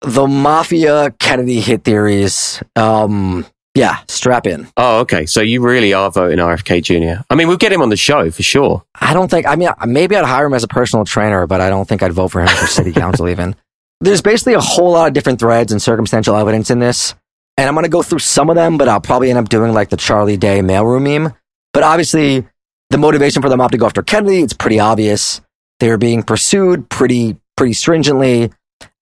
the 0.00 0.26
mafia 0.26 1.14
Kennedy 1.18 1.60
hit 1.60 1.84
theories, 1.84 2.62
um, 2.74 3.44
yeah, 3.74 3.98
strap 4.08 4.46
in. 4.46 4.66
Oh, 4.76 5.00
okay. 5.00 5.26
So 5.26 5.40
you 5.40 5.60
really 5.60 5.92
are 5.92 6.10
voting 6.10 6.38
RFK 6.38 6.82
Jr. 6.82 7.22
I 7.30 7.34
mean, 7.34 7.48
we'll 7.48 7.58
get 7.58 7.72
him 7.72 7.82
on 7.82 7.90
the 7.90 7.96
show 7.96 8.30
for 8.30 8.42
sure. 8.42 8.82
I 9.00 9.12
don't 9.12 9.30
think, 9.30 9.46
I 9.46 9.56
mean, 9.56 9.68
maybe 9.86 10.16
I'd 10.16 10.24
hire 10.24 10.46
him 10.46 10.54
as 10.54 10.64
a 10.64 10.68
personal 10.68 11.04
trainer, 11.04 11.46
but 11.46 11.60
I 11.60 11.68
don't 11.68 11.86
think 11.86 12.02
I'd 12.02 12.12
vote 12.12 12.28
for 12.28 12.40
him 12.40 12.48
for 12.48 12.66
city 12.66 12.92
council 12.92 13.28
even. 13.28 13.54
There's 14.00 14.22
basically 14.22 14.54
a 14.54 14.60
whole 14.60 14.92
lot 14.92 15.08
of 15.08 15.14
different 15.14 15.40
threads 15.40 15.72
and 15.72 15.82
circumstantial 15.82 16.36
evidence 16.36 16.70
in 16.70 16.78
this. 16.78 17.14
And 17.56 17.68
I'm 17.68 17.74
going 17.74 17.84
to 17.84 17.90
go 17.90 18.02
through 18.02 18.20
some 18.20 18.50
of 18.50 18.56
them, 18.56 18.78
but 18.78 18.88
I'll 18.88 19.00
probably 19.00 19.30
end 19.30 19.38
up 19.38 19.48
doing 19.48 19.72
like 19.72 19.90
the 19.90 19.96
Charlie 19.96 20.36
Day 20.36 20.60
mailroom 20.60 21.02
meme. 21.02 21.34
But 21.72 21.82
obviously, 21.82 22.46
the 22.90 22.98
motivation 22.98 23.42
for 23.42 23.48
the 23.48 23.56
mob 23.56 23.72
to 23.72 23.78
go 23.78 23.86
after 23.86 24.02
Kennedy, 24.02 24.40
it's 24.40 24.52
pretty 24.52 24.78
obvious. 24.78 25.40
They 25.80 25.88
were 25.88 25.98
being 25.98 26.22
pursued 26.22 26.88
pretty, 26.88 27.36
pretty 27.56 27.72
stringently, 27.72 28.52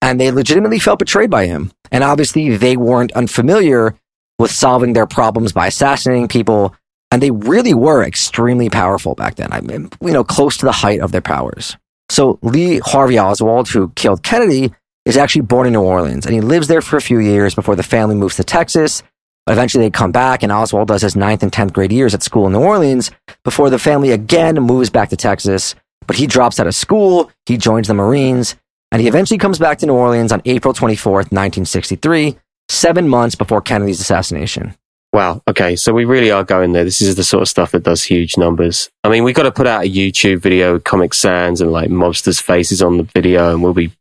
and 0.01 0.19
they 0.19 0.31
legitimately 0.31 0.79
felt 0.79 0.99
betrayed 0.99 1.29
by 1.29 1.45
him. 1.45 1.71
And 1.91 2.03
obviously, 2.03 2.57
they 2.57 2.77
weren't 2.77 3.11
unfamiliar 3.11 3.95
with 4.39 4.51
solving 4.51 4.93
their 4.93 5.07
problems 5.07 5.53
by 5.53 5.67
assassinating 5.67 6.27
people. 6.27 6.75
And 7.11 7.21
they 7.21 7.31
really 7.31 7.73
were 7.73 8.03
extremely 8.03 8.69
powerful 8.69 9.15
back 9.15 9.35
then. 9.35 9.53
I 9.53 9.61
mean, 9.61 9.89
you 10.01 10.11
know, 10.11 10.23
close 10.23 10.57
to 10.57 10.65
the 10.65 10.71
height 10.71 10.99
of 10.99 11.11
their 11.11 11.21
powers. 11.21 11.77
So 12.09 12.39
Lee 12.41 12.79
Harvey 12.79 13.19
Oswald, 13.19 13.69
who 13.69 13.89
killed 13.89 14.23
Kennedy, 14.23 14.73
is 15.07 15.17
actually 15.17 15.41
born 15.41 15.67
in 15.67 15.73
New 15.73 15.81
Orleans 15.81 16.25
and 16.25 16.35
he 16.35 16.41
lives 16.41 16.67
there 16.67 16.81
for 16.81 16.97
a 16.97 17.01
few 17.01 17.19
years 17.19 17.55
before 17.55 17.75
the 17.75 17.83
family 17.83 18.15
moves 18.15 18.35
to 18.35 18.43
Texas. 18.43 19.03
Eventually 19.47 19.85
they 19.85 19.89
come 19.89 20.11
back 20.11 20.43
and 20.43 20.51
Oswald 20.51 20.89
does 20.89 21.01
his 21.01 21.15
ninth 21.15 21.43
and 21.43 21.51
10th 21.51 21.71
grade 21.71 21.93
years 21.93 22.13
at 22.13 22.23
school 22.23 22.47
in 22.47 22.53
New 22.53 22.59
Orleans 22.59 23.11
before 23.43 23.69
the 23.69 23.79
family 23.79 24.11
again 24.11 24.55
moves 24.55 24.89
back 24.89 25.09
to 25.09 25.17
Texas. 25.17 25.75
But 26.05 26.17
he 26.17 26.27
drops 26.27 26.59
out 26.59 26.67
of 26.67 26.75
school, 26.75 27.31
he 27.45 27.57
joins 27.57 27.87
the 27.87 27.93
Marines, 27.93 28.55
and 28.91 29.01
he 29.01 29.07
eventually 29.07 29.37
comes 29.37 29.59
back 29.59 29.77
to 29.79 29.85
New 29.85 29.93
Orleans 29.93 30.31
on 30.31 30.41
April 30.45 30.73
24th, 30.73 31.31
1963, 31.31 32.37
seven 32.69 33.07
months 33.07 33.35
before 33.35 33.61
Kennedy's 33.61 33.99
assassination. 33.99 34.75
Wow. 35.13 35.41
Okay. 35.47 35.75
So 35.75 35.93
we 35.93 36.05
really 36.05 36.31
are 36.31 36.43
going 36.43 36.73
there. 36.73 36.83
This 36.83 37.01
is 37.01 37.15
the 37.15 37.23
sort 37.23 37.41
of 37.41 37.47
stuff 37.47 37.71
that 37.71 37.83
does 37.83 38.03
huge 38.03 38.37
numbers. 38.37 38.89
I 39.03 39.09
mean, 39.09 39.23
we 39.23 39.33
got 39.33 39.43
to 39.43 39.51
put 39.51 39.67
out 39.67 39.85
a 39.85 39.89
YouTube 39.89 40.39
video 40.41 40.73
with 40.73 40.83
Comic 40.83 41.13
Sans 41.13 41.61
and 41.61 41.71
like 41.71 41.89
mobsters' 41.89 42.41
faces 42.41 42.81
on 42.81 42.97
the 42.97 43.03
video, 43.15 43.51
and 43.51 43.63
we'll 43.63 43.73
be 43.73 43.91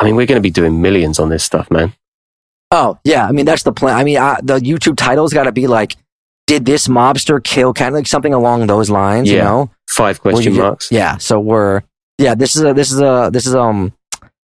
I 0.00 0.04
mean, 0.04 0.16
we're 0.16 0.26
going 0.26 0.38
to 0.38 0.42
be 0.42 0.50
doing 0.50 0.80
millions 0.80 1.18
on 1.18 1.28
this 1.28 1.44
stuff, 1.44 1.70
man. 1.70 1.92
Oh, 2.70 2.98
yeah. 3.04 3.26
I 3.26 3.32
mean, 3.32 3.44
that's 3.44 3.62
the 3.62 3.72
plan. 3.72 3.96
I 3.96 4.04
mean, 4.04 4.16
uh, 4.16 4.38
the 4.42 4.58
YouTube 4.58 4.96
title's 4.96 5.32
got 5.32 5.44
to 5.44 5.52
be 5.52 5.66
like, 5.66 5.96
did 6.46 6.64
this 6.64 6.88
mobster 6.88 7.42
kill 7.42 7.74
kind 7.74 7.88
of 7.88 7.94
like 7.94 8.06
something 8.06 8.32
along 8.32 8.66
those 8.66 8.90
lines, 8.90 9.28
yeah. 9.28 9.36
you 9.36 9.44
know? 9.44 9.70
Five 9.88 10.20
question 10.20 10.56
marks. 10.56 10.90
yeah. 10.90 11.18
So 11.18 11.38
we're, 11.38 11.82
yeah, 12.18 12.34
this 12.34 12.56
is 12.56 12.62
a, 12.62 12.72
this 12.72 12.90
is 12.90 13.00
a, 13.00 13.30
this 13.32 13.46
is, 13.46 13.54
um, 13.54 13.92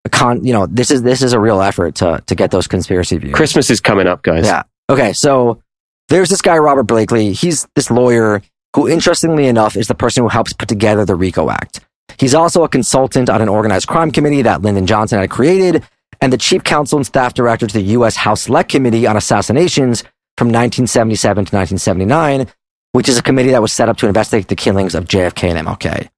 a 0.06 0.10
con, 0.10 0.44
you 0.44 0.54
know, 0.54 0.68
this 0.68 0.92
is, 0.92 1.02
this 1.02 1.22
is 1.22 1.34
a 1.34 1.40
real 1.40 1.62
effort 1.62 1.96
to, 1.96 2.22
to 2.26 2.36
get 2.36 2.52
those 2.52 2.68
conspiracy 2.68 3.18
views. 3.18 3.34
Christmas 3.34 3.70
is 3.70 3.80
coming 3.80 4.06
up, 4.08 4.24
guys. 4.24 4.46
Yeah. 4.46 4.64
Okay. 4.90 5.14
So 5.14 5.62
there's 6.10 6.30
this 6.30 6.42
guy, 6.42 6.58
Robert 6.58 6.84
Blakely. 6.84 7.34
He's 7.34 7.68
this 7.76 7.90
lawyer 7.90 8.42
who, 8.76 8.88
interestingly 8.88 9.48
enough, 9.48 9.76
is 9.76 9.88
the 9.88 9.96
person 9.96 10.24
who 10.24 10.30
helps 10.30 10.54
put 10.54 10.70
together 10.70 11.06
the 11.06 11.16
RICO 11.16 11.50
Act. 11.50 11.82
He's 12.20 12.34
also 12.34 12.64
a 12.64 12.70
consultant 12.70 13.30
on 13.30 13.42
an 13.42 13.50
organized 13.50 13.88
crime 13.88 14.12
committee 14.12 14.42
that 14.42 14.62
Lyndon 14.62 14.88
Johnson 14.88 15.20
had 15.20 15.30
created 15.30 15.84
and 16.22 16.34
the 16.34 16.38
chief 16.38 16.64
counsel 16.64 16.98
and 16.98 17.06
staff 17.06 17.34
director 17.34 17.68
to 17.68 17.74
the 17.74 17.92
U.S. 17.94 18.16
House 18.16 18.42
Select 18.42 18.70
Committee 18.70 19.06
on 19.06 19.16
Assassinations 19.16 20.02
from 20.38 20.48
1977 20.48 21.46
to 21.46 21.56
1979, 21.56 22.48
which 22.92 23.08
is 23.08 23.18
a 23.18 23.24
committee 23.24 23.52
that 23.52 23.62
was 23.62 23.72
set 23.72 23.90
up 23.90 23.98
to 23.98 24.08
investigate 24.08 24.48
the 24.48 24.56
killings 24.56 24.96
of 24.96 25.06
JFK 25.06 25.54
and 25.54 25.68
MLK. 25.68 26.10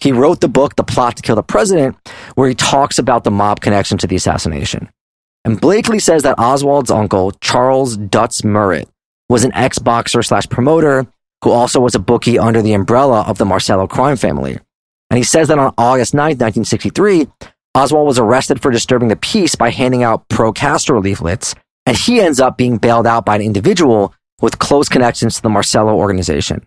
He 0.00 0.12
wrote 0.12 0.40
the 0.40 0.48
book, 0.48 0.76
The 0.76 0.84
Plot 0.84 1.16
to 1.16 1.22
Kill 1.22 1.36
the 1.36 1.42
President, 1.42 1.96
where 2.34 2.48
he 2.48 2.54
talks 2.54 2.98
about 2.98 3.24
the 3.24 3.30
mob 3.30 3.60
connection 3.60 3.98
to 3.98 4.06
the 4.06 4.16
assassination. 4.16 4.88
And 5.44 5.60
Blakely 5.60 5.98
says 5.98 6.22
that 6.22 6.38
Oswald's 6.38 6.90
uncle, 6.90 7.32
Charles 7.40 7.96
Dutz 7.96 8.42
Murret, 8.42 8.88
was 9.28 9.44
an 9.44 9.52
ex 9.54 9.78
boxer 9.78 10.22
slash 10.22 10.48
promoter 10.48 11.06
who 11.42 11.50
also 11.50 11.80
was 11.80 11.94
a 11.94 11.98
bookie 11.98 12.38
under 12.38 12.62
the 12.62 12.74
umbrella 12.74 13.22
of 13.22 13.38
the 13.38 13.44
Marcello 13.44 13.86
crime 13.86 14.16
family. 14.16 14.58
And 15.12 15.18
he 15.18 15.24
says 15.24 15.48
that 15.48 15.58
on 15.58 15.74
August 15.76 16.14
9th, 16.14 16.40
1963, 16.40 17.26
Oswald 17.74 18.06
was 18.06 18.18
arrested 18.18 18.62
for 18.62 18.70
disturbing 18.70 19.08
the 19.08 19.16
peace 19.16 19.54
by 19.54 19.68
handing 19.68 20.02
out 20.02 20.26
pro 20.30 20.54
Castro 20.54 21.02
leaflets, 21.02 21.54
and 21.84 21.98
he 21.98 22.18
ends 22.18 22.40
up 22.40 22.56
being 22.56 22.78
bailed 22.78 23.06
out 23.06 23.26
by 23.26 23.36
an 23.36 23.42
individual 23.42 24.14
with 24.40 24.58
close 24.58 24.88
connections 24.88 25.36
to 25.36 25.42
the 25.42 25.50
Marcello 25.50 25.94
organization. 25.96 26.66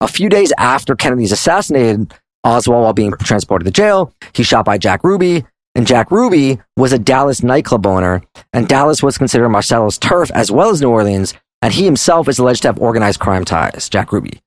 A 0.00 0.08
few 0.08 0.28
days 0.28 0.52
after 0.58 0.96
Kennedy's 0.96 1.30
assassinated, 1.30 2.12
Oswald, 2.42 2.82
while 2.82 2.92
being 2.92 3.12
transported 3.20 3.66
to 3.66 3.70
jail, 3.70 4.12
he's 4.32 4.48
shot 4.48 4.64
by 4.64 4.78
Jack 4.78 5.04
Ruby, 5.04 5.44
and 5.76 5.86
Jack 5.86 6.10
Ruby 6.10 6.58
was 6.76 6.92
a 6.92 6.98
Dallas 6.98 7.44
nightclub 7.44 7.86
owner, 7.86 8.20
and 8.52 8.66
Dallas 8.66 9.00
was 9.00 9.16
considered 9.16 9.50
Marcello's 9.50 9.96
turf 9.96 10.32
as 10.32 10.50
well 10.50 10.70
as 10.70 10.82
New 10.82 10.90
Orleans, 10.90 11.34
and 11.62 11.72
he 11.72 11.84
himself 11.84 12.28
is 12.28 12.40
alleged 12.40 12.62
to 12.62 12.68
have 12.68 12.80
organized 12.80 13.20
crime 13.20 13.44
ties, 13.44 13.88
Jack 13.88 14.12
Ruby. 14.12 14.40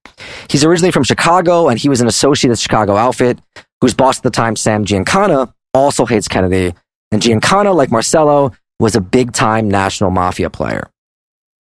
He's 0.50 0.64
originally 0.64 0.92
from 0.92 1.04
Chicago, 1.04 1.68
and 1.70 1.80
he 1.80 1.90
was 1.90 2.02
an 2.02 2.08
associate 2.08 2.52
of 2.52 2.60
Chicago 2.60 2.96
outfit, 2.96 3.40
whose 3.82 3.94
boss 3.94 4.18
at 4.18 4.24
the 4.24 4.30
time, 4.30 4.56
Sam 4.56 4.86
Giancana, 4.86 5.54
also 5.74 6.06
hates 6.06 6.28
Kennedy. 6.28 6.74
And 7.12 7.22
Giancana, 7.22 7.76
like 7.76 7.92
Marcello, 7.92 8.52
was 8.80 8.96
a 8.96 9.02
big 9.02 9.34
time 9.34 9.70
national 9.70 10.12
mafia 10.12 10.50
player. 10.50 10.90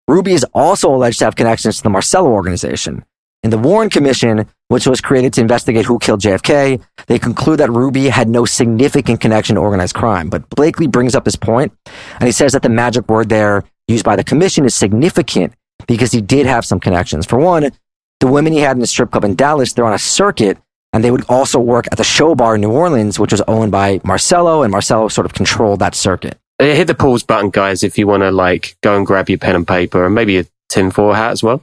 Ruby 0.06 0.32
is 0.32 0.44
also 0.54 0.94
alleged 0.94 1.18
to 1.18 1.26
have 1.26 1.36
connections 1.36 1.78
to 1.78 1.82
the 1.82 1.90
Marcello 1.90 2.30
organization. 2.30 3.04
In 3.42 3.50
the 3.50 3.58
Warren 3.58 3.88
Commission, 3.88 4.46
which 4.66 4.86
was 4.86 5.00
created 5.00 5.32
to 5.34 5.40
investigate 5.40 5.84
who 5.84 5.98
killed 5.98 6.20
JFK, 6.20 6.82
they 7.06 7.18
conclude 7.18 7.60
that 7.60 7.70
Ruby 7.70 8.08
had 8.08 8.28
no 8.28 8.44
significant 8.44 9.20
connection 9.20 9.54
to 9.54 9.62
organized 9.62 9.94
crime. 9.94 10.28
But 10.28 10.48
Blakely 10.50 10.88
brings 10.88 11.14
up 11.14 11.24
this 11.24 11.36
point, 11.36 11.72
and 12.18 12.26
he 12.26 12.32
says 12.32 12.52
that 12.52 12.62
the 12.62 12.68
magic 12.68 13.08
word 13.08 13.28
there 13.28 13.64
used 13.86 14.04
by 14.04 14.16
the 14.16 14.24
commission 14.24 14.64
is 14.64 14.74
significant 14.74 15.52
because 15.86 16.10
he 16.10 16.20
did 16.20 16.46
have 16.46 16.64
some 16.64 16.80
connections. 16.80 17.26
For 17.26 17.38
one, 17.38 17.70
the 18.20 18.26
women 18.26 18.52
he 18.52 18.60
had 18.60 18.76
in 18.76 18.80
the 18.80 18.86
strip 18.86 19.10
club 19.10 19.24
in 19.24 19.34
Dallas, 19.34 19.72
they're 19.72 19.84
on 19.84 19.94
a 19.94 19.98
circuit 19.98 20.58
and 20.92 21.04
they 21.04 21.10
would 21.10 21.24
also 21.28 21.60
work 21.60 21.86
at 21.92 21.98
the 21.98 22.04
show 22.04 22.34
bar 22.34 22.54
in 22.54 22.60
New 22.62 22.70
Orleans, 22.70 23.18
which 23.18 23.32
was 23.32 23.42
owned 23.42 23.70
by 23.70 24.00
Marcello, 24.04 24.62
and 24.62 24.72
Marcello 24.72 25.08
sort 25.08 25.26
of 25.26 25.34
controlled 25.34 25.80
that 25.80 25.94
circuit. 25.94 26.38
Hit 26.58 26.86
the 26.86 26.94
pause 26.94 27.22
button, 27.22 27.50
guys, 27.50 27.82
if 27.82 27.98
you 27.98 28.06
want 28.06 28.22
to 28.22 28.30
like 28.30 28.76
go 28.82 28.96
and 28.96 29.06
grab 29.06 29.28
your 29.28 29.38
pen 29.38 29.54
and 29.54 29.68
paper 29.68 30.06
and 30.06 30.14
maybe 30.14 30.38
a 30.38 30.46
tinfoil 30.68 31.12
hat 31.12 31.30
as 31.30 31.42
well. 31.42 31.62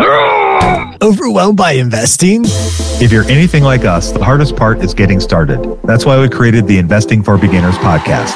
Overwhelmed 1.02 1.58
by 1.58 1.72
investing? 1.72 2.42
If 3.02 3.12
you're 3.12 3.24
anything 3.24 3.62
like 3.62 3.84
us, 3.84 4.12
the 4.12 4.24
hardest 4.24 4.56
part 4.56 4.78
is 4.78 4.94
getting 4.94 5.20
started. 5.20 5.78
That's 5.84 6.06
why 6.06 6.18
we 6.18 6.28
created 6.28 6.66
the 6.66 6.78
Investing 6.78 7.22
for 7.22 7.36
Beginners 7.36 7.76
podcast. 7.76 8.34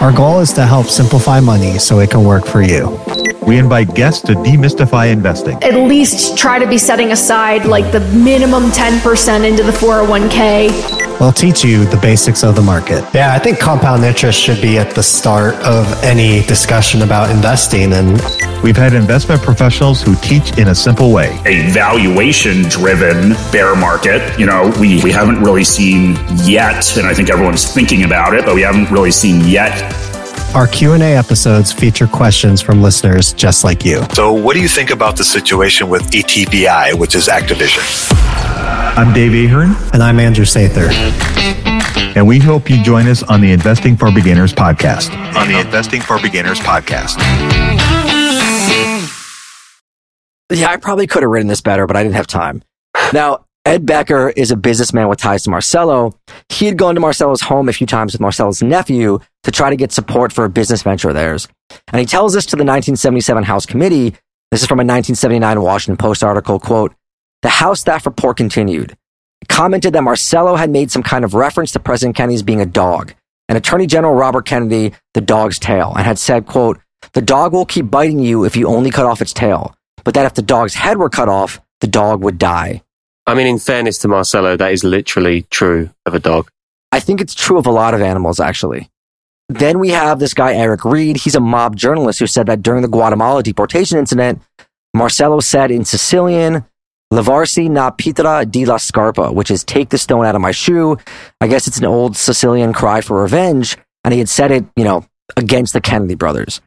Our 0.00 0.12
goal 0.12 0.40
is 0.40 0.52
to 0.54 0.66
help 0.66 0.86
simplify 0.86 1.38
money 1.38 1.78
so 1.78 2.00
it 2.00 2.10
can 2.10 2.24
work 2.24 2.44
for 2.44 2.60
you. 2.62 2.98
We 3.46 3.58
invite 3.58 3.94
guests 3.94 4.22
to 4.22 4.32
demystify 4.32 5.12
investing. 5.12 5.62
At 5.62 5.74
least 5.74 6.36
try 6.36 6.58
to 6.58 6.66
be 6.66 6.78
setting 6.78 7.12
aside 7.12 7.66
like 7.66 7.92
the 7.92 8.00
minimum 8.12 8.70
10% 8.70 9.48
into 9.48 9.62
the 9.62 9.72
401k. 9.72 10.99
We'll 11.20 11.32
teach 11.32 11.62
you 11.62 11.84
the 11.84 11.98
basics 11.98 12.42
of 12.42 12.56
the 12.56 12.62
market. 12.62 13.04
Yeah, 13.12 13.34
I 13.34 13.38
think 13.38 13.58
compound 13.58 14.04
interest 14.04 14.40
should 14.40 14.62
be 14.62 14.78
at 14.78 14.94
the 14.94 15.02
start 15.02 15.54
of 15.56 15.86
any 16.02 16.40
discussion 16.46 17.02
about 17.02 17.30
investing. 17.30 17.92
And 17.92 18.12
we've 18.62 18.76
had 18.76 18.94
investment 18.94 19.42
professionals 19.42 20.00
who 20.00 20.14
teach 20.16 20.56
in 20.56 20.68
a 20.68 20.74
simple 20.74 21.12
way. 21.12 21.38
A 21.44 21.70
valuation 21.72 22.62
driven 22.70 23.34
bear 23.52 23.76
market, 23.76 24.38
you 24.40 24.46
know, 24.46 24.72
we, 24.80 25.02
we 25.02 25.12
haven't 25.12 25.42
really 25.42 25.62
seen 25.62 26.16
yet. 26.36 26.96
And 26.96 27.06
I 27.06 27.12
think 27.12 27.28
everyone's 27.28 27.70
thinking 27.70 28.04
about 28.04 28.34
it, 28.34 28.46
but 28.46 28.54
we 28.54 28.62
haven't 28.62 28.90
really 28.90 29.10
seen 29.10 29.44
yet 29.44 30.09
our 30.54 30.66
Q&A 30.66 31.16
episodes 31.16 31.72
feature 31.72 32.06
questions 32.06 32.60
from 32.60 32.82
listeners 32.82 33.32
just 33.32 33.62
like 33.62 33.84
you. 33.84 34.02
So, 34.14 34.32
what 34.32 34.54
do 34.54 34.60
you 34.60 34.68
think 34.68 34.90
about 34.90 35.16
the 35.16 35.24
situation 35.24 35.88
with 35.88 36.02
ATVI, 36.10 36.98
which 36.98 37.14
is 37.14 37.28
Activision? 37.28 37.82
I'm 38.96 39.12
Dave 39.12 39.32
Ahern. 39.48 39.76
And 39.92 40.02
I'm 40.02 40.18
Andrew 40.18 40.44
Sather. 40.44 40.90
and 42.16 42.26
we 42.26 42.38
hope 42.40 42.68
you 42.68 42.82
join 42.82 43.06
us 43.06 43.22
on 43.22 43.40
the 43.40 43.52
Investing 43.52 43.96
for 43.96 44.10
Beginners 44.10 44.52
podcast. 44.52 45.14
On 45.36 45.46
the 45.48 45.60
Investing 45.60 46.00
for 46.00 46.20
Beginners 46.20 46.58
podcast. 46.58 47.16
Yeah, 50.52 50.68
I 50.70 50.78
probably 50.78 51.06
could 51.06 51.22
have 51.22 51.30
written 51.30 51.46
this 51.46 51.60
better, 51.60 51.86
but 51.86 51.96
I 51.96 52.02
didn't 52.02 52.16
have 52.16 52.26
time. 52.26 52.62
Now, 53.12 53.44
Ed 53.64 53.86
Becker 53.86 54.30
is 54.30 54.50
a 54.50 54.56
businessman 54.56 55.06
with 55.08 55.20
ties 55.20 55.44
to 55.44 55.50
Marcello. 55.50 56.18
He 56.48 56.66
had 56.66 56.76
gone 56.76 56.96
to 56.96 57.00
Marcello's 57.00 57.42
home 57.42 57.68
a 57.68 57.72
few 57.72 57.86
times 57.86 58.12
with 58.12 58.20
Marcello's 58.20 58.60
nephew 58.62 59.20
to 59.44 59.50
try 59.50 59.70
to 59.70 59.76
get 59.76 59.92
support 59.92 60.32
for 60.32 60.44
a 60.44 60.50
business 60.50 60.82
venture 60.82 61.08
of 61.08 61.14
theirs. 61.14 61.48
And 61.88 62.00
he 62.00 62.06
tells 62.06 62.34
this 62.34 62.46
to 62.46 62.56
the 62.56 62.64
1977 62.64 63.44
House 63.44 63.66
Committee. 63.66 64.16
This 64.50 64.62
is 64.62 64.66
from 64.66 64.80
a 64.80 64.84
1979 64.84 65.62
Washington 65.62 65.96
Post 65.96 66.24
article, 66.24 66.58
quote, 66.58 66.94
the 67.42 67.48
House 67.48 67.80
staff 67.80 68.04
report 68.04 68.36
continued, 68.36 68.96
commented 69.48 69.94
that 69.94 70.02
Marcello 70.02 70.56
had 70.56 70.70
made 70.70 70.90
some 70.90 71.02
kind 71.02 71.24
of 71.24 71.32
reference 71.32 71.72
to 71.72 71.80
President 71.80 72.16
Kennedy's 72.16 72.42
being 72.42 72.60
a 72.60 72.66
dog, 72.66 73.14
and 73.48 73.56
Attorney 73.56 73.86
General 73.86 74.14
Robert 74.14 74.44
Kennedy, 74.44 74.92
the 75.14 75.20
dog's 75.20 75.58
tail, 75.58 75.94
and 75.96 76.04
had 76.04 76.18
said, 76.18 76.46
quote, 76.46 76.78
the 77.14 77.22
dog 77.22 77.52
will 77.52 77.64
keep 77.64 77.90
biting 77.90 78.18
you 78.18 78.44
if 78.44 78.56
you 78.56 78.68
only 78.68 78.90
cut 78.90 79.06
off 79.06 79.22
its 79.22 79.32
tail, 79.32 79.74
but 80.04 80.14
that 80.14 80.26
if 80.26 80.34
the 80.34 80.42
dog's 80.42 80.74
head 80.74 80.98
were 80.98 81.08
cut 81.08 81.28
off, 81.28 81.60
the 81.80 81.86
dog 81.86 82.22
would 82.22 82.36
die. 82.36 82.82
I 83.26 83.34
mean, 83.34 83.46
in 83.46 83.58
fairness 83.58 83.98
to 83.98 84.08
Marcello, 84.08 84.56
that 84.56 84.72
is 84.72 84.84
literally 84.84 85.42
true 85.50 85.90
of 86.04 86.14
a 86.14 86.18
dog. 86.18 86.50
I 86.92 87.00
think 87.00 87.20
it's 87.20 87.34
true 87.34 87.58
of 87.58 87.66
a 87.66 87.70
lot 87.70 87.94
of 87.94 88.02
animals, 88.02 88.40
actually. 88.40 88.90
Then 89.50 89.80
we 89.80 89.88
have 89.88 90.20
this 90.20 90.32
guy, 90.32 90.54
Eric 90.54 90.84
Reed. 90.84 91.16
He's 91.16 91.34
a 91.34 91.40
mob 91.40 91.74
journalist 91.74 92.20
who 92.20 92.28
said 92.28 92.46
that 92.46 92.62
during 92.62 92.82
the 92.82 92.88
Guatemala 92.88 93.42
deportation 93.42 93.98
incident, 93.98 94.40
Marcello 94.94 95.40
said 95.40 95.72
in 95.72 95.84
Sicilian, 95.84 96.64
Lavarsi 97.12 97.68
na 97.68 97.90
pietra 97.90 98.48
di 98.48 98.64
la 98.64 98.76
scarpa, 98.76 99.32
which 99.32 99.50
is 99.50 99.64
take 99.64 99.88
the 99.88 99.98
stone 99.98 100.24
out 100.24 100.36
of 100.36 100.40
my 100.40 100.52
shoe. 100.52 100.96
I 101.40 101.48
guess 101.48 101.66
it's 101.66 101.78
an 101.78 101.84
old 101.84 102.16
Sicilian 102.16 102.72
cry 102.72 103.00
for 103.00 103.20
revenge. 103.20 103.76
And 104.04 104.12
he 104.14 104.20
had 104.20 104.28
said 104.28 104.52
it, 104.52 104.64
you 104.76 104.84
know, 104.84 105.04
against 105.36 105.72
the 105.72 105.80
Kennedy 105.80 106.14
brothers. 106.14 106.60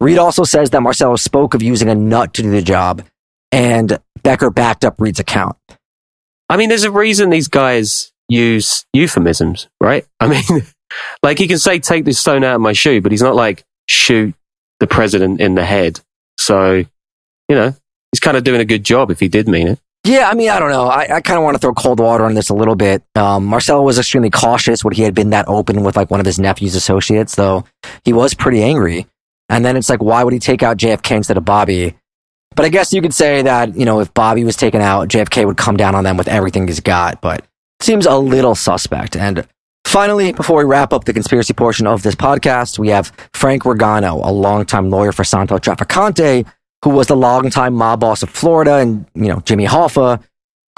Reed 0.00 0.18
also 0.18 0.44
says 0.44 0.70
that 0.70 0.82
Marcello 0.82 1.16
spoke 1.16 1.54
of 1.54 1.62
using 1.62 1.88
a 1.88 1.96
nut 1.96 2.32
to 2.34 2.42
do 2.42 2.50
the 2.52 2.62
job, 2.62 3.02
and 3.50 3.98
Becker 4.22 4.50
backed 4.50 4.84
up 4.84 5.00
Reed's 5.00 5.18
account. 5.18 5.56
I 6.48 6.56
mean, 6.56 6.68
there's 6.68 6.84
a 6.84 6.92
reason 6.92 7.30
these 7.30 7.48
guys 7.48 8.12
use 8.28 8.84
euphemisms, 8.92 9.68
right? 9.80 10.06
I 10.20 10.28
mean, 10.28 10.62
like 11.22 11.38
he 11.38 11.48
can 11.48 11.58
say, 11.58 11.78
take 11.78 12.04
this 12.04 12.18
stone 12.18 12.44
out 12.44 12.56
of 12.56 12.60
my 12.60 12.72
shoe, 12.72 13.00
but 13.00 13.12
he's 13.12 13.22
not 13.22 13.34
like, 13.34 13.64
shoot 13.88 14.34
the 14.78 14.86
president 14.86 15.40
in 15.40 15.54
the 15.54 15.64
head. 15.64 16.00
So, 16.38 16.74
you 16.74 16.86
know, 17.54 17.74
he's 18.12 18.20
kind 18.20 18.36
of 18.36 18.44
doing 18.44 18.60
a 18.60 18.64
good 18.64 18.84
job 18.84 19.10
if 19.10 19.20
he 19.20 19.28
did 19.28 19.48
mean 19.48 19.68
it. 19.68 19.78
Yeah, 20.04 20.30
I 20.30 20.34
mean, 20.34 20.48
I 20.48 20.58
don't 20.58 20.70
know. 20.70 20.86
I, 20.86 21.16
I 21.16 21.20
kind 21.20 21.36
of 21.36 21.44
want 21.44 21.56
to 21.56 21.58
throw 21.58 21.74
cold 21.74 22.00
water 22.00 22.24
on 22.24 22.34
this 22.34 22.48
a 22.48 22.54
little 22.54 22.74
bit. 22.74 23.02
Um, 23.14 23.44
Marcello 23.44 23.82
was 23.82 23.98
extremely 23.98 24.30
cautious 24.30 24.82
when 24.82 24.94
he 24.94 25.02
had 25.02 25.14
been 25.14 25.30
that 25.30 25.46
open 25.46 25.82
with 25.84 25.94
like 25.94 26.10
one 26.10 26.20
of 26.20 26.26
his 26.26 26.38
nephew's 26.38 26.74
associates, 26.74 27.34
though 27.34 27.64
he 28.04 28.14
was 28.14 28.32
pretty 28.32 28.62
angry. 28.62 29.06
And 29.50 29.64
then 29.64 29.76
it's 29.76 29.90
like, 29.90 30.02
why 30.02 30.24
would 30.24 30.32
he 30.32 30.38
take 30.38 30.62
out 30.62 30.78
JFK 30.78 31.16
instead 31.16 31.36
of 31.36 31.44
Bobby? 31.44 31.96
But 32.56 32.64
I 32.64 32.70
guess 32.70 32.92
you 32.92 33.02
could 33.02 33.12
say 33.12 33.42
that, 33.42 33.76
you 33.76 33.84
know, 33.84 34.00
if 34.00 34.12
Bobby 34.14 34.44
was 34.44 34.56
taken 34.56 34.80
out, 34.80 35.08
JFK 35.08 35.44
would 35.44 35.56
come 35.58 35.76
down 35.76 35.94
on 35.94 36.04
them 36.04 36.16
with 36.16 36.28
everything 36.28 36.66
he's 36.66 36.80
got, 36.80 37.20
but 37.20 37.44
seems 37.80 38.06
a 38.06 38.16
little 38.16 38.54
suspect. 38.54 39.16
And 39.16 39.46
finally, 39.90 40.32
before 40.32 40.58
we 40.58 40.64
wrap 40.64 40.92
up 40.92 41.04
the 41.04 41.12
conspiracy 41.12 41.52
portion 41.52 41.86
of 41.86 42.02
this 42.02 42.14
podcast, 42.14 42.78
we 42.78 42.88
have 42.88 43.12
Frank 43.34 43.64
Ragano, 43.64 44.24
a 44.24 44.30
longtime 44.30 44.88
lawyer 44.88 45.12
for 45.12 45.24
Santo 45.24 45.58
Trafficante, 45.58 46.46
who 46.84 46.90
was 46.90 47.08
the 47.08 47.16
longtime 47.16 47.74
mob 47.74 48.00
boss 48.00 48.22
of 48.22 48.30
Florida, 48.30 48.76
and, 48.76 49.04
you 49.14 49.26
know, 49.26 49.40
Jimmy 49.40 49.66
Hoffa, 49.66 50.22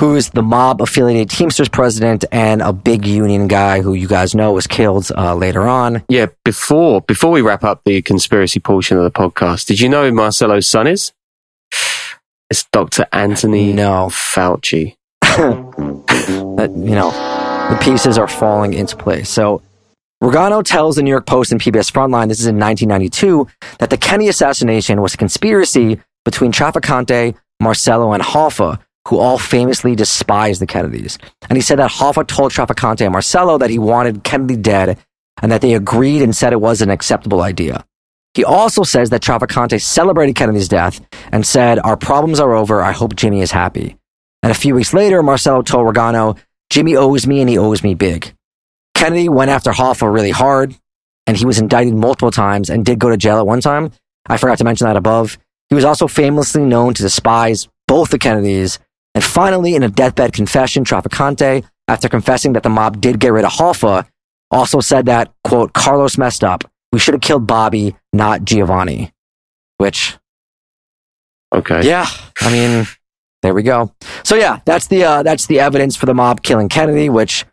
who 0.01 0.17
is 0.17 0.31
the 0.31 0.43
mob 0.43 0.81
affiliated 0.81 1.31
Teamsters 1.31 1.69
president 1.69 2.25
and 2.33 2.63
a 2.63 2.73
big 2.73 3.07
union 3.07 3.49
guy 3.49 3.83
who 3.83 3.93
you 3.93 4.09
guys 4.09 4.35
know 4.35 4.53
was 4.53 4.67
killed 4.67 5.11
uh, 5.17 5.35
later 5.35 5.69
on. 5.69 6.03
Yeah, 6.09 6.27
before 6.45 7.03
before 7.03 7.31
we 7.31 7.43
wrap 7.43 7.63
up 7.63 7.83
the 7.85 8.01
conspiracy 8.03 8.61
portion 8.61 8.97
of 8.97 9.05
the 9.05 9.11
podcast, 9.11 9.67
did 9.67 9.79
you 9.79 9.89
know 9.89 10.09
who 10.09 10.13
Marcello's 10.13 10.67
son 10.67 10.87
is? 10.87 11.13
It's 12.51 12.65
Dr. 12.73 13.07
Anthony 13.13 13.73
no. 13.73 14.09
Fauci. 14.09 14.97
that, 15.21 16.71
you 16.75 16.95
know, 16.95 17.11
the 17.73 17.79
pieces 17.79 18.19
are 18.19 18.29
falling 18.29 18.75
into 18.75 18.95
place. 18.95 19.31
So 19.31 19.63
Ragano 20.23 20.63
tells 20.63 20.97
the 20.97 21.03
New 21.03 21.09
York 21.09 21.25
Post 21.25 21.53
and 21.53 21.61
PBS 21.61 21.91
Frontline, 21.91 22.29
this 22.29 22.39
is 22.39 22.47
in 22.47 22.59
1992, 22.59 23.49
that 23.79 23.89
the 23.89 23.97
Kennedy 23.97 24.29
assassination 24.29 25.01
was 25.01 25.15
a 25.15 25.17
conspiracy 25.17 25.99
between 26.27 26.53
Trafficante, 26.53 27.35
Marcello, 27.61 28.13
and 28.13 28.23
Hoffa, 28.23 28.79
who 29.09 29.19
all 29.19 29.39
famously 29.39 29.97
despised 29.97 30.61
the 30.61 30.67
Kennedys. 30.67 31.17
And 31.49 31.57
he 31.57 31.63
said 31.63 31.79
that 31.79 31.91
Hoffa 31.91 32.27
told 32.27 32.53
Trafficante 32.53 33.01
and 33.01 33.13
Marcello 33.13 33.57
that 33.57 33.71
he 33.71 33.79
wanted 33.79 34.23
Kennedy 34.23 34.57
dead 34.57 34.99
and 35.41 35.51
that 35.51 35.63
they 35.63 35.73
agreed 35.73 36.21
and 36.21 36.37
said 36.37 36.53
it 36.53 36.61
was 36.61 36.83
an 36.83 36.91
acceptable 36.91 37.41
idea. 37.41 37.87
He 38.35 38.45
also 38.45 38.83
says 38.83 39.09
that 39.11 39.23
Trafficante 39.23 39.81
celebrated 39.81 40.37
Kennedy's 40.37 40.69
death 40.69 41.01
and 41.33 41.47
said, 41.47 41.79
Our 41.79 41.97
problems 41.97 42.39
are 42.39 42.53
over. 42.55 42.83
I 42.83 42.93
hope 42.93 43.17
Jimmy 43.17 43.41
is 43.41 43.51
happy. 43.51 43.97
And 44.43 44.53
a 44.53 44.55
few 44.55 44.75
weeks 44.75 44.93
later, 44.93 45.23
Marcello 45.23 45.63
told 45.63 45.87
Ragano, 45.87 46.37
Jimmy 46.73 46.97
owes 46.97 47.27
me 47.27 47.43
and 47.43 47.51
he 47.51 47.59
owes 47.59 47.83
me 47.83 47.93
big. 47.93 48.33
Kennedy 48.95 49.29
went 49.29 49.51
after 49.51 49.73
Hoffa 49.73 50.11
really 50.11 50.31
hard, 50.31 50.75
and 51.27 51.37
he 51.37 51.45
was 51.45 51.59
indicted 51.59 51.93
multiple 51.95 52.31
times 52.31 52.71
and 52.71 52.83
did 52.83 52.99
go 52.99 53.11
to 53.11 53.19
jail 53.19 53.37
at 53.37 53.47
one 53.47 53.61
time. 53.61 53.93
I 54.27 54.39
forgot 54.39 54.57
to 54.57 54.65
mention 54.65 54.87
that 54.87 54.97
above. 54.97 55.37
He 55.69 55.75
was 55.75 55.85
also 55.85 56.09
famously 56.09 56.63
known 56.63 56.95
to 56.95 57.03
despise 57.03 57.69
both 57.87 58.09
the 58.09 58.19
Kennedys. 58.19 58.79
And 59.15 59.23
finally, 59.23 59.75
in 59.75 59.83
a 59.83 59.91
deathbed 59.91 60.33
confession, 60.33 60.83
Trafficante, 60.83 61.63
after 61.89 62.09
confessing 62.09 62.55
that 62.55 62.63
the 62.63 62.71
mob 62.71 63.03
did 63.03 63.21
get 63.21 63.35
rid 63.35 63.45
of 63.45 63.53
Hoffa, 63.53 64.07
also 64.51 64.81
said 64.81 65.05
that, 65.07 65.31
quote, 65.45 65.75
Carlos 65.75 66.17
messed 66.17 66.43
up. 66.43 66.65
We 66.91 66.99
should 66.99 67.13
have 67.13 67.21
killed 67.21 67.47
Bobby, 67.47 67.97
not 68.15 68.47
Giovanni. 68.47 69.13
Which, 69.77 70.17
okay, 71.55 71.87
yeah, 71.87 72.07
I 72.41 72.51
mean, 72.51 72.87
there 73.43 73.55
we 73.55 73.63
go. 73.63 73.93
So 74.25 74.37
yeah, 74.37 74.61
that's 74.65 74.87
the 74.87 75.05
uh, 75.05 75.23
that's 75.23 75.47
the 75.47 75.61
evidence 75.61 75.97
for 75.97 76.07
the 76.07 76.15
mob 76.15 76.43
killing 76.43 76.69
Kennedy. 76.69 77.09
Which, 77.09 77.45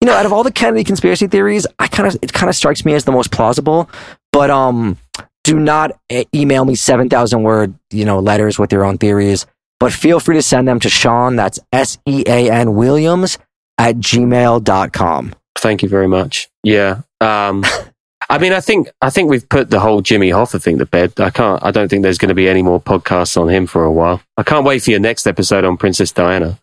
you 0.00 0.06
know, 0.06 0.14
out 0.14 0.26
of 0.26 0.32
all 0.32 0.44
the 0.44 0.52
Kennedy 0.52 0.84
conspiracy 0.84 1.26
theories, 1.26 1.66
I 1.78 1.88
kind 1.88 2.08
of 2.08 2.18
it 2.22 2.32
kind 2.32 2.48
of 2.48 2.56
strikes 2.56 2.84
me 2.84 2.94
as 2.94 3.04
the 3.04 3.12
most 3.12 3.30
plausible. 3.32 3.90
But 4.32 4.50
um, 4.50 4.98
do 5.44 5.58
not 5.58 5.98
e- 6.10 6.26
email 6.34 6.64
me 6.64 6.74
seven 6.74 7.08
thousand 7.08 7.42
word 7.42 7.74
you 7.90 8.04
know 8.04 8.18
letters 8.20 8.58
with 8.58 8.72
your 8.72 8.84
own 8.84 8.98
theories. 8.98 9.46
But 9.80 9.92
feel 9.92 10.20
free 10.20 10.36
to 10.36 10.42
send 10.42 10.68
them 10.68 10.80
to 10.80 10.88
Sean. 10.88 11.36
That's 11.36 11.58
S 11.72 11.98
E 12.06 12.24
A 12.26 12.50
N 12.50 12.74
Williams 12.74 13.38
at 13.78 13.96
gmail.com. 13.96 15.34
Thank 15.56 15.82
you 15.82 15.88
very 15.88 16.08
much. 16.08 16.48
Yeah. 16.62 17.02
Um, 17.20 17.64
I 18.30 18.38
mean, 18.38 18.52
I 18.52 18.60
think 18.60 18.90
I 19.00 19.10
think 19.10 19.30
we've 19.30 19.48
put 19.48 19.70
the 19.70 19.80
whole 19.80 20.02
Jimmy 20.02 20.30
Hoffa 20.30 20.62
thing 20.62 20.78
to 20.78 20.86
bed. 20.86 21.18
I 21.18 21.30
can't. 21.30 21.62
I 21.64 21.70
don't 21.70 21.88
think 21.88 22.02
there's 22.02 22.18
going 22.18 22.28
to 22.28 22.34
be 22.34 22.48
any 22.48 22.62
more 22.62 22.80
podcasts 22.80 23.40
on 23.40 23.48
him 23.48 23.66
for 23.66 23.84
a 23.84 23.92
while. 23.92 24.20
I 24.36 24.42
can't 24.42 24.66
wait 24.66 24.82
for 24.82 24.90
your 24.90 25.00
next 25.00 25.26
episode 25.26 25.64
on 25.64 25.76
Princess 25.76 26.12
Diana. 26.12 26.58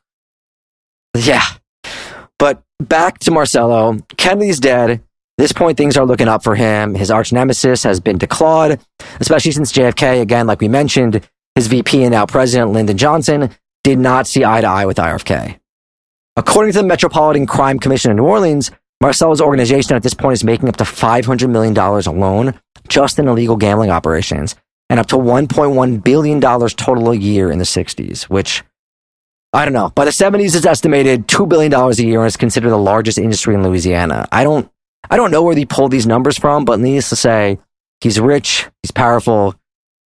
Yeah, 1.18 1.46
but 2.38 2.62
back 2.80 3.20
to 3.20 3.32
Marcello. 3.32 3.98
Kennedy's 4.18 4.60
dead. 4.60 5.02
This 5.38 5.52
point, 5.52 5.78
things 5.78 5.98
are 5.98 6.06
looking 6.06 6.30
up 6.30 6.44
for 6.44 6.56
him. 6.56 6.96
His 6.96 7.12
arch 7.12 7.34
nemesis 7.34 7.84
has 7.84 8.00
been 8.00 8.18
declawed, 8.18 8.80
especially 9.20 9.52
since 9.52 9.74
JFK, 9.74 10.22
again, 10.22 10.48
like 10.48 10.62
we 10.62 10.70
mentioned, 10.70 11.28
his 11.56 11.68
VP 11.68 12.04
and 12.04 12.12
now 12.12 12.26
president, 12.26 12.72
Lyndon 12.72 12.98
Johnson, 12.98 13.50
did 13.84 14.00
not 14.00 14.28
see 14.28 14.46
eye 14.46 14.62
to 14.62 14.68
eye 14.68 14.86
with 14.86 14.98
RFK. 14.98 15.60
According 16.38 16.74
to 16.74 16.80
the 16.80 16.88
Metropolitan 16.88 17.46
Crime 17.46 17.80
Commission 17.80 18.12
in 18.12 18.18
New 18.18 18.24
Orleans, 18.24 18.72
Marcello's 19.02 19.42
organization 19.42 19.96
at 19.96 20.04
this 20.04 20.14
point 20.14 20.34
is 20.34 20.44
making 20.44 20.70
up 20.70 20.78
to 20.78 20.84
$500 20.84 21.50
million 21.50 21.78
alone 21.78 22.60
just 22.88 23.20
in 23.20 23.28
illegal 23.28 23.56
gambling 23.56 23.90
operations 23.90 24.56
and 24.90 25.00
up 25.00 25.08
to 25.08 25.16
$1.1 25.16 26.04
billion 26.04 26.40
total 26.42 27.12
a 27.12 27.16
year 27.16 27.52
in 27.52 27.60
the 27.60 27.66
60s, 27.66 28.24
which 28.24 28.64
I 29.54 29.64
don't 29.64 29.74
know. 29.74 29.90
By 29.90 30.06
the 30.06 30.12
70s, 30.12 30.56
it's 30.56 30.66
estimated 30.66 31.28
$2 31.28 31.48
billion 31.48 31.74
a 31.74 31.92
year 31.94 32.20
and 32.20 32.28
is 32.28 32.38
considered 32.38 32.70
the 32.70 32.78
largest 32.78 33.18
industry 33.18 33.56
in 33.56 33.64
Louisiana. 33.64 34.28
I 34.32 34.44
don't, 34.44 34.70
I 35.10 35.18
don't 35.18 35.32
know 35.32 35.44
where 35.44 35.56
he 35.56 35.66
pulled 35.66 35.92
these 35.92 36.08
numbers 36.08 36.38
from, 36.38 36.66
but 36.66 36.80
needless 36.80 37.10
to 37.10 37.16
say, 37.16 37.60
he's 38.02 38.20
rich, 38.20 38.68
he's 38.84 38.92
powerful, 38.92 39.56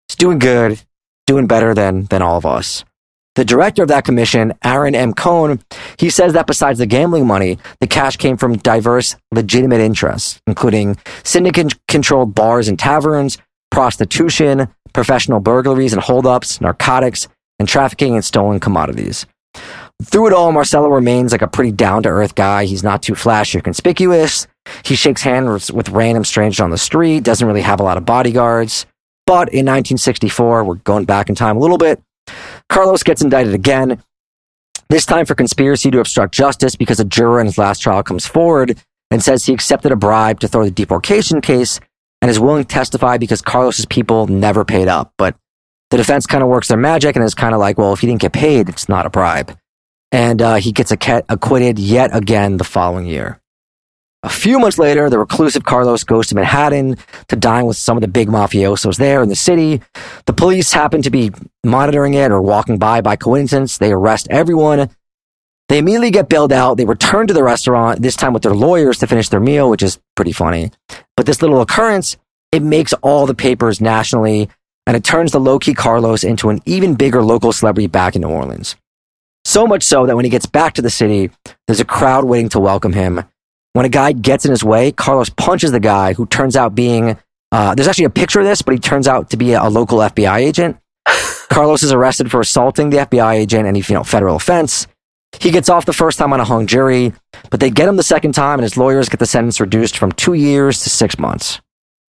he's 0.08 0.16
doing 0.18 0.40
good, 0.40 0.82
doing 1.26 1.48
better 1.48 1.74
than, 1.74 2.06
than 2.06 2.22
all 2.22 2.38
of 2.38 2.46
us. 2.46 2.86
The 3.40 3.46
director 3.46 3.82
of 3.82 3.88
that 3.88 4.04
commission, 4.04 4.52
Aaron 4.66 4.94
M. 4.94 5.14
Kohn, 5.14 5.62
he 5.98 6.10
says 6.10 6.34
that 6.34 6.46
besides 6.46 6.80
the 6.80 6.86
gambling 6.86 7.26
money, 7.26 7.58
the 7.80 7.88
cash 7.88 8.18
came 8.18 8.36
from 8.36 8.58
diverse 8.58 9.16
legitimate 9.32 9.80
interests, 9.80 10.42
including 10.46 10.98
syndicate 11.24 11.74
controlled 11.88 12.36
bars 12.36 12.68
and 12.68 12.78
taverns, 12.78 13.38
prostitution, 13.72 14.68
professional 14.92 15.40
burglaries 15.40 15.94
and 15.94 16.02
holdups, 16.02 16.60
narcotics, 16.60 17.30
and 17.60 17.70
trafficking 17.70 18.16
in 18.16 18.24
stolen 18.24 18.60
commodities. 18.60 19.26
Through 20.04 20.28
it 20.28 20.34
all, 20.34 20.52
Marcello 20.52 20.90
remains 20.90 21.32
like 21.32 21.42
a 21.42 21.48
pretty 21.48 21.72
down 21.72 22.04
to 22.04 22.10
earth 22.10 22.36
guy. 22.36 22.66
He's 22.66 22.84
not 22.84 23.02
too 23.02 23.16
flashy 23.16 23.60
or 23.60 23.62
conspicuous. 23.62 24.48
He 24.84 24.96
shakes 24.96 25.22
hands 25.22 25.72
with 25.72 25.88
random 25.88 26.26
strangers 26.26 26.60
on 26.60 26.72
the 26.72 26.78
street, 26.78 27.24
doesn't 27.24 27.48
really 27.48 27.62
have 27.62 27.80
a 27.80 27.84
lot 27.84 27.96
of 27.96 28.04
bodyguards. 28.04 28.86
But 29.26 29.48
in 29.54 29.66
1964, 29.66 30.66
we're 30.66 30.76
going 30.76 31.06
back 31.06 31.30
in 31.30 31.36
time 31.36 31.56
a 31.56 31.60
little 31.62 31.78
bit, 31.78 32.02
Carlos 32.70 33.04
gets 33.04 33.22
indicted 33.22 33.54
again, 33.54 34.02
this 34.90 35.06
time 35.06 35.26
for 35.26 35.36
conspiracy 35.36 35.92
to 35.92 36.00
obstruct 36.00 36.34
justice 36.34 36.76
because 36.76 37.00
a 37.00 37.06
juror 37.06 37.40
in 37.40 37.46
his 37.46 37.58
last 37.58 37.80
trial 37.80 38.02
comes 38.02 38.26
forward 38.26 38.78
and 39.12 39.22
says 39.22 39.46
he 39.46 39.54
accepted 39.54 39.92
a 39.92 39.96
bribe 39.96 40.40
to 40.40 40.48
throw 40.48 40.64
the 40.64 40.72
deportation 40.72 41.42
case 41.42 41.80
and 42.22 42.30
is 42.30 42.40
willing 42.40 42.64
to 42.64 42.68
testify 42.68 43.18
because 43.18 43.42
Carlos's 43.42 43.86
people 43.86 44.28
never 44.28 44.66
paid 44.66 44.88
up. 44.88 45.14
But 45.18 45.36
the 45.90 45.98
defense 45.98 46.26
kind 46.26 46.44
of 46.44 46.50
works 46.50 46.68
their 46.68 46.78
magic 46.78 47.16
and 47.16 47.26
is 47.26 47.36
kind 47.36 47.54
of 47.54 47.60
like, 47.60 47.78
well, 47.78 47.94
if 47.94 48.00
he 48.00 48.08
didn't 48.08 48.22
get 48.22 48.34
paid, 48.34 48.70
it's 48.70 48.90
not 48.90 49.06
a 49.06 49.10
bribe. 49.10 49.58
And 50.12 50.42
uh, 50.42 50.56
he 50.56 50.72
gets 50.72 50.92
acquitted 50.92 51.80
yet 51.80 52.16
again 52.16 52.58
the 52.58 52.64
following 52.64 53.06
year. 53.06 53.40
A 54.24 54.30
few 54.30 54.60
months 54.60 54.78
later, 54.78 55.10
the 55.10 55.18
reclusive 55.18 55.64
Carlos 55.64 56.04
goes 56.04 56.28
to 56.28 56.36
Manhattan 56.36 56.98
to 57.30 57.38
dine 57.38 57.66
with 57.66 57.78
some 57.78 57.96
of 57.96 58.02
the 58.02 58.08
big 58.10 58.28
mafiosos 58.28 58.98
there 58.98 59.22
in 59.24 59.30
the 59.30 59.36
city. 59.36 59.82
The 60.26 60.34
police 60.34 60.74
happen 60.74 61.02
to 61.04 61.10
be 61.10 61.32
monitoring 61.64 62.16
it 62.16 62.30
or 62.30 62.42
walking 62.42 62.78
by 62.78 63.00
by 63.00 63.16
coincidence. 63.16 63.78
They 63.78 63.94
arrest 63.94 64.28
everyone. 64.30 64.90
They 65.70 65.78
immediately 65.78 66.12
get 66.12 66.28
bailed 66.28 66.52
out. 66.52 66.76
They 66.76 66.84
return 66.84 67.28
to 67.28 67.34
the 67.34 67.44
restaurant, 67.44 68.02
this 68.02 68.18
time 68.18 68.34
with 68.34 68.44
their 68.44 68.54
lawyers 68.54 68.98
to 68.98 69.08
finish 69.08 69.30
their 69.30 69.40
meal, 69.40 69.70
which 69.70 69.84
is 69.84 70.00
pretty 70.18 70.34
funny. 70.34 70.72
But 71.16 71.26
this 71.26 71.42
little 71.42 71.62
occurrence, 71.62 72.18
it 72.52 72.62
makes 72.62 72.92
all 72.94 73.26
the 73.26 73.36
papers 73.36 73.80
nationally 73.80 74.50
and 74.86 74.98
it 74.98 75.04
turns 75.04 75.32
the 75.32 75.40
low 75.40 75.60
key 75.60 75.76
Carlos 75.76 76.26
into 76.26 76.50
an 76.50 76.62
even 76.66 76.96
bigger 76.96 77.24
local 77.24 77.54
celebrity 77.54 77.88
back 77.88 78.16
in 78.16 78.24
New 78.24 78.30
Orleans. 78.30 78.76
So 79.46 79.66
much 79.66 79.84
so 79.84 80.06
that 80.08 80.16
when 80.16 80.26
he 80.26 80.32
gets 80.32 80.48
back 80.48 80.74
to 80.74 80.82
the 80.82 80.90
city, 80.90 81.32
there's 81.68 81.80
a 81.80 81.86
crowd 81.86 82.26
waiting 82.26 82.50
to 82.50 82.60
welcome 82.60 82.94
him. 82.94 83.24
When 83.74 83.86
a 83.86 83.90
guy 83.90 84.14
gets 84.14 84.46
in 84.46 84.52
his 84.52 84.64
way, 84.64 84.92
Carlos 84.92 85.30
punches 85.30 85.72
the 85.72 85.80
guy 85.80 86.14
who 86.14 86.26
turns 86.26 86.56
out 86.56 86.74
being, 86.74 87.18
uh, 87.52 87.76
there's 87.76 87.88
actually 87.88 88.06
a 88.06 88.10
picture 88.10 88.40
of 88.40 88.46
this, 88.46 88.62
but 88.62 88.74
he 88.74 88.80
turns 88.80 89.08
out 89.08 89.30
to 89.30 89.38
be 89.38 89.54
a, 89.54 89.70
local 89.70 90.00
FBI 90.00 90.40
agent. 90.40 90.78
Carlos 91.50 91.84
is 91.84 91.92
arrested 91.92 92.32
for 92.32 92.42
assaulting 92.42 92.90
the 92.90 92.98
FBI 92.98 93.36
agent 93.36 93.68
and 93.68 93.78
he, 93.78 93.84
you 93.88 93.96
know, 93.96 94.04
federal 94.04 94.36
offense. 94.36 94.88
He 95.40 95.52
gets 95.52 95.70
off 95.70 95.86
the 95.86 95.94
first 95.94 96.18
time 96.18 96.34
on 96.34 96.40
a 96.40 96.46
hung 96.46 96.66
jury, 96.66 97.14
but 97.52 97.60
they 97.60 97.70
get 97.70 97.88
him 97.88 97.96
the 97.96 98.04
second 98.04 98.34
time 98.34 98.60
and 98.60 98.64
his 98.64 98.78
lawyers 98.78 99.10
get 99.10 99.20
the 99.20 99.28
sentence 99.28 99.60
reduced 99.60 99.98
from 99.98 100.12
two 100.12 100.34
years 100.34 100.82
to 100.84 100.90
six 100.90 101.20
months. 101.20 101.62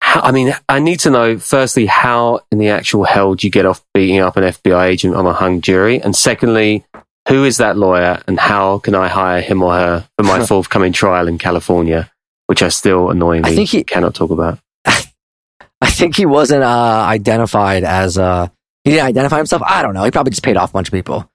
I 0.01 0.31
mean, 0.31 0.53
I 0.69 0.79
need 0.79 0.99
to 1.01 1.09
know, 1.09 1.37
firstly, 1.37 1.87
how 1.87 2.41
in 2.51 2.59
the 2.59 2.69
actual 2.69 3.03
hell 3.03 3.33
do 3.33 3.47
you 3.47 3.51
get 3.51 3.65
off 3.65 3.83
beating 3.93 4.19
up 4.19 4.37
an 4.37 4.43
FBI 4.43 4.87
agent 4.87 5.15
on 5.15 5.25
a 5.25 5.33
hung 5.33 5.61
jury? 5.61 5.99
And 6.01 6.15
secondly, 6.15 6.85
who 7.27 7.43
is 7.43 7.57
that 7.57 7.77
lawyer 7.77 8.21
and 8.27 8.39
how 8.39 8.79
can 8.79 8.95
I 8.95 9.07
hire 9.07 9.41
him 9.41 9.61
or 9.61 9.73
her 9.73 10.09
for 10.17 10.23
my 10.23 10.45
forthcoming 10.45 10.93
trial 10.93 11.27
in 11.27 11.37
California, 11.37 12.09
which 12.47 12.61
I 12.61 12.69
still 12.69 13.09
annoyingly 13.09 13.51
I 13.51 13.55
think 13.55 13.69
he, 13.69 13.83
cannot 13.83 14.15
talk 14.15 14.31
about? 14.31 14.59
I 14.85 15.89
think 15.89 16.15
he 16.15 16.25
wasn't 16.25 16.63
uh, 16.63 17.05
identified 17.07 17.83
as, 17.83 18.17
uh, 18.17 18.47
he 18.83 18.91
didn't 18.91 19.05
identify 19.07 19.37
himself. 19.37 19.61
I 19.65 19.81
don't 19.81 19.93
know. 19.93 20.03
He 20.03 20.11
probably 20.11 20.31
just 20.31 20.43
paid 20.43 20.57
off 20.57 20.69
a 20.69 20.73
bunch 20.73 20.87
of 20.87 20.93
people. 20.93 21.29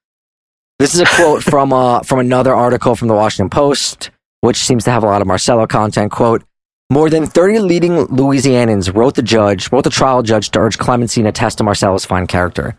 This 0.78 0.94
is 0.94 1.00
a 1.00 1.06
quote 1.06 1.42
from, 1.52 1.72
uh, 1.72 2.00
from 2.00 2.18
another 2.18 2.54
article 2.54 2.96
from 2.96 3.08
the 3.08 3.14
Washington 3.14 3.50
Post, 3.50 4.10
which 4.40 4.56
seems 4.56 4.84
to 4.84 4.90
have 4.90 5.04
a 5.04 5.06
lot 5.06 5.20
of 5.20 5.26
Marcello 5.26 5.66
content. 5.66 6.10
Quote, 6.10 6.42
more 6.90 7.08
than 7.08 7.26
30 7.26 7.60
leading 7.60 8.06
Louisianans 8.08 8.94
wrote 8.94 9.14
the 9.14 9.22
judge, 9.22 9.70
wrote 9.72 9.84
the 9.84 9.90
trial 9.90 10.22
judge 10.22 10.50
to 10.50 10.58
urge 10.58 10.78
clemency 10.78 11.20
and 11.20 11.28
attest 11.28 11.58
to 11.58 11.64
Marcello's 11.64 12.04
fine 12.04 12.26
character. 12.26 12.78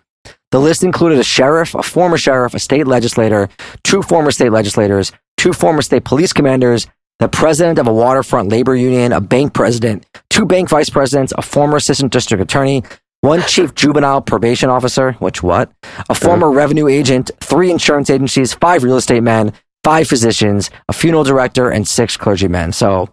The 0.54 0.60
list 0.60 0.84
included 0.84 1.18
a 1.18 1.24
sheriff, 1.24 1.74
a 1.74 1.82
former 1.82 2.16
sheriff, 2.16 2.54
a 2.54 2.60
state 2.60 2.86
legislator, 2.86 3.50
two 3.84 4.04
former 4.04 4.30
state 4.30 4.52
legislators, 4.52 5.12
two 5.36 5.52
former 5.52 5.82
state 5.82 6.04
police 6.06 6.32
commanders, 6.32 6.86
the 7.18 7.28
president 7.28 7.80
of 7.80 7.88
a 7.88 7.92
waterfront 7.92 8.50
labor 8.50 8.76
union, 8.76 9.14
a 9.14 9.20
bank 9.20 9.56
president, 9.56 10.06
two 10.30 10.46
bank 10.46 10.70
vice 10.70 10.92
presidents, 10.92 11.34
a 11.36 11.42
former 11.42 11.78
assistant 11.78 12.14
district 12.14 12.40
attorney, 12.44 12.84
one 13.22 13.42
chief 13.48 13.74
juvenile 13.74 14.22
probation 14.22 14.70
officer, 14.70 15.14
which 15.14 15.42
what? 15.42 15.72
A 16.08 16.14
former 16.14 16.50
uh-huh. 16.50 16.56
revenue 16.56 16.88
agent, 16.88 17.32
three 17.40 17.72
insurance 17.72 18.12
agencies, 18.12 18.54
five 18.54 18.84
real 18.84 18.98
estate 18.98 19.24
men, 19.24 19.54
five 19.84 20.08
physicians, 20.08 20.70
a 20.88 20.94
funeral 20.94 21.24
director, 21.24 21.72
and 21.72 21.88
six 21.88 22.16
clergymen. 22.16 22.74
So 22.74 23.10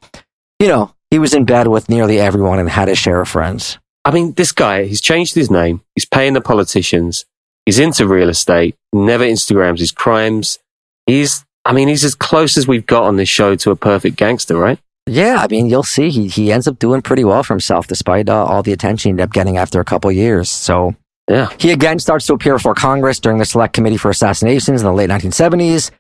you 0.59 0.68
know, 0.68 0.95
he 1.11 1.18
was 1.18 1.32
in 1.32 1.47
bed 1.47 1.68
with 1.68 1.88
nearly 1.88 2.20
everyone 2.20 2.59
and 2.59 2.68
had 2.68 2.88
his 2.88 2.99
share 2.99 3.22
of 3.22 3.30
friends. 3.30 3.78
I 4.05 4.11
mean, 4.11 4.32
this 4.34 4.53
guy, 4.53 4.84
he's 4.84 5.01
changed 5.01 5.34
his 5.34 5.51
name. 5.51 5.82
He's 5.95 6.07
paying 6.07 6.32
the 6.34 6.41
politicians. 6.41 7.24
He's 7.66 7.78
into 7.78 8.06
real 8.06 8.28
estate. 8.28 8.74
Never 8.92 9.24
Instagrams 9.24 9.78
his 9.78 9.92
crimes. 9.92 10.58
He's, 11.06 11.44
I 11.64 11.72
mean, 11.72 11.88
he's 11.88 12.04
as 12.04 12.14
close 12.14 12.56
as 12.56 12.66
we've 12.66 12.86
got 12.86 13.04
on 13.04 13.16
this 13.16 13.28
show 13.28 13.54
to 13.56 13.70
a 13.70 13.76
perfect 13.76 14.16
gangster, 14.16 14.56
right? 14.56 14.78
Yeah, 15.06 15.36
I 15.40 15.48
mean, 15.48 15.66
you'll 15.66 15.82
see. 15.82 16.11
He 16.11 16.28
he 16.28 16.52
ends 16.52 16.68
up 16.68 16.78
doing 16.78 17.02
pretty 17.02 17.24
well 17.24 17.42
for 17.42 17.54
himself, 17.54 17.86
despite 17.86 18.28
uh, 18.28 18.44
all 18.44 18.62
the 18.62 18.72
attention 18.72 19.08
he 19.08 19.11
ended 19.11 19.24
up 19.24 19.32
getting 19.32 19.56
after 19.56 19.80
a 19.80 19.84
couple 19.84 20.12
years. 20.12 20.48
So, 20.48 20.94
yeah, 21.28 21.48
he 21.58 21.72
again 21.72 21.98
starts 21.98 22.26
to 22.26 22.34
appear 22.34 22.54
before 22.54 22.74
Congress 22.74 23.18
during 23.18 23.38
the 23.38 23.44
Select 23.44 23.74
Committee 23.74 23.96
for 23.96 24.11
Assassinations 24.11 24.82
in 24.82 24.86
the 24.86 24.92
late 24.92 25.11
1970s. 25.11 25.90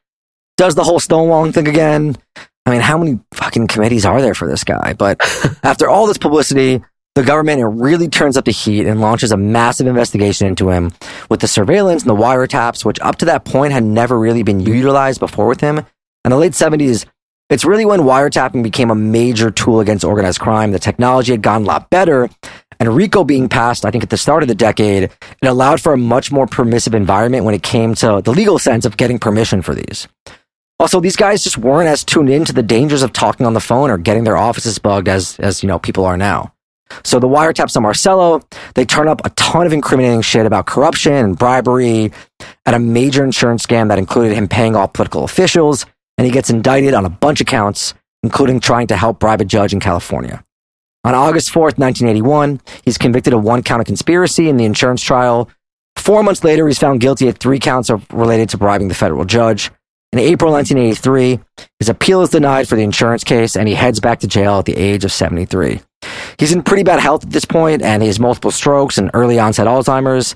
Does 0.56 0.74
the 0.74 0.84
whole 0.84 1.00
Stonewalling 1.00 1.54
thing 1.54 1.66
again. 1.66 2.16
I 2.66 2.70
mean, 2.70 2.82
how 2.82 2.98
many 2.98 3.18
fucking 3.34 3.66
committees 3.68 4.04
are 4.04 4.20
there 4.20 4.34
for 4.34 4.46
this 4.46 4.62
guy? 4.62 4.92
But 4.92 5.20
after 5.62 5.88
all 5.88 6.06
this 6.06 6.18
publicity, 6.18 6.82
the 7.14 7.22
government 7.24 7.80
really 7.80 8.08
turns 8.08 8.36
up 8.36 8.44
the 8.44 8.52
heat 8.52 8.86
and 8.86 9.00
launches 9.00 9.32
a 9.32 9.36
massive 9.36 9.86
investigation 9.86 10.46
into 10.46 10.70
him 10.70 10.92
with 11.28 11.40
the 11.40 11.48
surveillance 11.48 12.02
and 12.02 12.10
the 12.10 12.14
wiretaps, 12.14 12.84
which 12.84 13.00
up 13.00 13.16
to 13.16 13.24
that 13.24 13.44
point 13.44 13.72
had 13.72 13.82
never 13.82 14.18
really 14.18 14.42
been 14.42 14.60
utilized 14.60 15.18
before 15.20 15.46
with 15.46 15.60
him. 15.60 15.78
In 16.24 16.30
the 16.30 16.36
late 16.36 16.52
70s, 16.52 17.06
it's 17.48 17.64
really 17.64 17.84
when 17.84 18.00
wiretapping 18.00 18.62
became 18.62 18.90
a 18.90 18.94
major 18.94 19.50
tool 19.50 19.80
against 19.80 20.04
organized 20.04 20.38
crime. 20.38 20.70
The 20.70 20.78
technology 20.78 21.32
had 21.32 21.42
gotten 21.42 21.64
a 21.64 21.66
lot 21.66 21.90
better. 21.90 22.28
And 22.78 22.94
RICO 22.96 23.24
being 23.24 23.48
passed, 23.48 23.84
I 23.84 23.90
think 23.90 24.04
at 24.04 24.10
the 24.10 24.16
start 24.16 24.42
of 24.42 24.48
the 24.48 24.54
decade, 24.54 25.04
it 25.04 25.46
allowed 25.46 25.80
for 25.80 25.92
a 25.92 25.98
much 25.98 26.30
more 26.30 26.46
permissive 26.46 26.94
environment 26.94 27.44
when 27.44 27.54
it 27.54 27.62
came 27.62 27.94
to 27.96 28.22
the 28.24 28.30
legal 28.30 28.58
sense 28.58 28.84
of 28.86 28.96
getting 28.96 29.18
permission 29.18 29.62
for 29.62 29.74
these. 29.74 30.06
Also, 30.78 31.00
these 31.00 31.16
guys 31.16 31.44
just 31.44 31.58
weren't 31.58 31.88
as 31.88 32.04
tuned 32.04 32.30
in 32.30 32.44
to 32.46 32.54
the 32.54 32.62
dangers 32.62 33.02
of 33.02 33.12
talking 33.12 33.44
on 33.44 33.52
the 33.52 33.60
phone 33.60 33.90
or 33.90 33.98
getting 33.98 34.24
their 34.24 34.36
offices 34.36 34.78
bugged 34.78 35.08
as, 35.08 35.38
as 35.40 35.62
you 35.62 35.66
know, 35.66 35.78
people 35.78 36.06
are 36.06 36.16
now. 36.16 36.54
So 37.04 37.18
the 37.18 37.28
wiretaps 37.28 37.76
on 37.76 37.82
Marcello, 37.82 38.42
they 38.74 38.84
turn 38.84 39.08
up 39.08 39.20
a 39.24 39.30
ton 39.30 39.66
of 39.66 39.72
incriminating 39.72 40.22
shit 40.22 40.46
about 40.46 40.66
corruption 40.66 41.12
and 41.12 41.38
bribery 41.38 42.12
at 42.66 42.74
a 42.74 42.78
major 42.78 43.24
insurance 43.24 43.66
scam 43.66 43.88
that 43.88 43.98
included 43.98 44.34
him 44.34 44.48
paying 44.48 44.76
off 44.76 44.92
political 44.92 45.24
officials, 45.24 45.86
and 46.18 46.26
he 46.26 46.32
gets 46.32 46.50
indicted 46.50 46.94
on 46.94 47.04
a 47.04 47.10
bunch 47.10 47.40
of 47.40 47.46
counts, 47.46 47.94
including 48.22 48.60
trying 48.60 48.86
to 48.88 48.96
help 48.96 49.20
bribe 49.20 49.40
a 49.40 49.44
judge 49.44 49.72
in 49.72 49.80
California. 49.80 50.44
On 51.04 51.14
August 51.14 51.50
4th, 51.50 51.78
1981, 51.78 52.60
he's 52.84 52.98
convicted 52.98 53.32
of 53.32 53.42
one 53.42 53.62
count 53.62 53.80
of 53.80 53.86
conspiracy 53.86 54.48
in 54.50 54.58
the 54.58 54.66
insurance 54.66 55.02
trial. 55.02 55.48
Four 55.96 56.22
months 56.22 56.44
later, 56.44 56.66
he's 56.66 56.78
found 56.78 57.00
guilty 57.00 57.28
of 57.28 57.38
three 57.38 57.58
counts 57.58 57.88
of 57.88 58.06
related 58.12 58.50
to 58.50 58.58
bribing 58.58 58.88
the 58.88 58.94
federal 58.94 59.24
judge. 59.24 59.70
In 60.12 60.18
April 60.18 60.52
1983, 60.52 61.38
his 61.78 61.88
appeal 61.88 62.22
is 62.22 62.30
denied 62.30 62.68
for 62.68 62.74
the 62.74 62.82
insurance 62.82 63.22
case 63.22 63.56
and 63.56 63.68
he 63.68 63.74
heads 63.74 64.00
back 64.00 64.18
to 64.20 64.26
jail 64.26 64.58
at 64.58 64.64
the 64.64 64.76
age 64.76 65.04
of 65.04 65.12
73. 65.12 65.80
He's 66.36 66.52
in 66.52 66.62
pretty 66.62 66.82
bad 66.82 66.98
health 66.98 67.24
at 67.24 67.30
this 67.30 67.44
point 67.44 67.82
and 67.82 68.02
he 68.02 68.08
has 68.08 68.18
multiple 68.18 68.50
strokes 68.50 68.98
and 68.98 69.10
early 69.14 69.38
onset 69.38 69.68
Alzheimer's. 69.68 70.34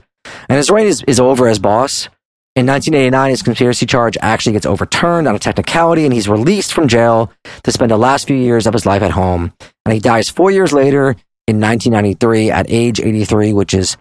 And 0.49 0.57
his 0.59 0.71
reign 0.71 0.87
is, 0.87 1.03
is 1.09 1.19
over 1.19 1.49
as 1.49 1.59
boss. 1.59 2.07
In 2.55 2.67
1989, 2.67 3.31
his 3.31 3.43
conspiracy 3.43 3.85
charge 3.85 4.17
actually 4.23 4.53
gets 4.53 4.65
overturned 4.65 5.27
on 5.27 5.35
a 5.35 5.41
technicality 5.41 6.05
and 6.05 6.15
he's 6.15 6.29
released 6.29 6.73
from 6.73 6.87
jail 6.87 7.33
to 7.65 7.73
spend 7.73 7.91
the 7.91 7.97
last 7.97 8.29
few 8.29 8.37
years 8.37 8.69
of 8.69 8.75
his 8.75 8.87
life 8.87 9.03
at 9.03 9.11
home. 9.11 9.53
And 9.85 9.93
he 9.93 9.99
dies 9.99 10.31
four 10.31 10.53
years 10.53 10.73
later 10.73 11.17
in 11.49 11.61
1993 11.61 12.53
at 12.53 12.67
age 12.69 13.01
83, 13.01 13.53
which 13.53 13.75
is, 13.75 13.97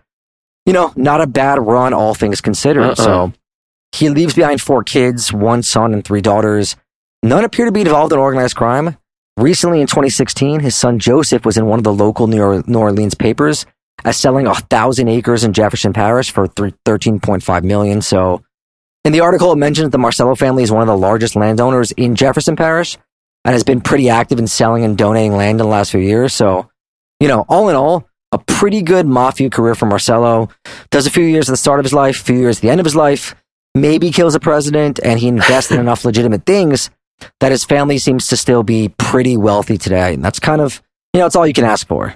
you 0.68 0.74
know, 0.74 0.94
not 0.96 1.20
a 1.20 1.26
bad 1.26 1.58
run, 1.60 1.94
all 1.94 2.14
things 2.14 2.42
considered. 2.42 2.84
Uh-uh. 2.84 2.96
So 2.96 3.34
he 3.94 4.10
leaves 4.10 4.34
behind 4.34 4.60
four 4.60 4.84
kids, 4.84 5.32
one 5.32 5.62
son 5.62 5.94
and 5.94 6.04
three 6.04 6.22
daughters. 6.22 6.76
None 7.22 7.46
appear 7.46 7.66
to 7.66 7.72
be 7.72 7.82
involved 7.82 8.12
in 8.12 8.20
organized 8.20 8.56
crime. 8.56 8.98
Recently, 9.38 9.82
in 9.82 9.88
2016, 9.88 10.60
his 10.62 10.76
son 10.76 11.00
Joseph 11.00 11.46
was 11.46 11.58
in 11.58 11.68
one 11.68 11.80
of 11.80 11.84
the 11.84 11.94
local 11.94 12.28
New 12.28 12.42
Orleans 12.42 13.14
papers 13.14 13.66
as 14.04 14.18
selling 14.18 14.48
a 14.48 14.56
thousand 14.56 15.10
acres 15.10 15.44
in 15.44 15.54
Jefferson 15.54 15.94
Parish 15.94 16.32
for 16.32 16.48
13.5 16.48 17.64
million. 17.64 18.02
So, 18.02 18.44
in 19.06 19.14
the 19.14 19.22
article, 19.22 19.52
it 19.52 19.58
mentions 19.58 19.92
the 19.92 19.98
Marcello 20.00 20.36
family 20.36 20.64
is 20.64 20.72
one 20.72 20.82
of 20.82 20.88
the 20.88 20.98
largest 20.98 21.36
landowners 21.36 21.92
in 21.92 22.16
Jefferson 22.16 22.56
Parish 22.56 22.98
and 23.46 23.54
has 23.54 23.64
been 23.64 23.82
pretty 23.82 24.10
active 24.10 24.40
in 24.40 24.48
selling 24.48 24.84
and 24.84 24.98
donating 24.98 25.34
land 25.34 25.60
in 25.60 25.66
the 25.66 25.72
last 25.72 25.92
few 25.92 26.00
years. 26.00 26.34
So, 26.34 26.70
you 27.20 27.28
know, 27.28 27.46
all 27.48 27.70
in 27.70 27.76
all, 27.76 28.08
a 28.32 28.40
pretty 28.40 28.82
good 28.82 29.06
mafia 29.06 29.50
career 29.50 29.76
for 29.76 29.86
Marcello. 29.86 30.50
Does 30.90 31.06
a 31.06 31.12
few 31.12 31.26
years 31.26 31.48
at 31.48 31.54
the 31.54 31.58
start 31.58 31.80
of 31.80 31.86
his 31.86 31.94
life, 31.94 32.22
a 32.22 32.24
few 32.24 32.38
years 32.38 32.58
at 32.58 32.62
the 32.64 32.70
end 32.70 32.80
of 32.80 32.86
his 32.86 32.96
life 32.96 33.36
maybe 33.76 34.12
kills 34.12 34.36
a 34.36 34.40
president 34.40 35.00
and 35.04 35.20
he 35.20 35.28
invests 35.28 35.72
in 35.72 35.80
enough 35.80 36.06
legitimate 36.06 36.46
things 36.46 36.90
that 37.40 37.52
his 37.52 37.64
family 37.64 37.98
seems 37.98 38.28
to 38.28 38.38
still 38.38 38.64
be 38.64 38.90
pretty 38.90 39.38
wealthy 39.38 39.78
today. 39.78 40.14
And 40.14 40.24
that's 40.24 40.40
kind 40.40 40.62
of, 40.62 40.82
you 41.14 41.20
know, 41.20 41.26
it's 41.26 41.36
all 41.36 41.48
you 41.48 41.54
can 41.54 41.66
ask 41.66 41.88
for. 41.88 42.16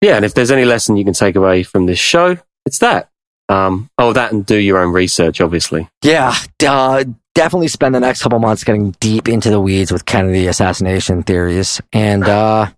Yeah. 0.00 0.16
And 0.16 0.24
if 0.24 0.34
there's 0.34 0.50
any 0.50 0.64
lesson 0.64 0.96
you 0.96 1.04
can 1.04 1.14
take 1.14 1.36
away 1.36 1.62
from 1.62 1.86
this 1.86 1.98
show, 1.98 2.36
it's 2.64 2.78
that. 2.78 3.10
Um, 3.48 3.90
oh, 3.98 4.12
that 4.12 4.32
and 4.32 4.44
do 4.44 4.56
your 4.56 4.78
own 4.78 4.92
research, 4.92 5.40
obviously. 5.40 5.88
Yeah. 6.02 6.34
Uh, 6.64 7.04
definitely 7.34 7.68
spend 7.68 7.94
the 7.94 8.00
next 8.00 8.22
couple 8.22 8.38
months 8.38 8.64
getting 8.64 8.90
deep 9.00 9.28
into 9.28 9.50
the 9.50 9.60
weeds 9.60 9.92
with 9.92 10.04
Kennedy 10.04 10.46
assassination 10.48 11.22
theories. 11.22 11.80
And, 11.92 12.24
uh, 12.24 12.70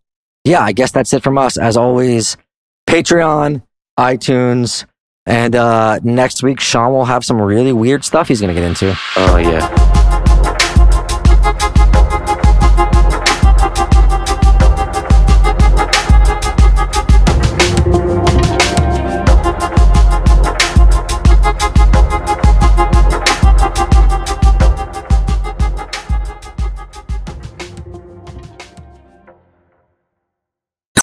yeah, 0.44 0.60
I 0.62 0.72
guess 0.72 0.92
that's 0.92 1.12
it 1.12 1.22
from 1.22 1.38
us. 1.38 1.56
As 1.58 1.76
always, 1.76 2.36
Patreon, 2.88 3.62
iTunes, 3.98 4.84
and 5.29 5.55
uh, 5.55 6.01
next 6.03 6.43
week, 6.43 6.59
Sean 6.59 6.93
will 6.93 7.05
have 7.05 7.22
some 7.22 7.39
really 7.41 7.72
weird 7.72 8.03
stuff 8.03 8.29
he's 8.29 8.41
going 8.41 8.55
to 8.55 8.59
get 8.59 8.66
into. 8.66 8.97
Oh, 9.16 9.37
yeah. 9.37 9.97